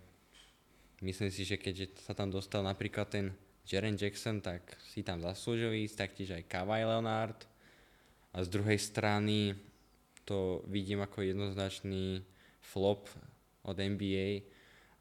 myslím 0.99 1.31
si, 1.31 1.47
že 1.47 1.55
keďže 1.55 2.03
sa 2.03 2.11
tam 2.11 2.27
dostal 2.27 2.59
napríklad 2.59 3.07
ten 3.07 3.31
Jaren 3.67 3.95
Jackson, 3.95 4.43
tak 4.43 4.75
si 4.83 5.03
tam 5.03 5.23
zaslúžil 5.23 5.87
ísť, 5.87 5.95
taktiež 5.95 6.35
aj 6.35 6.47
Kawhi 6.47 6.83
Leonard. 6.83 7.39
A 8.37 8.45
z 8.45 8.53
druhej 8.53 8.77
strany 8.77 9.57
to 10.21 10.61
vidím 10.69 11.01
ako 11.01 11.25
jednoznačný 11.25 12.21
flop 12.61 13.09
od 13.65 13.73
NBA 13.73 14.45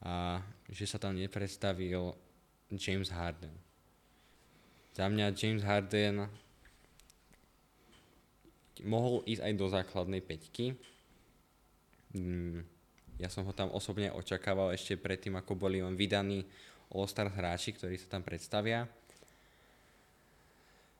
a 0.00 0.40
že 0.72 0.88
sa 0.88 0.96
tam 0.96 1.12
nepredstavil 1.20 2.16
James 2.72 3.12
Harden. 3.12 3.52
Za 4.96 5.12
mňa 5.12 5.36
James 5.36 5.60
Harden 5.60 6.32
mohol 8.88 9.20
ísť 9.28 9.44
aj 9.44 9.52
do 9.52 9.66
základnej 9.68 10.24
peťky. 10.24 10.72
Mm, 12.16 12.64
Ja 13.20 13.28
som 13.28 13.44
ho 13.44 13.52
tam 13.52 13.68
osobne 13.72 14.12
očakával 14.12 14.72
ešte 14.72 14.96
predtým, 14.96 15.36
ako 15.36 15.56
boli 15.56 15.84
len 15.84 15.92
vydaní 15.92 16.44
All-Star 16.88 17.32
hráči, 17.32 17.72
ktorí 17.72 18.00
sa 18.00 18.16
tam 18.16 18.24
predstavia. 18.24 18.88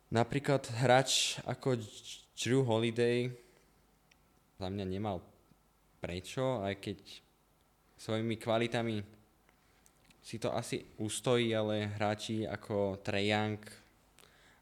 Napríklad 0.09 0.65
hráč 0.81 1.41
ako 1.45 1.77
Drew 2.37 2.61
Holiday 2.63 3.33
za 4.61 4.69
mňa 4.69 4.85
nemal 4.85 5.25
prečo, 6.01 6.61
aj 6.61 6.77
keď 6.79 6.99
svojimi 7.97 8.37
kvalitami 8.37 9.01
si 10.21 10.37
to 10.37 10.53
asi 10.53 10.85
ustojí, 11.01 11.55
ale 11.57 11.89
hráči 11.97 12.45
ako 12.45 13.01
Trae 13.01 13.33
Young 13.33 13.63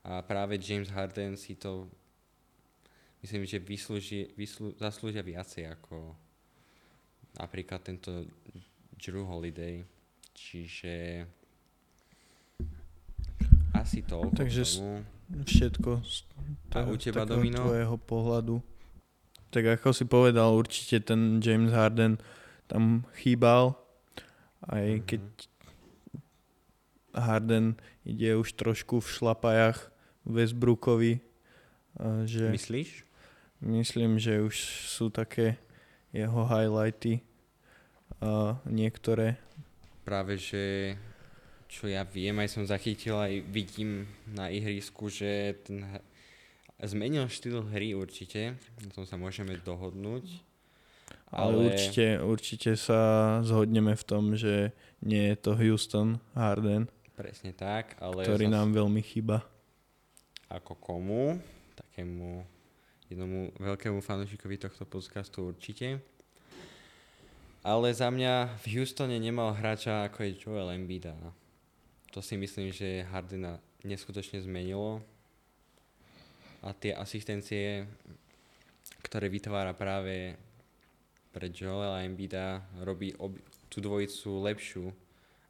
a 0.04 0.20
práve 0.22 0.60
James 0.60 0.92
Harden 0.92 1.34
si 1.34 1.56
to 1.56 1.88
myslím, 3.24 3.48
že 3.48 3.58
vyslúži, 3.58 4.28
vyslú, 4.36 4.76
zaslúžia 4.76 5.24
viacej 5.24 5.72
ako 5.72 6.12
napríklad 7.40 7.80
tento 7.80 8.28
Drew 9.00 9.24
Holiday. 9.24 9.80
Čiže 10.36 11.24
asi 13.72 14.04
toľko 14.04 14.36
Takže 14.36 14.62
tomu. 14.76 15.00
Všetko 15.36 15.90
z 16.00 16.22
A 16.70 16.86
u 16.86 16.94
teba, 16.94 17.24
Domino? 17.24 17.58
tvojho 17.60 17.96
pohľadu. 17.96 18.62
Tak 19.50 19.78
ako 19.78 19.90
si 19.90 20.04
povedal, 20.04 20.50
určite 20.52 21.02
ten 21.04 21.38
James 21.38 21.70
Harden 21.70 22.18
tam 22.66 23.06
chýbal, 23.14 23.74
aj 24.64 24.84
Mhm. 24.92 25.02
keď 25.04 25.22
Harden 27.14 27.66
ide 28.02 28.34
už 28.34 28.52
trošku 28.52 28.98
v 28.98 29.06
šlapajach 29.08 29.90
Westbrookovi, 30.24 31.22
a 31.94 32.26
že 32.26 32.50
Myslíš? 32.50 33.06
myslím, 33.60 34.18
že 34.18 34.42
už 34.42 34.56
sú 34.88 35.06
také 35.08 35.62
jeho 36.10 36.42
highlighty 36.44 37.22
a 38.18 38.58
niektoré. 38.64 39.38
Práve, 40.02 40.34
že 40.34 40.94
čo 41.74 41.90
ja 41.90 42.06
viem, 42.06 42.38
aj 42.38 42.54
som 42.54 42.62
zachytil, 42.62 43.18
aj 43.18 43.42
vidím 43.50 44.06
na 44.30 44.46
ihrisku, 44.46 45.10
že 45.10 45.58
ten 45.66 45.82
zmenil 46.78 47.26
štýl 47.26 47.66
hry 47.66 47.98
určite, 47.98 48.54
na 48.78 48.90
tom 48.94 49.02
sa 49.02 49.18
môžeme 49.18 49.58
dohodnúť. 49.58 50.38
Ale, 51.34 51.50
Ale- 51.50 51.66
určite, 51.66 52.22
určite 52.22 52.70
sa 52.78 53.00
zhodneme 53.42 53.98
v 53.98 54.04
tom, 54.06 54.38
že 54.38 54.70
nie 55.02 55.34
je 55.34 55.36
to 55.36 55.58
Houston 55.58 56.22
Harden, 56.38 56.86
Presne 57.14 57.54
tak, 57.54 57.94
ale 57.98 58.22
ktorý 58.22 58.46
zas- 58.46 58.54
nám 58.54 58.68
veľmi 58.70 59.02
chýba. 59.02 59.42
ako 60.46 60.78
komu, 60.78 61.38
takému 61.74 62.46
jednomu 63.10 63.50
veľkému 63.58 63.98
fanúšikovi 63.98 64.58
tohto 64.58 64.86
podcastu 64.86 65.50
určite. 65.50 65.98
Ale 67.64 67.90
za 67.90 68.10
mňa 68.10 68.60
v 68.62 68.78
Houstone 68.78 69.18
nemal 69.18 69.54
hráča 69.54 70.06
ako 70.06 70.22
je 70.22 70.30
Joel 70.38 70.74
Embiid 70.74 71.10
to 72.14 72.22
si 72.22 72.38
myslím, 72.38 72.70
že 72.70 73.02
Hardena 73.10 73.58
neskutočne 73.82 74.38
zmenilo. 74.38 75.02
A 76.62 76.70
tie 76.70 76.94
asistencie, 76.94 77.90
ktoré 79.02 79.26
vytvára 79.26 79.74
práve 79.74 80.38
pre 81.34 81.50
Joela 81.50 82.06
Embida, 82.06 82.62
robí 82.78 83.10
ob- 83.18 83.42
tú 83.66 83.82
dvojicu 83.82 84.30
lepšiu, 84.46 84.94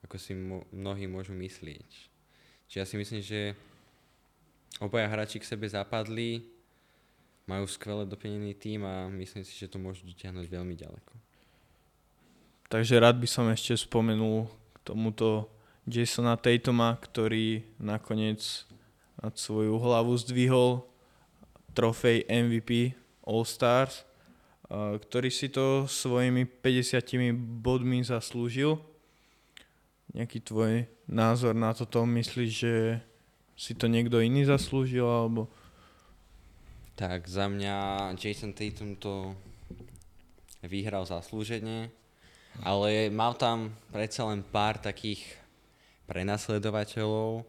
ako 0.08 0.16
si 0.16 0.32
mo- 0.32 0.64
mnohí 0.72 1.04
môžu 1.04 1.36
myslieť. 1.36 1.90
Čiže 2.66 2.80
ja 2.80 2.88
si 2.88 2.96
myslím, 2.96 3.20
že 3.20 3.52
obaja 4.80 5.04
hráči 5.12 5.36
k 5.36 5.44
sebe 5.44 5.68
zapadli, 5.68 6.48
majú 7.44 7.68
skvele 7.68 8.08
doplnený 8.08 8.56
tým 8.56 8.88
a 8.88 9.12
myslím 9.12 9.44
si, 9.44 9.52
že 9.52 9.68
to 9.68 9.76
môžu 9.76 10.08
dotiahnuť 10.08 10.48
veľmi 10.48 10.74
ďaleko. 10.80 11.12
Takže 12.72 12.96
rád 12.96 13.20
by 13.20 13.28
som 13.28 13.44
ešte 13.52 13.76
spomenul 13.76 14.48
k 14.48 14.76
tomuto 14.80 15.53
Jasona 15.84 16.40
Tatuma, 16.40 16.96
ktorý 16.96 17.60
nakoniec 17.76 18.40
nad 19.20 19.36
svoju 19.36 19.76
hlavu 19.76 20.16
zdvihol 20.16 20.80
trofej 21.76 22.24
MVP 22.24 22.96
All-Stars, 23.24 24.08
a 24.72 24.96
ktorý 24.96 25.28
si 25.28 25.52
to 25.52 25.84
svojimi 25.84 26.48
50 26.48 27.36
bodmi 27.36 28.00
zaslúžil. 28.00 28.80
Nejaký 30.16 30.40
tvoj 30.40 30.88
názor 31.04 31.52
na 31.52 31.76
toto? 31.76 32.06
Myslíš, 32.08 32.50
že 32.50 32.74
si 33.52 33.76
to 33.76 33.84
niekto 33.86 34.24
iný 34.24 34.48
zaslúžil, 34.48 35.04
alebo 35.04 35.52
Tak 36.94 37.26
za 37.26 37.50
mňa 37.50 37.76
Jason 38.14 38.54
Tatum 38.54 38.94
to 38.94 39.34
vyhral 40.62 41.02
zaslúžene, 41.02 41.90
ale 42.62 43.10
mal 43.10 43.34
tam 43.34 43.74
predsa 43.90 44.22
len 44.30 44.46
pár 44.46 44.78
takých 44.78 45.43
prenasledovateľov 46.06 47.44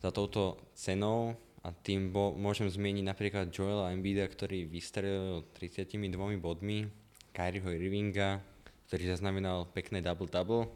za 0.00 0.10
touto 0.12 0.60
cenou 0.76 1.36
A 1.66 1.74
tým 1.74 2.14
bo, 2.14 2.30
môžem 2.30 2.70
zmieniť 2.70 3.02
napríklad 3.02 3.50
Joela 3.50 3.90
Embida, 3.90 4.22
ktorý 4.22 4.70
vystrelil 4.70 5.42
32 5.58 6.38
bodmi, 6.38 6.86
Kyrieho 7.34 7.74
Irvinga, 7.74 8.38
ktorý 8.86 9.10
zaznamenal 9.10 9.66
pekné 9.74 9.98
double-double, 9.98 10.70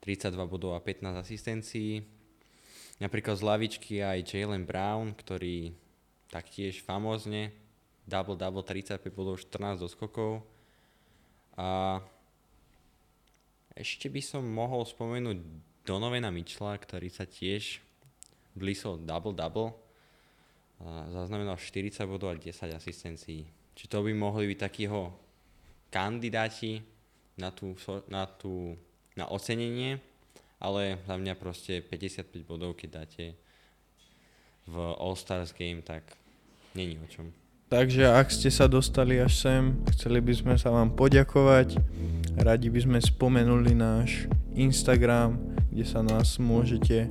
32 0.00 0.32
bodov 0.48 0.72
a 0.72 0.80
15 0.80 1.20
asistencií. 1.20 2.00
Napríklad 2.96 3.36
z 3.36 3.44
lavičky 3.44 4.00
aj 4.00 4.24
Jalen 4.24 4.64
Brown, 4.64 5.12
ktorý 5.12 5.76
taktiež 6.32 6.80
famózne 6.80 7.52
double-double, 8.08 8.64
35 8.64 9.04
bodov, 9.12 9.36
14 9.36 9.84
doskokov. 9.84 10.48
A 11.60 12.00
ešte 13.76 14.08
by 14.08 14.24
som 14.24 14.48
mohol 14.48 14.88
spomenúť 14.88 15.44
Donovena 15.82 16.30
Mitchella, 16.30 16.78
ktorý 16.78 17.10
sa 17.10 17.26
tiež 17.26 17.82
blísol 18.54 19.02
double-double 19.02 19.82
zaznamenal 21.12 21.56
40 21.56 22.06
bodov 22.10 22.34
a 22.34 22.36
10 22.36 22.74
asistencií. 22.74 23.46
Či 23.72 23.84
to 23.88 24.02
by 24.04 24.12
mohli 24.12 24.50
byť 24.52 24.58
takího 24.58 25.14
kandidáti 25.88 26.82
na, 27.38 27.54
tú, 27.54 27.72
na, 28.08 28.26
tú, 28.26 28.76
na 29.16 29.28
ocenenie, 29.30 30.00
ale 30.60 31.00
za 31.06 31.16
mňa 31.16 31.34
proste 31.38 31.80
55 31.80 32.44
bodov, 32.44 32.76
keď 32.76 32.88
dáte 33.02 33.24
v 34.68 34.74
All-Stars 34.78 35.54
Game, 35.56 35.82
tak 35.82 36.06
není 36.76 36.98
o 37.00 37.06
čom. 37.10 37.32
Takže 37.72 38.04
ak 38.04 38.28
ste 38.28 38.52
sa 38.52 38.68
dostali 38.68 39.16
až 39.16 39.32
sem, 39.32 39.62
chceli 39.96 40.20
by 40.20 40.32
sme 40.36 40.54
sa 40.60 40.68
vám 40.68 40.92
poďakovať. 40.92 41.80
Radi 42.36 42.68
by 42.68 42.80
sme 42.84 42.98
spomenuli 43.00 43.72
náš 43.72 44.28
Instagram, 44.54 45.40
kde 45.72 45.84
sa 45.88 46.04
nás 46.04 46.36
môžete 46.36 47.08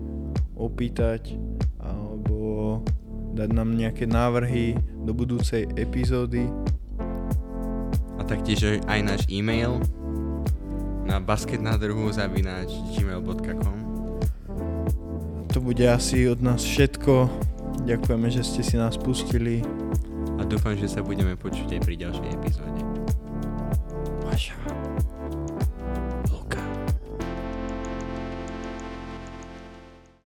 opýtať 0.54 1.34
alebo 1.82 2.78
dať 3.34 3.50
nám 3.56 3.74
nejaké 3.74 4.06
návrhy 4.06 4.78
do 5.02 5.16
budúcej 5.16 5.66
epizódy. 5.80 6.46
A 8.20 8.24
taktiež 8.28 8.84
aj 8.86 9.00
náš 9.02 9.26
e-mail 9.34 9.82
na 11.10 11.18
basketnadruhu.gmail.com 11.18 13.78
To 15.50 15.60
bude 15.60 15.86
asi 15.90 16.30
od 16.30 16.46
nás 16.46 16.62
všetko. 16.62 17.26
Ďakujeme, 17.82 18.30
že 18.30 18.46
ste 18.46 18.62
si 18.62 18.78
nás 18.78 18.94
pustili. 18.94 19.66
A 20.38 20.46
dúfam, 20.46 20.78
že 20.78 20.86
sa 20.86 21.02
budeme 21.02 21.34
počuť 21.34 21.74
aj 21.78 21.82
pri 21.82 21.98
ďalšej 21.98 22.30
epizóde. 22.30 22.91